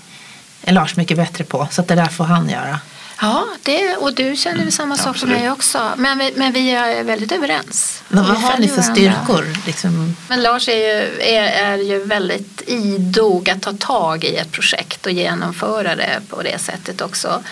är 0.64 0.74
Lars 0.74 0.96
mycket 0.96 1.18
bättre 1.18 1.44
på 1.44 1.68
så 1.72 1.82
att 1.82 1.88
det 1.88 1.96
där 1.96 2.06
får 2.06 2.24
han 2.24 2.50
göra? 2.50 2.80
Ja, 3.22 3.48
det, 3.64 3.96
och 3.96 4.14
du 4.14 4.36
känner 4.36 4.58
väl 4.64 4.72
samma 4.72 4.98
sak 4.98 5.18
som 5.18 5.30
mig 5.30 5.52
också. 5.52 5.92
Men, 5.98 6.18
vi- 6.18 6.34
men 6.36 6.54
vi 6.54 6.72
är 6.72 7.04
väldigt 7.04 7.32
överens. 7.32 8.04
Men 8.10 8.24
Vi 8.24 8.30
vad 8.30 8.38
har 8.42 8.58
ni 8.58 8.68
för 8.68 8.82
styrkor? 8.82 9.46
Liksom, 9.66 10.16
Men 10.30 10.42
Lars 10.42 10.70
är 10.70 10.76
ju, 10.76 11.22
är, 11.22 11.44
är 11.44 11.78
ju 11.78 12.04
väldigt 12.04 12.62
idog 12.68 13.50
att 13.50 13.62
ta 13.62 13.74
tag 13.74 14.24
i 14.24 14.36
ett 14.36 14.52
projekt 14.52 15.06
och 15.06 15.12
genomföra 15.12 15.96
det 15.96 16.20
på 16.30 16.42
det 16.42 16.60
sättet 16.62 17.02
också. 17.02 17.44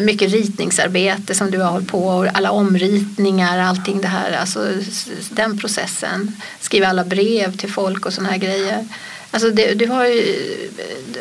Mycket 0.00 0.30
ritningsarbete 0.32 1.34
som 1.34 1.50
du 1.50 1.58
har 1.58 1.70
hållit 1.70 1.88
på 1.88 2.08
och 2.08 2.26
alla 2.34 2.50
omritningar, 2.50 3.58
allting 3.58 4.00
det 4.00 4.08
här, 4.08 4.32
alltså 4.32 4.68
den 5.30 5.58
processen. 5.58 6.36
Skriva 6.60 6.86
alla 6.88 7.04
brev 7.04 7.56
till 7.56 7.72
folk 7.72 8.06
och 8.06 8.12
sådana 8.12 8.30
här 8.30 8.38
grejer. 8.38 8.88
Alltså 9.30 9.50
det, 9.50 9.74
du 9.74 9.86
har 9.86 10.04
ju, 10.04 10.48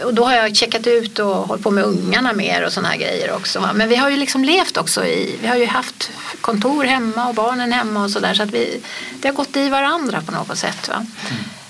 och 0.04 0.14
då 0.14 0.26
har 0.26 0.36
jag 0.36 0.56
checkat 0.56 0.88
ut 0.88 1.20
och 1.20 1.36
hållit 1.36 1.64
på 1.64 1.72
med 1.72 1.84
ungarna 1.84 2.34
mer 2.34 2.66
och 2.66 2.74
sådana 2.74 2.90
här 2.90 2.98
grejer 2.98 3.32
också. 3.32 3.70
Men 3.74 3.90
vi 3.90 3.96
har 3.96 4.10
ju 4.10 4.18
liksom 4.18 4.44
levt 4.44 4.78
också 4.78 5.06
i, 5.06 5.36
vi 5.42 5.48
har 5.48 5.56
ju 5.56 5.66
haft 5.66 6.12
kontor 6.42 6.84
hemma 6.84 7.28
och 7.28 7.36
barnen 7.36 7.72
hemma 7.72 8.04
och 8.04 8.12
sådär 8.12 8.34
så 8.34 8.44
att 8.44 8.52
vi, 8.52 8.82
det 9.22 9.28
har 9.28 9.36
gått 9.36 9.58
i 9.58 9.70
varandra 9.70 10.22
på 10.22 10.32
något 10.32 10.58
sätt. 10.58 10.88
Va? 10.90 11.06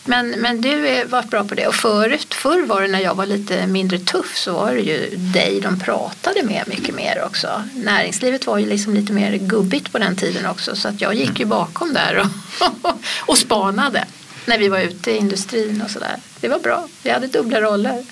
Men, 0.05 0.29
men 0.29 0.61
du 0.61 0.69
har 0.69 1.05
varit 1.05 1.29
bra 1.29 1.43
på 1.43 1.55
det 1.55 1.67
och 1.67 1.75
förut, 1.75 2.33
förr 2.33 2.65
var 2.65 2.81
det 2.81 2.87
när 2.87 2.99
jag 2.99 3.15
var 3.15 3.25
lite 3.25 3.67
mindre 3.67 3.99
tuff 3.99 4.37
så 4.37 4.53
var 4.53 4.73
det 4.73 4.81
ju 4.81 5.15
dig 5.15 5.61
de 5.61 5.79
pratade 5.79 6.43
med 6.43 6.63
mycket 6.67 6.95
mer 6.95 7.23
också. 7.25 7.63
Näringslivet 7.73 8.47
var 8.47 8.57
ju 8.57 8.65
liksom 8.65 8.93
lite 8.93 9.13
mer 9.13 9.37
gubbigt 9.37 9.91
på 9.91 9.97
den 9.97 10.15
tiden 10.15 10.45
också 10.45 10.75
så 10.75 10.87
att 10.87 11.01
jag 11.01 11.15
gick 11.15 11.39
ju 11.39 11.45
bakom 11.45 11.93
där 11.93 12.29
och, 12.59 12.89
och 13.25 13.37
spanade 13.37 14.05
när 14.47 14.57
vi 14.57 14.67
var 14.69 14.79
ute 14.79 15.11
i 15.11 15.17
industrin 15.17 15.81
och 15.81 15.91
sådär. 15.91 16.15
Det 16.41 16.47
var 16.47 16.59
bra, 16.59 16.87
vi 17.03 17.09
hade 17.09 17.27
dubbla 17.27 17.61
roller. 17.61 18.03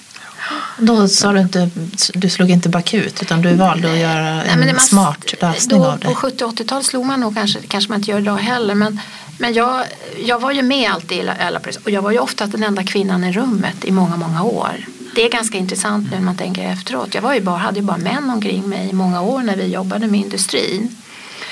då 0.78 1.08
sa 1.08 1.32
du 1.34 1.40
inte, 1.40 1.70
du 2.14 2.30
slog 2.30 2.50
inte 2.50 2.70
bakut 2.70 3.22
utan 3.22 3.42
du 3.42 3.54
valde 3.56 3.92
att 3.92 3.98
göra 3.98 4.36
Nej, 4.36 4.50
en 4.50 4.60
det 4.60 4.74
man- 4.74 4.80
smart 4.80 5.34
lösning 5.42 5.80
då, 5.80 5.86
av 5.86 6.00
det. 6.00 6.08
På 6.08 6.16
70 6.16 6.44
och 6.46 6.52
80-talet 6.54 6.86
slog 6.86 7.06
man 7.06 7.20
nog 7.20 7.36
kanske, 7.36 7.60
kanske 7.68 7.90
man 7.92 8.00
inte 8.00 8.12
gör 8.12 8.20
idag 8.20 8.38
heller. 8.38 8.76
Men, 8.76 9.00
men 9.40 9.54
jag, 9.54 9.86
jag 10.26 10.40
var 10.40 10.52
ju 10.52 10.62
med 10.62 10.92
alltid 10.92 11.18
i 11.18 11.30
alla 11.40 11.60
och 11.84 11.92
jag 11.92 12.02
var 12.02 12.12
ju 12.12 12.20
ofta 12.20 12.46
den 12.48 12.64
enda 12.64 12.84
kvinnan 12.84 13.24
i 13.24 13.32
rummet 13.32 13.86
i 13.86 13.92
många, 13.92 14.16
många 14.16 14.44
år. 14.44 14.86
Det 15.16 15.22
är 15.26 15.30
ganska 15.30 15.58
intressant 15.58 16.12
nu 16.12 16.16
när 16.18 16.24
man 16.24 16.38
tänker 16.38 16.64
efteråt. 16.72 17.14
Jag 17.16 17.22
var 17.22 17.34
ju 17.34 17.42
bara, 17.42 17.58
hade 17.58 17.80
ju 17.80 17.86
bara 17.86 17.98
män 17.98 18.30
omkring 18.30 18.70
mig 18.70 18.90
i 18.90 18.94
många 18.94 19.22
år 19.22 19.40
när 19.42 19.56
vi 19.56 19.66
jobbade 19.66 20.08
med 20.08 20.20
industrin. 20.20 20.96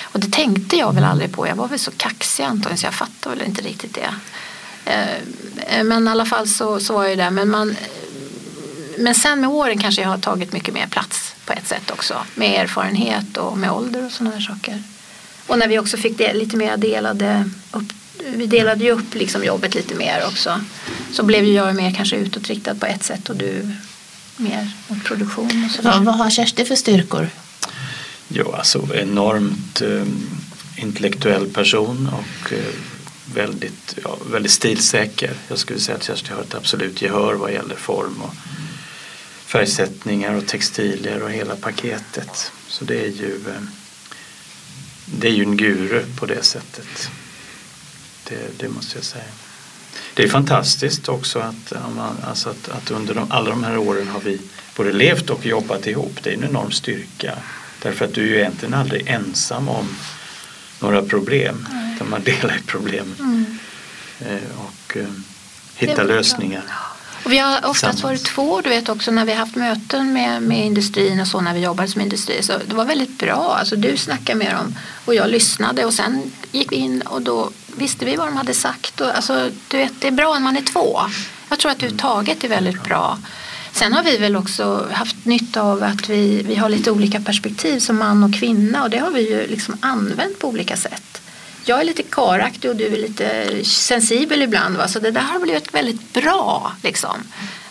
Och 0.01 0.19
det 0.19 0.31
tänkte 0.31 0.77
jag 0.77 0.93
väl 0.95 1.03
aldrig 1.03 1.31
på. 1.31 1.47
Jag 1.47 1.55
var 1.55 1.67
väl 1.67 1.79
så 1.79 1.91
kaxig 1.97 2.43
antagligen 2.43 2.77
så 2.77 2.85
jag 2.85 2.93
fattade 2.93 3.35
väl 3.35 3.45
inte 3.47 3.61
riktigt 3.61 3.93
det. 3.93 4.09
Eh, 4.85 5.83
Men 5.83 6.07
i 6.07 6.11
alla 6.11 6.25
fall 6.25 6.47
så, 6.47 6.79
så 6.79 6.93
var 6.93 7.03
jag 7.03 7.09
ju 7.09 7.15
där. 7.15 7.29
Men, 7.29 7.49
man, 7.49 7.75
men 8.97 9.15
sen 9.15 9.41
med 9.41 9.49
åren 9.49 9.77
kanske 9.77 10.01
jag 10.01 10.09
har 10.09 10.17
tagit 10.17 10.53
mycket 10.53 10.73
mer 10.73 10.87
plats 10.87 11.35
på 11.45 11.53
ett 11.53 11.67
sätt 11.67 11.91
också. 11.91 12.15
Med 12.35 12.61
erfarenhet 12.61 13.37
och 13.37 13.57
med 13.57 13.71
ålder 13.71 14.05
och 14.05 14.11
sådana 14.11 14.35
här 14.35 14.41
saker. 14.41 14.83
Och 15.47 15.59
när 15.59 15.67
vi 15.67 15.79
också 15.79 15.97
fick 15.97 16.17
det, 16.17 16.33
lite 16.33 16.57
mer 16.57 16.77
delade 16.77 17.49
upp, 17.71 17.83
vi 18.35 18.45
delade 18.45 18.83
ju 18.83 18.91
upp 18.91 19.13
liksom 19.13 19.43
jobbet 19.43 19.75
lite 19.75 19.95
mer 19.95 20.23
också. 20.27 20.61
Så 21.11 21.23
blev 21.23 21.43
ju 21.45 21.53
jag 21.53 21.75
mer 21.75 21.93
kanske 21.93 22.15
utåtriktad 22.15 22.75
på 22.75 22.85
ett 22.85 23.03
sätt 23.03 23.29
och 23.29 23.35
du 23.35 23.69
mer 24.37 24.71
mot 24.87 25.03
produktion 25.03 25.65
och 25.65 25.71
så. 25.75 25.81
Vad, 25.81 26.03
vad 26.03 26.15
har 26.15 26.29
Kersti 26.29 26.65
för 26.65 26.75
styrkor? 26.75 27.29
Jo, 28.27 28.51
alltså 28.51 28.95
enormt 28.95 29.81
eh, 29.81 30.03
intellektuell 30.75 31.47
person 31.47 32.09
och 32.13 32.53
eh, 32.53 32.59
väldigt, 33.25 33.97
ja, 34.03 34.17
väldigt 34.31 34.51
stilsäker. 34.51 35.33
Jag 35.47 35.57
skulle 35.57 35.79
säga 35.79 35.95
att 35.95 36.03
Kersti 36.03 36.33
har 36.33 36.41
ett 36.41 36.55
absolut 36.55 37.01
gehör 37.01 37.33
vad 37.33 37.53
gäller 37.53 37.75
form 37.75 38.21
och 38.21 38.33
färgsättningar 39.45 40.33
och 40.33 40.47
textilier 40.47 41.23
och 41.23 41.31
hela 41.31 41.55
paketet. 41.55 42.51
Så 42.67 42.85
det 42.85 43.05
är 43.05 43.09
ju, 43.09 43.35
eh, 43.47 43.61
det 45.05 45.27
är 45.27 45.31
ju 45.31 45.43
en 45.43 45.57
guru 45.57 46.03
på 46.19 46.25
det 46.25 46.43
sättet. 46.43 47.09
Det, 48.29 48.59
det 48.59 48.69
måste 48.69 48.97
jag 48.97 49.05
säga. 49.05 49.23
Det 50.13 50.23
är 50.23 50.27
fantastiskt 50.27 51.09
också 51.09 51.39
att, 51.39 51.73
alltså 52.23 52.49
att, 52.49 52.69
att 52.69 52.91
under 52.91 53.13
de, 53.13 53.31
alla 53.31 53.49
de 53.49 53.63
här 53.63 53.77
åren 53.77 54.07
har 54.07 54.19
vi 54.19 54.41
både 54.75 54.91
levt 54.91 55.29
och 55.29 55.45
jobbat 55.45 55.87
ihop. 55.87 56.19
Det 56.23 56.29
är 56.29 56.33
en 56.33 56.43
enorm 56.43 56.71
styrka. 56.71 57.37
Därför 57.81 58.05
att 58.05 58.13
du 58.13 58.21
är 58.21 58.27
ju 58.27 58.37
egentligen 58.37 58.73
aldrig 58.73 59.07
ensam 59.07 59.69
om 59.69 59.95
några 60.79 61.01
problem. 61.01 61.67
Utan 61.95 62.09
man 62.09 62.23
delar 62.23 62.57
i 62.57 62.61
problemen. 62.65 63.15
Mm. 63.19 63.59
Eh, 64.19 64.59
och 64.65 64.97
eh, 64.97 65.07
hittar 65.75 66.03
lösningar. 66.03 66.63
Och 67.23 67.31
vi 67.31 67.37
har 67.37 67.65
oftast 67.65 68.03
varit 68.03 68.25
två, 68.25 68.61
du 68.61 68.69
vet 68.69 68.89
också 68.89 69.11
när 69.11 69.25
vi 69.25 69.31
har 69.31 69.39
haft 69.39 69.55
möten 69.55 70.13
med, 70.13 70.41
med 70.41 70.65
industrin 70.65 71.19
och 71.19 71.27
så 71.27 71.41
när 71.41 71.53
vi 71.53 71.59
jobbade 71.59 71.89
som 71.89 72.01
industri. 72.01 72.43
Så 72.43 72.53
det 72.67 72.75
var 72.75 72.85
väldigt 72.85 73.19
bra. 73.19 73.55
Alltså, 73.59 73.75
du 73.75 73.97
snackade 73.97 74.39
med 74.39 74.55
dem 74.55 74.75
och 75.05 75.15
jag 75.15 75.29
lyssnade 75.29 75.85
och 75.85 75.93
sen 75.93 76.31
gick 76.51 76.71
vi 76.71 76.75
in 76.75 77.01
och 77.01 77.21
då 77.21 77.51
visste 77.75 78.05
vi 78.05 78.15
vad 78.15 78.27
de 78.27 78.37
hade 78.37 78.53
sagt. 78.53 79.01
Och, 79.01 79.15
alltså, 79.15 79.49
du 79.67 79.77
vet, 79.77 79.93
det 79.99 80.07
är 80.07 80.11
bra 80.11 80.33
när 80.33 80.39
man 80.39 80.57
är 80.57 80.61
två. 80.61 81.01
Jag 81.49 81.59
tror 81.59 81.71
att 81.71 81.77
överhuvudtaget 81.77 82.43
är 82.43 82.47
väldigt 82.47 82.83
bra. 82.83 83.17
Sen 83.71 83.93
har 83.93 84.03
vi 84.03 84.17
väl 84.17 84.35
också 84.35 84.87
haft 84.91 85.25
nytta 85.25 85.61
av 85.61 85.83
att 85.83 86.09
vi, 86.09 86.43
vi 86.43 86.55
har 86.55 86.69
lite 86.69 86.91
olika 86.91 87.19
perspektiv 87.19 87.79
som 87.79 87.97
man 87.97 88.23
och 88.23 88.33
kvinna 88.33 88.83
och 88.83 88.89
det 88.89 88.97
har 88.97 89.11
vi 89.11 89.29
ju 89.29 89.47
liksom 89.47 89.77
använt 89.79 90.39
på 90.39 90.47
olika 90.47 90.77
sätt. 90.77 91.22
Jag 91.65 91.79
är 91.79 91.83
lite 91.83 92.03
karaktig 92.03 92.69
och 92.69 92.75
du 92.75 92.85
är 92.85 92.97
lite 92.97 93.49
sensibel 93.65 94.41
ibland. 94.41 94.77
Va? 94.77 94.87
Så 94.87 94.99
det 94.99 95.11
där 95.11 95.21
har 95.21 95.39
blivit 95.39 95.73
väldigt 95.73 96.13
bra. 96.13 96.71
Liksom. 96.83 97.17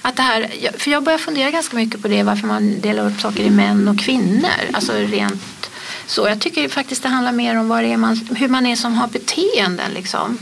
Att 0.03 0.17
det 0.17 0.23
här, 0.23 0.51
för 0.79 0.91
jag 0.91 1.03
börjar 1.03 1.19
fundera 1.19 1.51
ganska 1.51 1.77
mycket 1.77 2.03
på 2.03 2.09
det 2.09 2.23
varför 2.23 2.47
man 2.47 2.81
delar 2.81 3.07
upp 3.07 3.21
saker 3.21 3.43
i 3.43 3.51
män 3.51 3.89
och 3.89 3.99
kvinnor. 3.99 4.71
Alltså 4.73 4.93
rent 4.93 5.71
så. 6.07 6.29
Jag 6.29 6.41
tycker 6.41 6.69
faktiskt 6.69 7.03
det 7.03 7.09
handlar 7.09 7.33
mer 7.33 7.59
om 7.59 7.69
vad 7.69 7.85
är 7.85 7.97
man, 7.97 8.21
hur 8.37 8.49
man 8.49 8.67
är 8.67 8.77
som 8.77 8.95
har 8.95 9.09
beteenden. 9.09 9.91
Liksom 9.95 10.39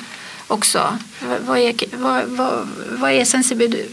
också. 0.51 0.98
Vad 1.46 1.59
är, 1.59 1.74
vad, 1.96 2.24
vad, 2.24 2.68
vad 2.90 3.12
är 3.12 3.24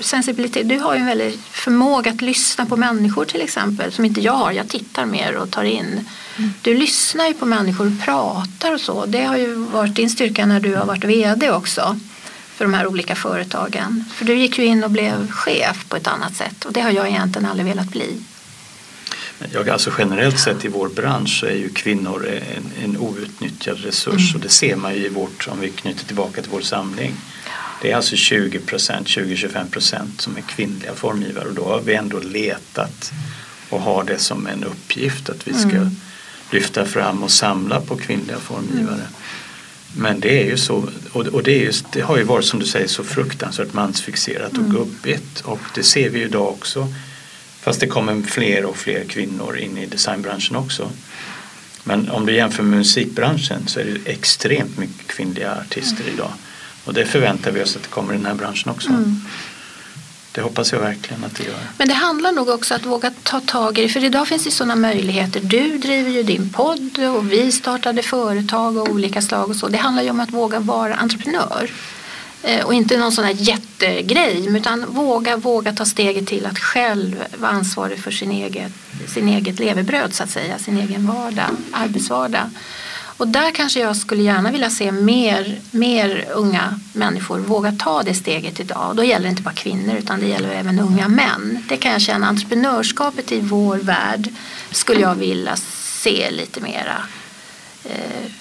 sensibilitet? 0.01 0.69
Du 0.69 0.79
har 0.79 0.93
ju 0.93 0.99
en 0.99 1.05
väldig 1.05 1.39
förmåga 1.51 2.11
att 2.11 2.21
lyssna 2.21 2.65
på 2.65 2.77
människor 2.77 3.25
till 3.25 3.41
exempel 3.41 3.91
som 3.91 4.05
inte 4.05 4.21
jag 4.21 4.33
har. 4.33 4.51
Jag 4.51 4.67
tittar 4.67 5.05
mer 5.05 5.35
och 5.35 5.51
tar 5.51 5.63
in. 5.63 6.05
Mm. 6.37 6.53
Du 6.61 6.77
lyssnar 6.77 7.27
ju 7.27 7.33
på 7.33 7.45
människor 7.45 7.87
och 7.87 8.05
pratar 8.05 8.73
och 8.73 8.81
så. 8.81 9.05
Det 9.05 9.23
har 9.23 9.37
ju 9.37 9.53
varit 9.53 9.95
din 9.95 10.09
styrka 10.09 10.45
när 10.45 10.59
du 10.59 10.75
har 10.75 10.85
varit 10.85 11.03
vd 11.03 11.51
också 11.51 11.99
för 12.55 12.65
de 12.65 12.73
här 12.73 12.87
olika 12.87 13.15
företagen. 13.15 14.05
För 14.13 14.25
du 14.25 14.35
gick 14.35 14.59
ju 14.59 14.65
in 14.65 14.83
och 14.83 14.91
blev 14.91 15.31
chef 15.31 15.85
på 15.89 15.95
ett 15.95 16.07
annat 16.07 16.35
sätt 16.35 16.65
och 16.65 16.73
det 16.73 16.81
har 16.81 16.91
jag 16.91 17.07
egentligen 17.07 17.49
aldrig 17.49 17.67
velat 17.67 17.89
bli. 17.89 18.21
Jag, 19.53 19.69
alltså 19.69 19.91
generellt 19.97 20.39
sett 20.39 20.65
i 20.65 20.67
vår 20.67 20.89
bransch 20.89 21.39
så 21.39 21.45
är 21.45 21.55
ju 21.55 21.69
kvinnor 21.69 22.27
en, 22.27 22.83
en 22.83 22.97
outnyttjad 22.97 23.77
resurs 23.83 24.31
mm. 24.31 24.35
och 24.35 24.41
det 24.41 24.49
ser 24.49 24.75
man 24.75 24.95
ju 24.95 25.05
i 25.05 25.09
vårt, 25.09 25.47
om 25.47 25.59
vi 25.59 25.69
knyter 25.69 26.05
tillbaka 26.05 26.41
till 26.41 26.51
vår 26.51 26.61
samling. 26.61 27.15
Det 27.81 27.91
är 27.91 27.95
alltså 27.95 28.15
20 28.15 28.59
procent, 28.59 29.07
20-25 29.07 29.69
procent 29.69 30.21
som 30.21 30.37
är 30.37 30.41
kvinnliga 30.41 30.93
formgivare 30.93 31.47
och 31.47 31.53
då 31.53 31.65
har 31.65 31.81
vi 31.81 31.95
ändå 31.95 32.19
letat 32.19 33.11
och 33.69 33.81
har 33.81 34.03
det 34.03 34.19
som 34.19 34.47
en 34.47 34.63
uppgift 34.63 35.29
att 35.29 35.47
vi 35.47 35.53
ska 35.53 35.69
mm. 35.69 35.89
lyfta 36.51 36.85
fram 36.85 37.23
och 37.23 37.31
samla 37.31 37.81
på 37.81 37.97
kvinnliga 37.97 38.37
formgivare. 38.37 38.93
Mm. 38.93 39.07
Men 39.95 40.19
det 40.19 40.43
är 40.43 40.45
ju 40.45 40.57
så, 40.57 40.89
och 41.13 41.43
det, 41.43 41.51
är 41.51 41.65
just, 41.65 41.91
det 41.91 42.01
har 42.01 42.17
ju 42.17 42.23
varit 42.23 42.45
som 42.45 42.59
du 42.59 42.65
säger 42.65 42.87
så 42.87 43.03
fruktansvärt 43.03 43.73
mansfixerat 43.73 44.51
och 44.51 44.57
mm. 44.57 44.71
gubbigt 44.71 45.39
och 45.39 45.59
det 45.75 45.83
ser 45.83 46.09
vi 46.09 46.19
ju 46.19 46.25
idag 46.25 46.49
också 46.49 46.93
Fast 47.67 47.79
det 47.79 47.87
kommer 47.87 48.21
fler 48.21 48.65
och 48.65 48.77
fler 48.77 49.03
kvinnor 49.03 49.57
in 49.57 49.77
i 49.77 49.85
designbranschen 49.85 50.55
också. 50.55 50.89
Men 51.83 52.09
om 52.09 52.25
du 52.25 52.33
jämför 52.35 52.63
med 52.63 52.77
musikbranschen 52.77 53.67
så 53.67 53.79
är 53.79 53.85
det 53.85 54.11
extremt 54.11 54.77
mycket 54.77 55.07
kvinnliga 55.07 55.55
artister 55.55 56.01
mm. 56.01 56.13
idag. 56.13 56.31
Och 56.85 56.93
det 56.93 57.05
förväntar 57.05 57.51
vi 57.51 57.63
oss 57.63 57.75
att 57.75 57.81
det 57.83 57.89
kommer 57.89 58.13
i 58.13 58.17
den 58.17 58.25
här 58.25 58.33
branschen 58.33 58.71
också. 58.71 58.89
Mm. 58.89 59.21
Det 60.31 60.41
hoppas 60.41 60.71
jag 60.71 60.79
verkligen 60.79 61.23
att 61.23 61.35
det 61.35 61.43
gör. 61.43 61.59
Men 61.77 61.87
det 61.87 61.93
handlar 61.93 62.31
nog 62.31 62.49
också 62.49 62.75
att 62.75 62.85
våga 62.85 63.11
ta 63.23 63.39
tag 63.39 63.77
i 63.77 63.81
det. 63.81 63.89
För 63.89 64.03
idag 64.03 64.27
finns 64.27 64.43
det 64.43 64.51
sådana 64.51 64.75
möjligheter. 64.75 65.39
Du 65.39 65.77
driver 65.77 66.11
ju 66.11 66.23
din 66.23 66.49
podd 66.49 66.99
och 67.15 67.31
vi 67.31 67.51
startade 67.51 68.03
företag 68.03 68.77
av 68.77 68.89
olika 68.89 69.21
slag 69.21 69.49
och 69.49 69.55
så. 69.55 69.67
Det 69.67 69.77
handlar 69.77 70.03
ju 70.03 70.09
om 70.09 70.19
att 70.19 70.33
våga 70.33 70.59
vara 70.59 70.95
entreprenör. 70.95 71.71
Eh, 72.43 72.65
och 72.65 72.73
inte 72.73 72.97
någon 72.97 73.11
sån 73.11 73.25
här 73.25 73.35
jättegrej 73.37 74.57
utan 74.57 74.85
våga, 74.87 75.37
våga 75.37 75.73
ta 75.73 75.85
steget 75.85 76.27
till 76.27 76.45
att 76.45 76.59
själv 76.59 77.23
vara 77.37 77.51
ansvarig 77.51 77.99
för 77.99 78.11
sin 78.11 78.31
eget, 78.31 78.71
sin 79.07 79.29
eget 79.29 79.59
levebröd 79.59 80.13
så 80.13 80.23
att 80.23 80.29
säga, 80.29 80.59
sin 80.59 80.77
egen 80.77 81.07
vardag, 81.07 81.49
arbetsvardag. 81.71 82.49
Och 83.17 83.27
där 83.27 83.51
kanske 83.51 83.79
jag 83.79 83.97
skulle 83.97 84.23
gärna 84.23 84.51
vilja 84.51 84.69
se 84.69 84.91
mer, 84.91 85.59
mer 85.71 86.27
unga 86.33 86.79
människor 86.93 87.39
våga 87.39 87.71
ta 87.71 88.03
det 88.03 88.13
steget 88.13 88.59
idag. 88.59 88.89
Och 88.89 88.95
då 88.95 89.03
gäller 89.03 89.23
det 89.23 89.29
inte 89.29 89.41
bara 89.41 89.53
kvinnor 89.53 89.95
utan 89.95 90.19
det 90.19 90.27
gäller 90.27 90.49
även 90.49 90.79
unga 90.79 91.07
män. 91.07 91.63
Det 91.69 91.77
kan 91.77 91.91
jag 91.91 92.01
känna, 92.01 92.27
entreprenörskapet 92.27 93.31
i 93.31 93.39
vår 93.39 93.77
värld 93.77 94.29
skulle 94.71 95.01
jag 95.01 95.15
vilja 95.15 95.55
se 96.01 96.31
lite 96.31 96.61
mera 96.61 96.97
eh, 97.83 98.31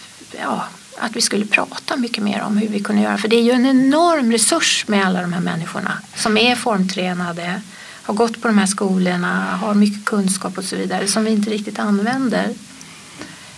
ja, 0.41 0.65
att 0.99 1.17
vi 1.17 1.21
skulle 1.21 1.47
prata 1.47 1.97
mycket 1.97 2.23
mer 2.23 2.43
om 2.43 2.57
hur 2.57 2.69
vi 2.69 2.81
kunde 2.81 3.03
göra. 3.03 3.19
För 3.19 3.29
det 3.29 3.37
är 3.37 3.43
ju 3.43 3.51
en 3.51 3.67
enorm 3.67 4.33
resurs 4.33 4.85
med 4.89 5.07
alla 5.07 5.21
de 5.21 5.33
här 5.33 5.41
människorna 5.41 5.99
som 6.15 6.37
är 6.37 6.57
formtränade, 6.57 7.61
har 8.03 8.15
gått 8.15 8.43
på 8.43 8.49
de 8.49 8.59
här 8.59 8.67
skolorna, 8.67 9.57
har 9.57 9.75
mycket 9.75 10.05
kunskap 10.05 10.59
och 10.59 10.65
så 10.65 10.77
vidare 10.77 11.07
som 11.07 11.25
vi 11.25 11.31
inte 11.31 11.51
riktigt 11.51 11.79
använder. 11.79 12.51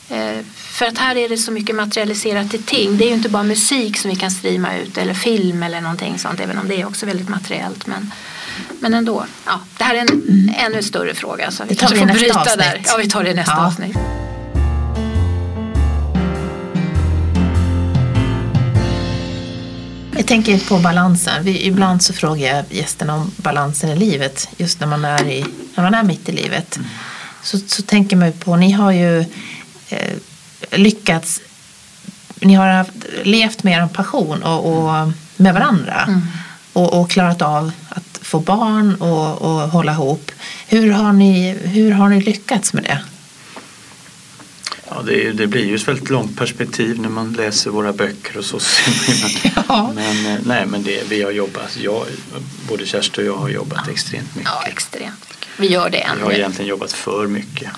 Eh, 0.09 0.45
för 0.55 0.87
att 0.87 0.99
här 0.99 1.17
är 1.17 1.29
det 1.29 1.37
så 1.37 1.53
mycket 1.53 1.77
materialiserat 1.77 2.51
till 2.51 2.63
ting. 2.63 2.99
Det 2.99 3.05
är 3.05 3.09
ju 3.09 3.15
inte 3.15 3.29
bara 3.29 3.43
musik 3.43 3.99
som 3.99 4.11
vi 4.11 4.17
kan 4.17 4.31
streama 4.31 4.77
ut 4.77 4.99
eller 4.99 5.15
film 5.15 5.63
eller 5.63 5.81
någonting 5.81 6.19
sånt, 6.19 6.41
även 6.41 6.59
om 6.59 6.69
det 6.69 6.81
är 6.81 6.87
också 6.87 7.07
väldigt 7.07 7.29
materiellt. 7.29 7.87
Men, 7.87 8.13
men 8.81 8.95
ändå, 8.95 9.27
ja, 9.47 9.61
det 9.79 9.85
här 9.85 9.95
är 9.95 9.99
en 9.99 10.09
mm. 10.09 10.55
ännu 10.59 10.83
större 10.83 11.15
fråga. 11.15 11.51
Så 11.51 11.63
vi 11.63 11.69
det 11.69 11.75
tar 11.75 11.95
vi 11.95 11.99
får 11.99 12.07
bryta 12.07 12.41
avsnitt. 12.41 12.59
där. 12.59 12.83
Ja, 12.87 12.97
vi 12.97 13.09
tar 13.09 13.25
det 13.25 13.31
i 13.31 13.35
nästa 13.35 13.53
ja. 13.53 13.67
avsnitt. 13.67 13.97
Jag 20.19 20.27
tänker 20.27 20.59
på 20.59 20.79
balansen. 20.79 21.45
Vi, 21.45 21.67
ibland 21.67 22.03
så 22.03 22.13
frågar 22.13 22.57
jag 22.57 22.65
gästerna 22.71 23.15
om 23.15 23.31
balansen 23.37 23.91
i 23.91 23.97
livet. 23.97 24.49
Just 24.57 24.81
när 24.81 24.87
man 24.87 25.05
är, 25.05 25.29
i, 25.29 25.45
när 25.75 25.85
man 25.85 25.95
är 25.95 26.03
mitt 26.03 26.29
i 26.29 26.33
livet. 26.33 26.77
Mm. 26.77 26.89
Så, 27.43 27.59
så 27.59 27.83
tänker 27.83 28.17
man 28.17 28.33
på, 28.33 28.57
ni 28.57 28.73
har 28.73 28.93
ju 28.93 29.21
eh, 29.89 30.15
lyckats, 30.71 31.41
ni 32.41 32.55
har 32.55 32.69
haft, 32.69 32.91
levt 33.23 33.63
med 33.63 33.83
er 33.83 33.87
passion 33.87 34.43
och, 34.43 34.67
och 34.67 35.13
med 35.37 35.55
varandra. 35.55 36.05
Mm. 36.09 36.21
Och, 36.73 37.01
och, 37.01 37.11
klarat 37.11 37.43
av 37.43 37.73
att 37.89 38.19
få 38.23 38.41
barn 38.41 38.95
och, 38.95 39.43
och 39.43 39.71
hålla 39.71 39.93
ihop. 39.93 40.31
Hur 40.69 40.91
har, 40.91 41.13
ni, 41.13 41.59
hur 41.65 41.93
har 41.93 42.09
ni 42.09 42.21
lyckats 42.21 42.73
med 42.73 42.83
det? 42.83 43.01
Ja, 44.91 45.03
det, 45.07 45.33
det, 45.33 45.47
blir 45.47 45.65
ju 45.65 45.75
ett 45.75 45.89
väldigt 45.89 46.11
långt 46.11 46.37
perspektiv 46.37 47.01
när 47.01 47.09
man 47.09 47.33
läser 47.33 47.71
våra 47.71 47.93
böcker 47.93 48.39
och 48.39 48.45
så. 48.45 48.61
men, 48.87 49.53
ja. 49.69 49.93
men, 49.95 50.27
eh, 50.27 50.39
nej, 50.45 50.67
men 50.67 50.83
det, 50.83 51.03
vi 51.09 51.23
har 51.23 51.31
jobbat, 51.31 51.77
jag, 51.77 52.07
både 52.69 52.87
Kerstin 52.87 53.25
och 53.25 53.35
jag 53.35 53.37
har 53.37 53.49
jobbat 53.49 53.83
ja. 53.87 53.93
extremt 53.93 54.37
mycket. 54.37 54.53
Ja, 54.53 54.67
extremt 54.67 55.29
mycket. 55.29 55.49
Vi 55.57 55.67
gör 55.67 55.91
det 55.91 55.99
ännu. 55.99 56.19
Vi 56.19 56.25
har 56.25 56.33
egentligen 56.33 56.69
jobbat 56.69 56.93
för 56.93 57.27
mycket. 57.27 57.71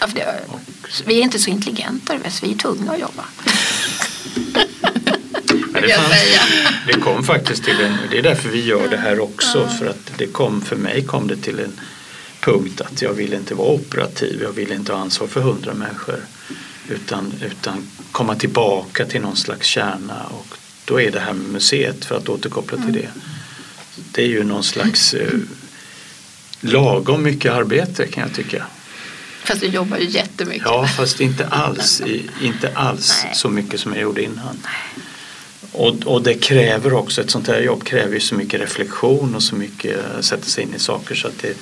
Ja, 0.00 0.06
för 0.06 0.14
det, 0.14 0.40
och, 0.48 0.60
vi 1.06 1.18
är 1.18 1.22
inte 1.22 1.38
så 1.38 1.50
intelligenta, 1.50 2.14
vi 2.42 2.52
är 2.52 2.56
tvungna 2.58 2.92
att 2.92 3.00
jobba. 3.00 3.24
det, 5.72 5.94
fanns, 5.94 6.12
det 6.86 6.92
kom 6.92 7.24
faktiskt 7.24 7.64
till 7.64 7.80
en, 7.80 7.96
det 8.10 8.18
är 8.18 8.22
därför 8.22 8.48
vi 8.48 8.64
gör 8.64 8.88
det 8.88 8.96
här 8.96 9.20
också, 9.20 9.68
för 9.78 9.86
att 9.86 10.12
det 10.16 10.26
kom, 10.26 10.60
för 10.60 10.76
mig 10.76 11.04
kom 11.04 11.28
det 11.28 11.36
till 11.36 11.60
en 11.60 11.80
punkt 12.52 12.80
att 12.80 13.02
jag 13.02 13.12
vill 13.12 13.32
inte 13.32 13.54
vara 13.54 13.68
operativ, 13.68 14.42
jag 14.42 14.52
vill 14.52 14.72
inte 14.72 14.92
ha 14.92 15.00
ansvar 15.00 15.26
för 15.26 15.40
hundra 15.40 15.74
människor 15.74 16.20
utan, 16.88 17.32
utan 17.42 17.86
komma 18.12 18.34
tillbaka 18.34 19.04
till 19.04 19.20
någon 19.20 19.36
slags 19.36 19.66
kärna 19.66 20.24
och 20.24 20.46
då 20.84 21.00
är 21.00 21.10
det 21.10 21.20
här 21.20 21.32
med 21.32 21.50
museet, 21.50 22.04
för 22.04 22.16
att 22.16 22.28
återkoppla 22.28 22.78
till 22.78 22.92
det, 22.92 23.08
det 24.12 24.22
är 24.22 24.26
ju 24.26 24.44
någon 24.44 24.64
slags 24.64 25.14
eh, 25.14 25.32
lagom 26.60 27.22
mycket 27.22 27.52
arbete 27.52 28.06
kan 28.06 28.22
jag 28.22 28.34
tycka. 28.34 28.66
Fast 29.44 29.60
du 29.60 29.66
jobbar 29.66 29.98
ju 29.98 30.08
jättemycket. 30.08 30.62
Ja, 30.64 30.86
fast 30.86 31.20
inte 31.20 31.46
alls, 31.46 32.02
inte 32.42 32.70
alls 32.74 33.24
så 33.34 33.48
mycket 33.48 33.80
som 33.80 33.92
jag 33.92 34.02
gjorde 34.02 34.22
innan. 34.22 34.58
Och, 35.72 35.94
och 36.04 36.22
det 36.22 36.34
kräver 36.34 36.92
också, 36.92 37.20
ett 37.20 37.30
sånt 37.30 37.48
här 37.48 37.60
jobb 37.60 37.84
kräver 37.84 38.14
ju 38.14 38.20
så 38.20 38.34
mycket 38.34 38.60
reflektion 38.60 39.34
och 39.34 39.42
så 39.42 39.54
mycket 39.54 39.96
att 40.18 40.24
sätta 40.24 40.44
sig 40.44 40.64
in 40.64 40.74
i 40.74 40.78
saker 40.78 41.14
så 41.14 41.28
att 41.28 41.38
det, 41.42 41.56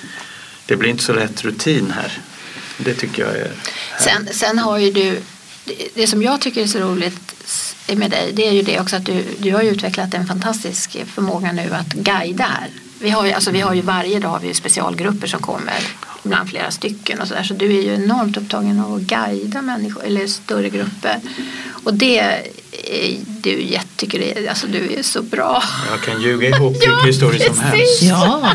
det 0.66 0.76
blir 0.76 0.90
inte 0.90 1.04
så 1.04 1.12
lätt 1.12 1.44
rutin 1.44 1.90
här. 1.96 2.18
Det 2.78 2.94
tycker 2.94 3.22
jag 3.22 3.36
är 3.36 3.50
Sen, 4.00 4.28
sen 4.32 4.58
har 4.58 4.78
ju 4.78 4.90
du, 4.90 5.20
det- 5.94 6.06
som 6.06 6.22
jag 6.22 6.40
tycker 6.40 6.62
är 6.62 6.66
så 6.66 6.78
roligt 6.78 7.34
med 7.96 8.10
dig 8.10 8.32
det 8.32 8.48
är 8.48 8.52
ju 8.52 8.62
det 8.62 8.80
också 8.80 8.96
att 8.96 9.04
du, 9.06 9.24
du 9.38 9.52
har 9.52 9.62
ju 9.62 9.70
utvecklat 9.70 10.14
en 10.14 10.26
fantastisk 10.26 10.96
förmåga 11.14 11.52
nu 11.52 11.70
att 11.74 11.92
guida 11.92 12.44
här. 12.44 12.68
Vi 13.00 13.10
har 13.10 13.26
ju, 13.26 13.32
alltså 13.32 13.50
vi 13.50 13.60
har 13.60 13.74
ju 13.74 13.80
varje 13.80 14.18
dag 14.20 14.28
har 14.28 14.40
vi 14.40 14.46
ju 14.48 14.54
specialgrupper 14.54 15.26
som 15.26 15.40
kommer, 15.40 15.74
ibland 16.24 16.48
flera 16.50 16.70
stycken 16.70 17.20
och 17.20 17.28
sådär. 17.28 17.42
Så 17.42 17.54
du 17.54 17.78
är 17.78 17.82
ju 17.82 17.94
enormt 17.94 18.36
upptagen 18.36 18.80
av 18.80 18.94
att 18.94 19.00
guida 19.00 19.62
människor 19.62 20.04
eller 20.04 20.26
större 20.26 20.68
grupper. 20.68 21.20
Och 21.84 21.94
det 21.94 22.18
är 22.18 22.42
du 23.26 23.62
jätte, 23.62 23.86
tycker 23.96 24.18
det, 24.18 24.48
alltså 24.48 24.66
du 24.66 24.92
är 24.98 25.02
så 25.02 25.22
bra. 25.22 25.62
Jag 25.90 26.00
kan 26.02 26.22
ljuga 26.22 26.48
ihop 26.48 26.76
Ja, 26.80 26.90
vilka 26.90 27.06
historier 27.06 27.46
som 27.46 27.58
helst. 27.58 28.02
Ja, 28.02 28.52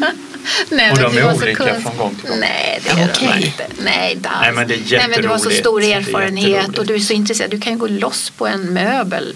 Nej, 0.70 0.90
Och 0.90 0.98
men 0.98 1.14
de 1.14 1.18
är 1.20 1.34
olika 1.34 1.54
kunst- 1.64 1.82
från 1.82 1.96
gång 1.96 2.14
till 2.14 2.28
gång. 2.30 2.38
Nej, 2.40 2.80
det 2.84 2.90
är 2.90 3.10
Okej. 3.14 3.28
de 3.40 3.46
inte. 3.46 3.66
Nej. 3.84 4.18
Nej, 4.40 4.52
men 4.52 4.68
det 4.68 4.74
är 4.74 4.98
Nej, 4.98 5.08
men 5.08 5.22
du 5.22 5.28
har 5.28 5.38
så 5.38 5.50
jätteroligt. 5.50 5.60
stor 5.60 5.82
erfarenhet 5.82 6.48
jätteroligt. 6.48 6.78
och 6.78 6.86
du 6.86 6.94
är 6.94 6.98
så 6.98 7.12
intresserad. 7.12 7.50
Du 7.50 7.60
kan 7.60 7.72
ju 7.72 7.78
gå 7.78 7.86
loss 7.86 8.30
på 8.30 8.46
en 8.46 8.60
möbel. 8.74 9.34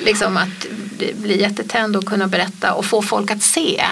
Liksom 0.00 0.36
att 0.36 0.66
bli 1.14 1.40
jättetänd 1.40 1.96
och 1.96 2.04
kunna 2.04 2.26
berätta 2.26 2.72
och 2.72 2.84
få 2.84 3.02
folk 3.02 3.30
att 3.30 3.42
se. 3.42 3.84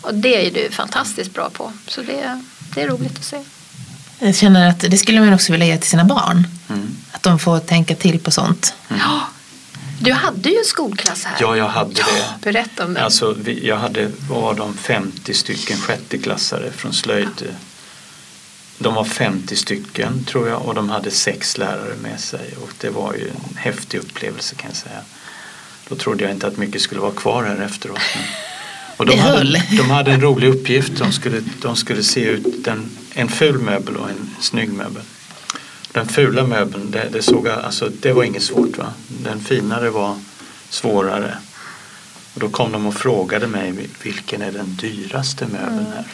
Och 0.00 0.14
det 0.14 0.46
är 0.46 0.50
du 0.50 0.70
fantastiskt 0.70 1.34
bra 1.34 1.50
på. 1.50 1.72
Så 1.86 2.00
det, 2.02 2.42
det 2.74 2.82
är 2.82 2.88
roligt 2.88 3.18
att 3.18 3.24
se. 3.24 3.44
jag 4.18 4.36
känner 4.36 4.68
att 4.68 4.80
det 4.80 4.98
skulle 4.98 5.20
man 5.20 5.34
också 5.34 5.52
vilja 5.52 5.66
ge 5.66 5.76
till 5.78 5.90
sina 5.90 6.04
barn. 6.04 6.46
Mm. 6.68 6.96
Att 7.12 7.22
de 7.22 7.38
får 7.38 7.58
tänka 7.60 7.94
till 7.94 8.18
på 8.20 8.30
sånt. 8.30 8.74
Ja. 8.88 9.20
Du 10.00 10.12
hade 10.12 10.50
ju 10.50 10.58
en 10.58 10.64
skolklass 10.64 11.24
här. 11.24 11.36
Ja, 11.40 11.56
jag 11.56 11.68
hade 11.68 11.94
det. 11.94 12.34
Berätta 12.42 12.84
om 12.84 12.94
det. 12.94 13.04
Alltså, 13.04 13.36
vi, 13.38 13.66
jag 13.66 13.76
hade, 13.76 14.10
vad 14.28 14.42
var 14.42 14.54
de, 14.54 14.74
50 14.74 15.34
stycken 15.34 15.76
sjätteklassare 15.76 16.70
från 16.72 16.92
slöjd. 16.92 17.54
De 18.78 18.94
var 18.94 19.04
50 19.04 19.56
stycken 19.56 20.24
tror 20.24 20.48
jag 20.48 20.62
och 20.62 20.74
de 20.74 20.88
hade 20.88 21.10
sex 21.10 21.58
lärare 21.58 21.94
med 22.02 22.20
sig 22.20 22.54
och 22.62 22.70
det 22.80 22.90
var 22.90 23.14
ju 23.14 23.28
en 23.28 23.56
häftig 23.56 23.98
upplevelse 23.98 24.54
kan 24.54 24.70
jag 24.70 24.76
säga. 24.76 25.00
Då 25.88 25.96
trodde 25.96 26.24
jag 26.24 26.32
inte 26.32 26.46
att 26.46 26.56
mycket 26.56 26.80
skulle 26.80 27.00
vara 27.00 27.12
kvar 27.12 27.44
här 27.44 27.64
efteråt. 27.64 28.00
Men... 28.14 28.24
Och 28.96 29.06
de, 29.06 29.18
hade, 29.18 29.62
de 29.76 29.90
hade 29.90 30.12
en 30.12 30.20
rolig 30.20 30.48
uppgift. 30.48 30.96
De 30.96 31.12
skulle, 31.12 31.42
de 31.62 31.76
skulle 31.76 32.02
se 32.02 32.20
ut 32.20 32.66
en, 32.66 32.90
en 33.14 33.28
ful 33.28 33.58
möbel 33.58 33.96
och 33.96 34.10
en 34.10 34.30
snygg 34.40 34.72
möbel. 34.72 35.02
Den 35.92 36.08
fula 36.08 36.44
möbeln, 36.44 36.90
det, 36.90 37.08
det, 37.12 37.22
såg 37.22 37.46
jag, 37.46 37.58
alltså, 37.58 37.90
det 38.00 38.12
var 38.12 38.24
inget 38.24 38.42
svårt. 38.42 38.78
Va? 38.78 38.92
Den 39.08 39.40
finare 39.40 39.90
var 39.90 40.16
svårare. 40.68 41.38
Och 42.34 42.40
då 42.40 42.48
kom 42.48 42.72
de 42.72 42.86
och 42.86 42.94
frågade 42.94 43.46
mig 43.46 43.88
vilken 44.02 44.42
är 44.42 44.52
den 44.52 44.76
dyraste 44.76 45.46
möbeln 45.46 45.86
här. 45.94 46.04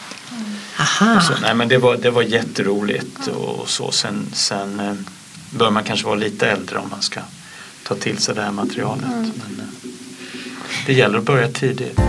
Aha. 0.79 1.21
Så, 1.21 1.33
nej, 1.41 1.55
men 1.55 1.67
det, 1.67 1.77
var, 1.77 1.97
det 1.97 2.09
var 2.09 2.21
jätteroligt 2.21 3.27
och 3.27 3.69
så. 3.69 3.91
Sen, 3.91 4.25
sen 4.33 4.79
eh, 4.79 4.93
bör 5.49 5.69
man 5.71 5.83
kanske 5.83 6.05
vara 6.05 6.15
lite 6.15 6.49
äldre 6.49 6.77
om 6.77 6.89
man 6.89 7.01
ska 7.01 7.19
ta 7.83 7.95
till 7.95 8.17
sig 8.17 8.35
det 8.35 8.41
här 8.41 8.51
materialet. 8.51 9.05
Men, 9.05 9.59
eh, 9.59 9.89
det 10.85 10.93
gäller 10.93 11.17
att 11.17 11.23
börja 11.23 11.51
tidigt. 11.51 11.99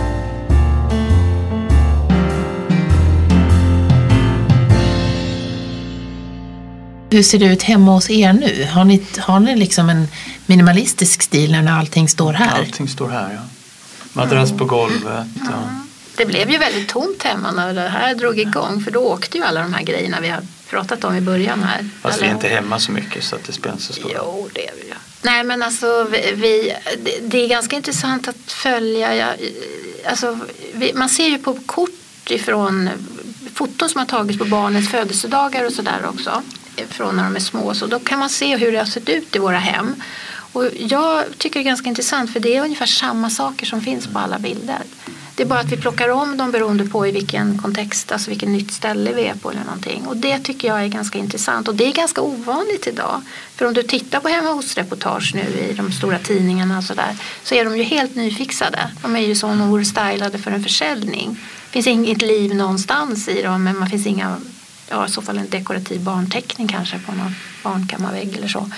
Hur 7.09 7.23
ser 7.23 7.39
det 7.39 7.45
ut 7.45 7.63
hemma 7.63 7.91
hos 7.91 8.09
er 8.09 8.33
nu? 8.33 8.67
Har 8.71 8.85
ni, 8.85 9.03
har 9.17 9.39
ni 9.39 9.55
liksom 9.55 9.89
en 9.89 10.07
minimalistisk 10.45 11.21
stil 11.21 11.51
när 11.51 11.71
allting 11.71 12.09
står 12.09 12.33
här? 12.33 12.59
Allting 12.59 12.87
står 12.87 13.09
här 13.09 13.33
ja. 13.33 13.39
Madrass 14.13 14.51
på 14.51 14.65
golvet. 14.65 15.27
Och, 15.41 15.69
Det 16.17 16.25
blev 16.25 16.51
ju 16.51 16.57
väldigt 16.57 16.89
tomt 16.89 17.23
hemma 17.23 17.51
när 17.51 17.73
det 17.73 17.89
här 17.89 18.15
drog 18.15 18.39
igång. 18.39 18.81
För 18.83 18.91
då 18.91 18.99
åkte 18.99 19.37
ju 19.37 19.43
alla 19.43 19.61
de 19.61 19.73
här 19.73 19.83
grejerna 19.83 20.19
vi 20.21 20.29
har 20.29 20.41
pratat 20.69 21.03
om 21.03 21.15
i 21.15 21.21
början 21.21 21.63
här. 21.63 21.89
fast 22.01 22.21
vi 22.21 22.25
är 22.25 22.31
inte 22.31 22.47
hemma 22.47 22.79
så 22.79 22.91
mycket 22.91 23.23
så 23.23 23.35
att 23.35 23.43
det 23.43 23.53
spelar 23.53 23.73
inte 23.73 23.85
så 23.85 23.93
stor 23.93 24.09
roll. 24.09 24.13
Jo, 24.17 24.49
det 24.53 24.67
är 24.67 24.73
vi 24.81 24.87
ju. 24.87 24.93
Nej, 25.21 25.43
men 25.43 25.63
alltså 25.63 26.07
vi, 26.11 26.31
vi, 26.35 26.73
det, 27.03 27.19
det 27.21 27.37
är 27.37 27.47
ganska 27.47 27.75
intressant 27.75 28.27
att 28.27 28.51
följa. 28.51 29.15
Jag, 29.15 29.33
alltså, 30.09 30.39
vi, 30.73 30.93
man 30.93 31.09
ser 31.09 31.27
ju 31.27 31.37
på 31.37 31.53
kort 31.65 32.29
ifrån 32.29 32.89
foton 33.53 33.89
som 33.89 33.99
har 33.99 34.05
tagits 34.05 34.39
på 34.39 34.45
barnens 34.45 34.91
födelsedagar 34.91 35.65
och 35.65 35.73
sådär 35.73 35.99
också. 36.13 36.43
Från 36.89 37.15
när 37.15 37.23
de 37.23 37.35
är 37.35 37.39
små. 37.39 37.73
Så 37.73 37.87
då 37.87 37.99
kan 37.99 38.19
man 38.19 38.29
se 38.29 38.57
hur 38.57 38.71
det 38.71 38.77
har 38.77 38.85
sett 38.85 39.09
ut 39.09 39.35
i 39.35 39.39
våra 39.39 39.59
hem. 39.59 39.95
Och 40.53 40.65
jag 40.77 41.23
tycker 41.37 41.59
det 41.59 41.63
är 41.63 41.69
ganska 41.69 41.89
intressant 41.89 42.33
för 42.33 42.39
det 42.39 42.55
är 42.55 42.63
ungefär 42.63 42.85
samma 42.85 43.29
saker 43.29 43.65
som 43.65 43.81
finns 43.81 44.07
på 44.07 44.19
alla 44.19 44.39
bilder. 44.39 44.81
Det 45.37 45.43
är 45.43 45.47
bara 45.47 45.59
att 45.59 45.71
vi 45.71 45.77
plockar 45.77 46.09
om 46.09 46.37
dem 46.37 46.51
beroende 46.51 46.85
på 46.85 47.07
i 47.07 47.11
vilken 47.11 47.57
kontext, 47.57 48.11
alltså 48.11 48.29
vilket 48.29 48.49
nytt 48.49 48.71
ställe 48.71 49.13
vi 49.13 49.25
är 49.25 49.35
på 49.35 49.51
eller 49.51 49.63
någonting. 49.63 50.07
Och 50.07 50.17
det 50.17 50.39
tycker 50.39 50.67
jag 50.67 50.83
är 50.83 50.87
ganska 50.87 51.19
intressant 51.19 51.67
och 51.67 51.75
det 51.75 51.85
är 51.85 51.93
ganska 51.93 52.21
ovanligt 52.21 52.87
idag. 52.87 53.21
För 53.55 53.65
om 53.65 53.73
du 53.73 53.83
tittar 53.83 54.19
på 54.19 54.27
hemma 54.27 54.51
hos-reportage 54.51 55.31
nu 55.35 55.41
i 55.41 55.73
de 55.73 55.91
stora 55.91 56.19
tidningarna 56.19 56.77
och 56.77 56.83
sådär 56.83 57.17
så 57.43 57.55
är 57.55 57.65
de 57.65 57.77
ju 57.77 57.83
helt 57.83 58.15
nyfixade. 58.15 58.91
De 59.01 59.15
är 59.15 59.19
ju 59.19 59.35
som 59.35 59.49
om 59.49 59.59
de 59.59 59.69
vore 59.69 59.85
stylade 59.85 60.37
för 60.37 60.51
en 60.51 60.63
försäljning. 60.63 61.39
Det 61.65 61.71
finns 61.71 61.87
inget 61.87 62.21
liv 62.21 62.55
någonstans 62.55 63.27
i 63.27 63.41
dem 63.41 63.63
men 63.63 63.79
man 63.79 63.89
finns 63.89 64.07
inga, 64.07 64.37
ja 64.89 65.05
i 65.05 65.09
så 65.09 65.21
fall 65.21 65.37
en 65.37 65.49
dekorativ 65.49 66.01
barnteckning 66.01 66.67
kanske 66.67 66.99
på 66.99 67.11
någon 67.11 67.35
barnkammarvägg 67.63 68.37
eller 68.37 68.47
så. 68.47 68.69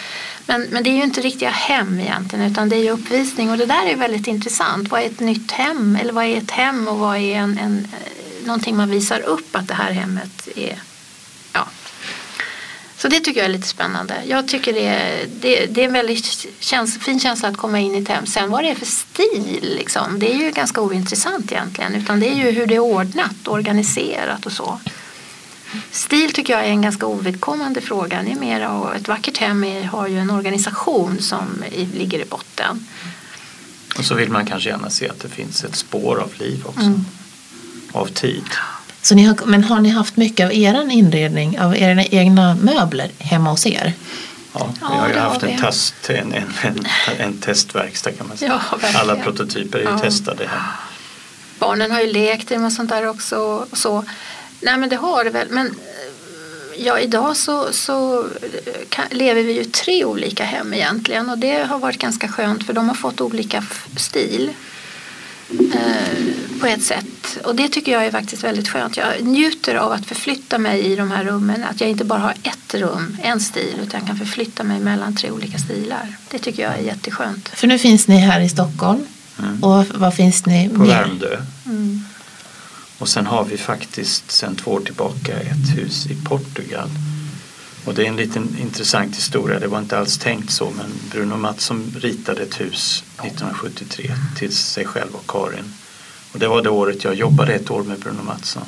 Men, 0.46 0.62
men 0.62 0.84
det 0.84 0.90
är 0.90 0.96
ju 0.96 1.04
inte 1.04 1.22
riktiga 1.22 1.50
hem 1.50 2.00
egentligen 2.00 2.52
utan 2.52 2.70
det 2.70 2.76
är 2.76 2.84
ju 2.84 2.90
uppvisning 2.90 3.52
och 3.52 3.58
det 3.58 3.66
där 3.66 3.86
är 3.86 3.96
väldigt 3.96 4.28
intressant. 4.28 4.90
Vad 4.90 5.02
är 5.02 5.06
ett 5.06 5.20
nytt 5.20 5.52
hem 5.52 5.98
eller 6.02 6.14
vad 6.14 6.26
är 6.26 6.38
ett 6.38 6.52
hem 6.52 6.88
och 6.88 6.98
vad 6.98 7.18
är 7.18 7.36
en, 7.36 7.58
en, 7.58 7.88
eh, 7.94 8.46
någonting 8.48 8.78
man 8.78 8.90
visar 8.90 9.20
upp 9.20 9.56
att 9.56 9.68
det 9.68 9.74
här 9.74 9.92
hemmet 9.92 10.48
är. 10.56 10.80
Ja. 11.54 11.68
Så 12.98 13.08
det 13.08 13.20
tycker 13.20 13.40
jag 13.40 13.46
är 13.46 13.54
lite 13.54 13.68
spännande. 13.68 14.16
Jag 14.26 14.48
tycker 14.48 14.74
det 14.74 14.88
är, 14.88 15.28
det, 15.42 15.66
det 15.66 15.82
är 15.82 15.86
en 15.86 15.94
väldigt 15.94 16.48
käns, 16.60 17.00
fin 17.00 17.20
känsla 17.20 17.50
att 17.50 17.58
komma 17.58 17.80
in 17.80 17.96
i 17.96 18.02
ett 18.02 18.08
hem. 18.08 18.26
Sen 18.26 18.52
vad 18.52 18.64
det 18.64 18.70
är 18.70 18.76
för 18.76 18.86
stil 18.86 19.76
liksom, 19.78 20.20
det 20.20 20.34
är 20.34 20.38
ju 20.38 20.52
ganska 20.52 20.82
ointressant 20.82 21.52
egentligen. 21.52 21.96
Utan 21.96 22.20
det 22.20 22.30
är 22.30 22.36
ju 22.36 22.52
hur 22.52 22.68
det 22.68 22.76
är 22.76 22.80
ordnat, 22.80 23.48
organiserat 23.48 24.46
och 24.46 24.52
så. 24.52 24.80
Stil 25.92 26.32
tycker 26.34 26.54
jag 26.54 26.66
är 26.66 26.70
en 26.70 26.82
ganska 26.82 27.06
ovidkommande 27.06 27.82
fråga. 27.82 28.22
Det 28.24 28.32
är 28.32 28.36
mer, 28.36 28.70
och 28.70 28.96
ett 28.96 29.08
vackert 29.08 29.38
hem 29.38 29.64
är, 29.64 29.84
har 29.84 30.08
ju 30.08 30.20
en 30.20 30.30
organisation 30.30 31.18
som 31.22 31.64
i, 31.72 31.86
ligger 31.86 32.20
i 32.20 32.26
botten. 32.26 32.88
Och 33.98 34.06
så 34.06 34.16
vill 34.16 34.30
man 34.30 34.46
kanske 34.46 34.70
gärna 34.70 34.90
se 34.90 35.10
att 35.10 35.20
det 35.20 35.30
finns 35.30 35.64
ett 35.64 35.76
spår 35.76 36.20
av 36.20 36.32
liv 36.38 36.64
också. 36.66 36.82
Mm. 36.82 37.06
Av 37.92 38.06
tid. 38.06 38.44
Så 39.02 39.16
ni 39.16 39.24
har, 39.24 39.38
men 39.46 39.64
har 39.64 39.80
ni 39.80 39.90
haft 39.90 40.18
mycket 40.18 40.46
av 40.46 40.54
er 40.54 40.90
inredning, 40.92 41.60
av 41.60 41.76
era 41.78 42.04
egna 42.04 42.56
möbler 42.56 43.12
hemma 43.18 43.50
hos 43.50 43.66
er? 43.68 43.94
Ja, 44.54 44.70
vi 44.74 44.78
Ja, 44.82 44.88
har 44.88 45.10
ju 45.10 45.14
har 45.14 45.22
haft 45.30 45.44
en, 45.44 45.62
test, 45.62 46.10
en, 46.10 46.34
en, 46.34 46.54
en, 46.62 46.86
en 47.18 47.38
testverkstad 47.38 48.12
kan 48.12 48.28
man 48.28 48.38
säga. 48.38 48.62
Ja. 48.82 48.90
Alla 48.96 49.16
prototyper 49.16 49.80
är 49.80 49.84
ju 49.84 49.90
Ja. 49.90 50.00
testade 50.00 50.48
här. 50.48 50.62
Barnen 51.60 51.92
har 51.92 52.02
ju 52.02 52.14
lekt 52.14 52.50
med 52.50 52.74
sånt 52.74 52.90
där 52.90 53.06
också. 53.08 53.38
Och 53.38 53.78
så. 53.78 54.04
Nej 54.62 54.78
men 54.78 54.90
det 54.90 54.96
har 54.96 55.24
det 55.24 55.30
väl. 55.30 55.48
Men 55.50 55.68
eh, 55.68 56.86
ja, 56.86 57.00
idag 57.00 57.38
så, 57.38 57.68
så 57.74 58.20
eh, 58.24 58.74
kan, 58.90 59.06
lever 59.12 59.44
vi 59.44 59.54
ju 59.54 59.64
tre 59.64 60.06
olika 60.06 60.44
hem 60.44 60.74
egentligen. 60.74 61.30
Och 61.30 61.38
det 61.38 61.64
har 61.70 61.80
varit 61.80 61.98
ganska 62.00 62.28
skönt 62.28 62.64
för 62.66 62.74
de 62.74 62.88
har 62.88 62.96
fått 62.96 63.22
olika 63.22 63.64
stil. 63.98 64.52
Eh, 65.74 66.60
på 66.60 66.68
ett 66.68 66.84
sätt. 66.84 67.38
Och 67.44 67.56
det 67.56 67.68
tycker 67.68 67.92
jag 67.92 68.06
är 68.06 68.12
faktiskt 68.12 68.44
väldigt 68.44 68.70
skönt. 68.70 68.98
Jag 68.98 69.22
njuter 69.22 69.76
av 69.76 69.92
att 69.92 70.06
förflytta 70.06 70.58
mig 70.58 70.80
i 70.82 70.96
de 70.96 71.12
här 71.12 71.24
rummen. 71.24 71.64
Att 71.64 71.82
jag 71.82 71.90
inte 71.90 72.06
bara 72.06 72.20
har 72.20 72.34
ett 72.44 72.74
rum, 72.74 73.18
en 73.24 73.40
stil. 73.40 73.76
Utan 73.84 74.00
jag 74.00 74.08
kan 74.08 74.18
förflytta 74.18 74.64
mig 74.64 74.80
mellan 74.80 75.16
tre 75.16 75.32
olika 75.32 75.58
stilar. 75.58 76.16
Det 76.32 76.40
tycker 76.40 76.64
jag 76.64 76.74
är 76.74 76.82
jätteskönt. 76.82 77.50
För 77.50 77.68
nu 77.68 77.80
finns 77.80 78.08
ni 78.08 78.18
här 78.18 78.42
i 78.42 78.50
Stockholm. 78.50 79.00
Och 79.62 79.86
var 80.00 80.12
finns 80.12 80.46
ni 80.46 80.66
Mm. 80.66 80.78
På? 80.78 80.84
Värmdö. 80.84 81.38
Och 83.00 83.10
sen 83.10 83.26
har 83.26 83.44
vi 83.44 83.58
faktiskt 83.58 84.32
sen 84.32 84.56
två 84.56 84.72
år 84.72 84.80
tillbaka 84.80 85.40
ett 85.40 85.78
hus 85.78 86.06
i 86.06 86.16
Portugal. 86.26 86.90
Och 87.86 87.94
det 87.94 88.04
är 88.04 88.08
en 88.08 88.16
liten 88.16 88.58
intressant 88.62 89.16
historia. 89.16 89.60
Det 89.60 89.68
var 89.68 89.80
inte 89.80 90.00
alls 90.00 90.18
tänkt 90.18 90.52
så 90.52 90.72
men 90.78 90.92
Bruno 91.12 91.36
Mattsson 91.36 91.94
ritade 91.98 92.42
ett 92.42 92.62
hus 92.62 93.04
1973 93.24 94.12
till 94.38 94.56
sig 94.56 94.86
själv 94.86 95.16
och 95.16 95.28
Karin. 95.28 95.74
Och 96.34 96.40
det 96.40 96.48
var 96.48 96.62
det 96.62 96.70
året 96.70 97.04
jag 97.04 97.16
jobbade 97.16 97.54
ett 97.54 97.72
år 97.72 97.84
med 97.84 98.00
Bruno 98.00 98.24
Mattsson. 98.24 98.66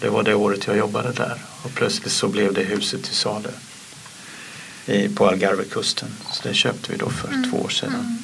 Det 0.00 0.08
var 0.08 0.22
det 0.22 0.34
året 0.34 0.66
jag 0.66 0.76
jobbade 0.76 1.12
där 1.12 1.38
och 1.62 1.74
plötsligt 1.74 2.12
så 2.12 2.28
blev 2.28 2.54
det 2.54 2.62
huset 2.62 3.02
till 3.02 3.14
salu 3.14 3.48
på 5.14 5.26
Algarvekusten. 5.28 6.08
Så 6.32 6.48
det 6.48 6.54
köpte 6.54 6.92
vi 6.92 6.98
då 6.98 7.10
för 7.10 7.50
två 7.50 7.56
år 7.56 7.68
sedan. 7.68 8.22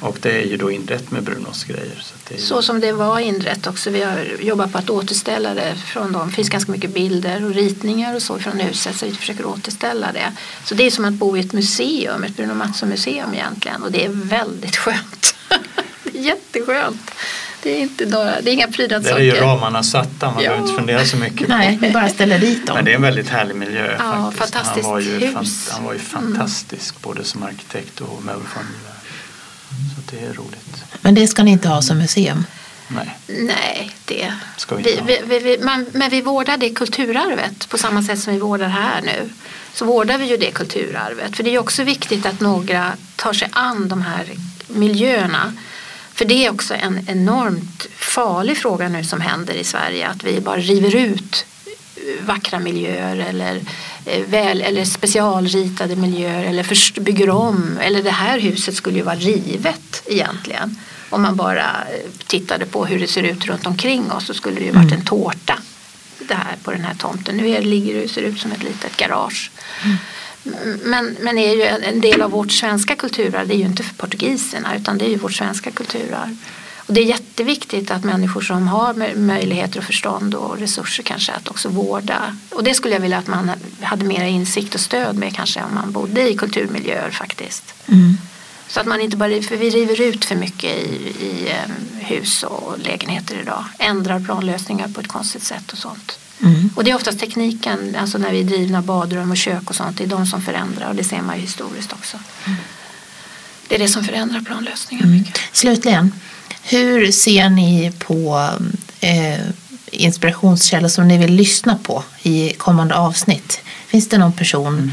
Och 0.00 0.18
det 0.20 0.30
är 0.42 0.46
ju 0.46 0.56
då 0.56 0.70
inrett 0.70 1.10
med 1.10 1.22
Brunos-grejer. 1.22 1.98
Så, 2.02 2.14
det 2.28 2.34
är 2.34 2.38
ju... 2.38 2.44
Så 2.44 2.62
som 2.62 2.80
det 2.80 2.92
var 2.92 3.18
inrett 3.18 3.66
också. 3.66 3.90
Vi 3.90 4.02
har 4.02 4.26
jobbat 4.40 4.72
på 4.72 4.78
att 4.78 4.90
återställa 4.90 5.54
det 5.54 5.74
från 5.86 6.12
dem. 6.12 6.28
Det 6.28 6.34
finns 6.34 6.48
ganska 6.48 6.72
mycket 6.72 6.94
bilder 6.94 7.44
och 7.44 7.54
ritningar 7.54 8.14
och 8.14 8.22
så 8.22 8.38
från 8.38 8.60
huset 8.60 8.96
så 8.96 9.06
vi 9.06 9.14
försöker 9.14 9.46
återställa 9.46 10.12
det. 10.12 10.32
Så 10.64 10.74
det 10.74 10.86
är 10.86 10.90
som 10.90 11.04
att 11.04 11.12
bo 11.14 11.36
i 11.36 11.40
ett 11.40 11.52
museum, 11.52 12.24
ett 12.24 12.36
Bruno 12.36 12.54
Mathsson-museum 12.54 13.34
egentligen 13.34 13.82
och 13.82 13.92
det 13.92 14.04
är 14.04 14.08
väldigt 14.08 14.76
skönt. 14.76 15.34
det 16.04 16.18
är 16.18 16.22
jätteskönt. 16.22 17.10
Det 17.62 17.70
är, 17.78 17.80
inte 17.82 18.06
några, 18.06 18.40
det 18.40 18.50
är 18.50 18.54
inga 18.54 18.68
prydnadssaker. 18.68 19.14
Där 19.24 19.30
är 19.32 19.34
ju 19.34 19.40
ramarna 19.40 19.82
satta, 19.82 20.26
man 20.30 20.34
Ja. 20.44 20.50
behöver 20.50 20.62
inte 20.62 20.74
fundera 20.74 21.04
så 21.04 21.16
mycket 21.16 21.46
på 21.48 21.52
Nej, 21.56 21.78
vi 21.80 21.90
bara 21.90 22.08
ställer 22.08 22.38
dit 22.38 22.66
dem. 22.66 22.76
Men 22.76 22.84
det 22.84 22.90
är 22.90 22.94
en 22.96 23.02
väldigt 23.02 23.28
härlig 23.28 23.56
miljö 23.56 23.96
Ja, 23.98 24.32
faktiskt. 24.36 24.54
Han 24.54 24.64
fantastiskt 24.64 24.86
var 24.88 25.00
ju, 25.00 25.10
hus. 25.18 25.32
fan- 25.34 25.74
han 25.76 25.84
var 25.84 25.92
ju 25.92 25.98
fantastisk 25.98 27.02
både 27.02 27.24
som 27.24 27.42
arkitekt 27.42 28.00
och 28.00 28.22
möbelformgivare. 28.24 28.92
Det 30.10 30.24
är 30.24 30.32
roligt. 30.32 30.84
Men 31.00 31.14
det 31.14 31.28
ska 31.28 31.42
ni 31.42 31.50
inte 31.50 31.68
ha 31.68 31.82
som 31.82 31.98
museum. 31.98 32.44
Nej, 32.88 33.18
Nej, 33.26 33.96
det... 34.04 34.32
Ska 34.56 34.74
vi 34.74 34.82
vi, 34.82 34.90
inte 34.90 35.02
ha. 35.02 35.06
vi, 35.06 35.20
vi, 35.26 35.38
vi, 35.38 35.64
man, 35.64 35.86
men 35.92 36.10
vi 36.10 36.20
vårdar 36.20 36.56
det 36.56 36.70
kulturarvet 36.70 37.68
på 37.68 37.78
samma 37.78 38.02
sätt 38.02 38.20
som 38.20 38.32
vi 38.32 38.38
vårdar 38.38 38.68
här 38.68 39.02
nu. 39.02 39.30
Så 39.72 39.84
vårdar 39.84 40.18
vi 40.18 40.24
ju 40.24 40.36
det 40.36 40.50
kulturarvet. 40.50 41.36
För 41.36 41.42
det 41.42 41.54
är 41.54 41.58
också 41.58 41.84
viktigt 41.84 42.26
att 42.26 42.40
några 42.40 42.92
tar 43.16 43.32
sig 43.32 43.48
an 43.52 43.88
de 43.88 44.02
här 44.02 44.24
miljöerna. 44.66 45.52
För 46.14 46.24
det 46.24 46.46
är 46.46 46.50
också 46.50 46.74
en 46.74 47.08
enormt 47.08 47.86
farlig 47.96 48.58
fråga 48.58 48.88
nu 48.88 49.04
som 49.04 49.20
händer 49.20 49.54
i 49.54 49.64
Sverige. 49.64 50.08
Att 50.08 50.24
vi 50.24 50.40
bara 50.40 50.56
river 50.56 50.96
ut 50.96 51.46
vackra 52.26 52.58
miljöer 52.58 53.16
eller, 53.16 53.60
eh, 54.06 54.22
väl, 54.28 54.60
eller 54.62 54.84
specialritade 54.84 55.96
miljöer 55.96 56.44
eller 56.44 56.62
först, 56.62 56.98
bygger 56.98 57.30
om. 57.30 57.78
Eller 57.82 58.02
det 58.02 58.10
här 58.10 58.38
huset 58.38 58.74
skulle 58.74 58.96
ju 58.98 59.02
vara 59.04 59.16
rivet 59.16 60.02
egentligen. 60.06 60.78
Om 61.10 61.22
man 61.22 61.36
bara 61.36 61.60
eh, 61.64 62.10
tittade 62.26 62.66
på 62.66 62.86
hur 62.86 63.00
det 63.00 63.06
ser 63.06 63.22
ut 63.22 63.46
runt 63.46 63.66
omkring 63.66 64.12
oss 64.12 64.26
så 64.26 64.34
skulle 64.34 64.56
det 64.58 64.64
ju 64.64 64.70
varit 64.72 64.92
en 64.92 65.04
tårta 65.04 65.58
det 66.18 66.34
här 66.34 66.56
på 66.64 66.70
den 66.70 66.80
här 66.84 66.94
tomten. 66.94 67.36
Nu 67.36 67.48
är, 67.50 67.62
ligger 67.62 67.94
det, 68.02 68.08
ser 68.08 68.22
ut 68.22 68.40
som 68.40 68.52
ett 68.52 68.62
litet 68.62 68.96
garage. 68.96 69.50
M- 69.84 70.78
Men, 70.84 71.16
men 71.20 71.38
är 71.38 71.54
ju 71.54 71.62
en 71.62 71.82
en 71.82 72.00
del 72.00 72.22
av 72.22 72.30
vårt 72.30 72.52
svenska 72.52 72.94
kulturarv, 72.96 73.48
det 73.48 73.54
är 73.54 73.58
ju 73.58 73.64
inte 73.64 73.82
för 73.82 73.94
portugiserna 73.94 74.76
utan 74.76 74.98
det 74.98 75.04
är 75.04 75.08
ju 75.08 75.16
vårt 75.16 75.32
svenska 75.32 75.70
kulturarv. 75.70 76.36
Och 76.88 76.94
det 76.94 77.00
är 77.00 77.04
jätteviktigt 77.04 77.90
att 77.90 78.04
människor 78.04 78.40
som 78.40 78.68
har 78.68 78.94
mö- 78.94 79.16
möjligheter 79.18 79.78
och 79.78 79.84
förstånd 79.84 80.34
och 80.34 80.58
resurser 80.58 81.02
kanske 81.02 81.32
att 81.32 81.48
också 81.48 81.68
vårda. 81.68 82.36
Och 82.50 82.64
det 82.64 82.74
skulle 82.74 82.94
jag 82.94 83.00
vilja 83.00 83.18
att 83.18 83.26
man 83.26 83.50
hade 83.80 84.04
mer 84.04 84.24
insikt 84.24 84.74
och 84.74 84.80
stöd 84.80 85.16
med 85.16 85.34
kanske 85.36 85.62
om 85.62 85.74
man 85.74 85.92
bodde 85.92 86.30
i 86.30 86.36
kulturmiljöer 86.36 87.10
faktiskt. 87.10 87.74
Så 88.68 88.80
att 88.80 88.86
man 88.86 89.00
inte 89.00 89.16
bara, 89.16 89.42
för 89.42 89.56
vi 89.56 89.70
river 89.70 90.00
ut 90.00 90.24
för 90.24 90.34
mycket 90.36 90.76
i, 90.76 91.12
i 91.20 91.48
em, 91.48 91.70
hus 92.00 92.42
och 92.42 92.78
lägenheter 92.78 93.40
idag. 93.42 93.64
Ändrar 93.78 94.20
planlösningar 94.20 94.88
på 94.88 95.00
ett 95.00 95.08
konstigt 95.08 95.42
sätt 95.42 95.72
och 95.72 95.78
sånt. 95.78 96.18
Och 96.76 96.84
det 96.84 96.90
är 96.90 96.94
oftast 96.94 97.18
tekniken, 97.18 97.96
alltså 98.00 98.18
när 98.18 98.30
vi 98.32 98.40
är 98.40 98.44
drivna 98.44 98.82
badrum 98.82 99.30
och 99.30 99.36
kök 99.36 99.70
och 99.70 99.76
sånt, 99.76 99.96
det 99.98 100.04
är 100.04 100.08
de 100.08 100.26
som 100.26 100.42
förändrar 100.42 100.88
och 100.88 100.94
det 100.96 101.04
ser 101.04 101.22
man 101.22 101.36
ju 101.36 101.42
historiskt 101.42 101.92
också. 101.92 102.16
Det 103.68 103.74
är 103.74 103.78
det 103.78 103.88
som 103.88 104.04
förändrar 104.04 104.40
planlösningar 104.40 105.06
mycket. 105.06 105.40
Slutligen, 105.52 106.12
hur 106.62 107.12
ser 107.12 107.48
ni 107.48 107.92
på 107.98 108.48
eh, 109.00 109.40
inspirationskällor 109.90 110.88
som 110.88 111.08
ni 111.08 111.18
vill 111.18 111.34
lyssna 111.34 111.78
på 111.82 112.04
i 112.22 112.52
kommande 112.52 112.94
avsnitt? 112.94 113.60
Finns 113.86 114.08
det 114.08 114.18
någon 114.18 114.32
person 114.32 114.92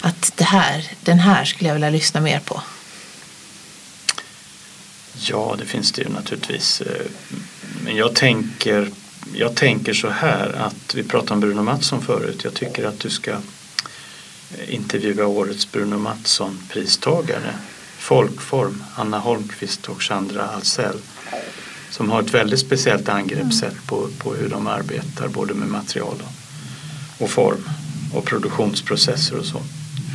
att 0.00 0.32
det 0.36 0.44
här, 0.44 0.84
den 1.00 1.18
här 1.18 1.44
skulle 1.44 1.68
jag 1.68 1.74
vilja 1.74 1.90
lyssna 1.90 2.20
mer 2.20 2.40
på? 2.40 2.62
Ja, 5.14 5.56
det 5.58 5.64
finns 5.66 5.92
det 5.92 6.02
ju 6.02 6.08
naturligtvis. 6.08 6.80
Eh, 6.80 7.06
Men 7.84 7.96
jag 7.96 8.14
tänker, 8.14 8.90
jag 9.34 9.54
tänker 9.54 9.92
så 9.94 10.10
här 10.10 10.52
att 10.58 10.94
vi 10.94 11.02
pratade 11.02 11.32
om 11.34 11.40
Bruno 11.40 11.62
Mattsson 11.62 12.02
förut. 12.02 12.40
Jag 12.44 12.54
tycker 12.54 12.84
att 12.84 13.00
du 13.00 13.10
ska 13.10 13.30
eh, 13.30 14.74
intervjua 14.74 15.26
årets 15.26 15.72
Bruno 15.72 15.98
Mattsson-pristagare. 15.98 17.54
Folkform, 18.10 18.84
Anna 18.94 19.18
Holmqvist 19.18 19.88
och 19.88 20.02
Chandra 20.02 20.42
Alsell. 20.42 20.96
Som 21.90 22.10
har 22.10 22.22
ett 22.22 22.34
väldigt 22.34 22.60
speciellt 22.60 23.08
angreppssätt 23.08 23.86
på, 23.86 24.08
på 24.18 24.34
hur 24.34 24.48
de 24.48 24.66
arbetar 24.66 25.28
både 25.28 25.54
med 25.54 25.68
material 25.68 26.14
och, 26.22 27.24
och 27.24 27.30
form 27.30 27.68
och 28.14 28.24
produktionsprocesser 28.24 29.38
och 29.38 29.44
så. 29.44 29.62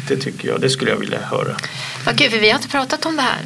Det 0.07 0.17
tycker 0.17 0.47
jag, 0.47 0.61
det 0.61 0.69
skulle 0.69 0.91
jag 0.91 0.97
vilja 0.97 1.19
höra. 1.19 1.55
Vad 2.05 2.17
kul, 2.17 2.31
för 2.31 2.39
vi 2.39 2.49
har 2.49 2.55
inte 2.55 2.69
pratat 2.69 3.05
om 3.05 3.15
det 3.15 3.21
här. 3.21 3.41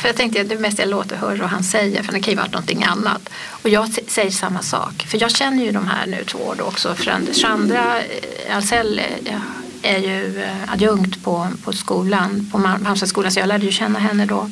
För 0.00 0.08
jag 0.08 0.16
tänkte 0.16 0.40
att 0.40 0.48
det 0.48 0.58
mest 0.58 0.78
jag 0.78 0.88
låter 0.88 1.16
höra 1.16 1.36
vad 1.36 1.50
han 1.50 1.64
säger, 1.64 2.02
för 2.02 2.12
det 2.12 2.20
kan 2.20 2.32
ju 2.32 2.36
vara 2.36 2.50
någonting 2.50 2.84
annat. 2.84 3.28
Och 3.48 3.68
jag 3.68 3.88
säger 4.08 4.30
samma 4.30 4.62
sak, 4.62 5.06
för 5.08 5.22
jag 5.22 5.30
känner 5.30 5.64
ju 5.64 5.72
de 5.72 5.86
här 5.86 6.06
nu 6.06 6.24
två 6.24 6.54
då 6.58 6.64
också. 6.64 6.94
För 6.94 7.32
Chandra 7.34 7.98
eh, 8.00 8.56
Alsell 8.56 8.98
eh, 9.24 9.40
är 9.82 9.98
ju 9.98 10.42
eh, 10.42 10.72
adjunkt 10.72 11.24
på, 11.24 11.48
på 11.64 11.72
skolan, 11.72 12.48
på 12.52 12.58
Mal- 12.58 12.78
Malmstedtskolan, 12.82 13.32
så 13.32 13.40
jag 13.40 13.46
lärde 13.46 13.64
ju 13.64 13.72
känna 13.72 13.98
henne 13.98 14.26
då. 14.26 14.50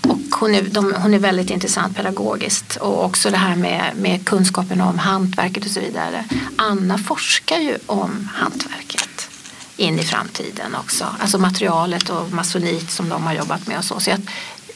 Och 0.00 0.18
hon 0.40 0.54
är, 0.54 0.62
de, 0.62 0.94
hon 0.94 1.14
är 1.14 1.18
väldigt 1.18 1.50
intressant 1.50 1.96
pedagogiskt 1.96 2.76
och 2.76 3.04
också 3.04 3.30
det 3.30 3.36
här 3.36 3.56
med, 3.56 3.92
med 3.96 4.24
kunskapen 4.24 4.80
om 4.80 4.98
hantverket 4.98 5.64
och 5.64 5.70
så 5.70 5.80
vidare. 5.80 6.24
Anna 6.56 6.98
forskar 6.98 7.58
ju 7.58 7.78
om 7.86 8.28
hantverket 8.34 9.28
in 9.76 9.98
i 9.98 10.02
framtiden 10.02 10.74
också. 10.74 11.06
Alltså 11.20 11.38
materialet 11.38 12.10
och 12.10 12.30
masonit 12.32 12.90
som 12.90 13.08
de 13.08 13.22
har 13.22 13.34
jobbat 13.34 13.66
med 13.66 13.78
och 13.78 13.84
så. 13.84 14.00
så 14.00 14.10
jag, 14.10 14.20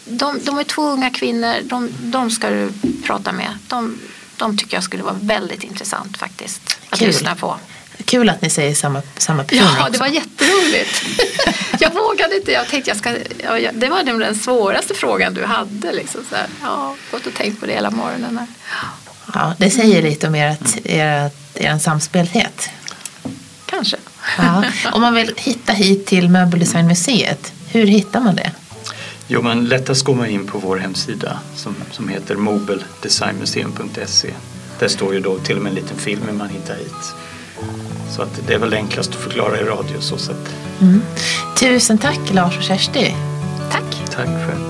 de, 0.04 0.40
de 0.44 0.58
är 0.58 0.64
två 0.64 0.90
unga 0.90 1.10
kvinnor, 1.10 1.54
de, 1.64 1.88
de 2.00 2.30
ska 2.30 2.50
du 2.50 2.72
prata 3.04 3.32
med. 3.32 3.58
De, 3.68 3.98
de 4.36 4.56
tycker 4.58 4.76
jag 4.76 4.84
skulle 4.84 5.02
vara 5.02 5.16
väldigt 5.20 5.64
intressant 5.64 6.16
faktiskt 6.16 6.78
att 6.90 6.98
Kul. 6.98 7.08
lyssna 7.08 7.34
på. 7.34 7.56
Kul 8.04 8.28
att 8.28 8.42
ni 8.42 8.50
säger 8.50 8.74
samma, 8.74 9.02
samma 9.16 9.44
person 9.44 9.66
Ja, 9.76 9.80
också. 9.80 9.92
det 9.92 9.98
var 9.98 10.06
jätteroligt. 10.06 11.02
jag 11.80 11.94
vågade 11.94 12.36
inte. 12.36 12.52
Jag 12.52 12.68
tänkte 12.68 12.90
jag 12.90 12.96
ska, 12.98 13.10
ja, 13.44 13.58
jag- 13.58 13.74
det 13.74 13.88
var 13.88 14.02
den 14.02 14.34
svåraste 14.34 14.94
frågan 14.94 15.34
du 15.34 15.44
hade. 15.44 15.92
Liksom, 15.92 16.20
så 16.30 16.36
här. 16.36 16.46
Ja, 16.62 16.96
gått 17.10 17.26
och 17.26 17.34
tänkt 17.34 17.60
på 17.60 17.66
det 17.66 17.72
hela 17.72 17.90
morgonen. 17.90 18.38
Här. 18.38 18.46
Ja, 19.34 19.54
det 19.58 19.70
säger 19.70 20.02
lite 20.02 20.26
om 20.28 20.34
ert, 20.34 20.76
ert, 20.84 21.32
er 21.54 21.78
samspelthet. 21.78 22.70
Kanske. 23.66 23.96
Ja. 24.38 24.64
Om 24.92 25.00
man 25.00 25.14
vill 25.14 25.32
hitta 25.36 25.72
hit 25.72 26.06
till 26.06 26.28
Möbeldesignmuseet, 26.28 27.52
hur 27.72 27.86
hittar 27.86 28.20
man 28.20 28.36
det? 28.36 28.50
Jo, 29.26 29.42
men 29.42 29.64
lättast 29.64 30.04
går 30.04 30.14
man 30.14 30.26
in 30.26 30.46
på 30.46 30.58
vår 30.58 30.76
hemsida 30.78 31.38
som, 31.56 31.74
som 31.92 32.08
heter 32.08 32.34
mobeldesignmuseum.se. 32.36 34.30
Där 34.78 34.88
står 34.88 35.14
ju 35.14 35.20
då 35.20 35.38
till 35.38 35.56
och 35.56 35.62
med 35.62 35.70
en 35.70 35.76
liten 35.76 35.98
film 35.98 36.20
hur 36.26 36.32
man 36.32 36.48
hittar 36.48 36.74
hit. 36.76 37.14
Så 38.10 38.22
att 38.22 38.40
det 38.46 38.54
är 38.54 38.58
väl 38.58 38.74
enklast 38.74 39.10
att 39.10 39.16
förklara 39.16 39.60
i 39.60 39.64
radio 39.64 40.00
så 40.00 40.18
sätt. 40.18 40.54
Tusen 41.60 41.98
tack 41.98 42.20
Lars 42.32 42.56
och 42.56 42.62
Kersti. 42.62 43.14
Tack. 43.70 44.10
Tack 44.10 44.26
själv. 44.26 44.69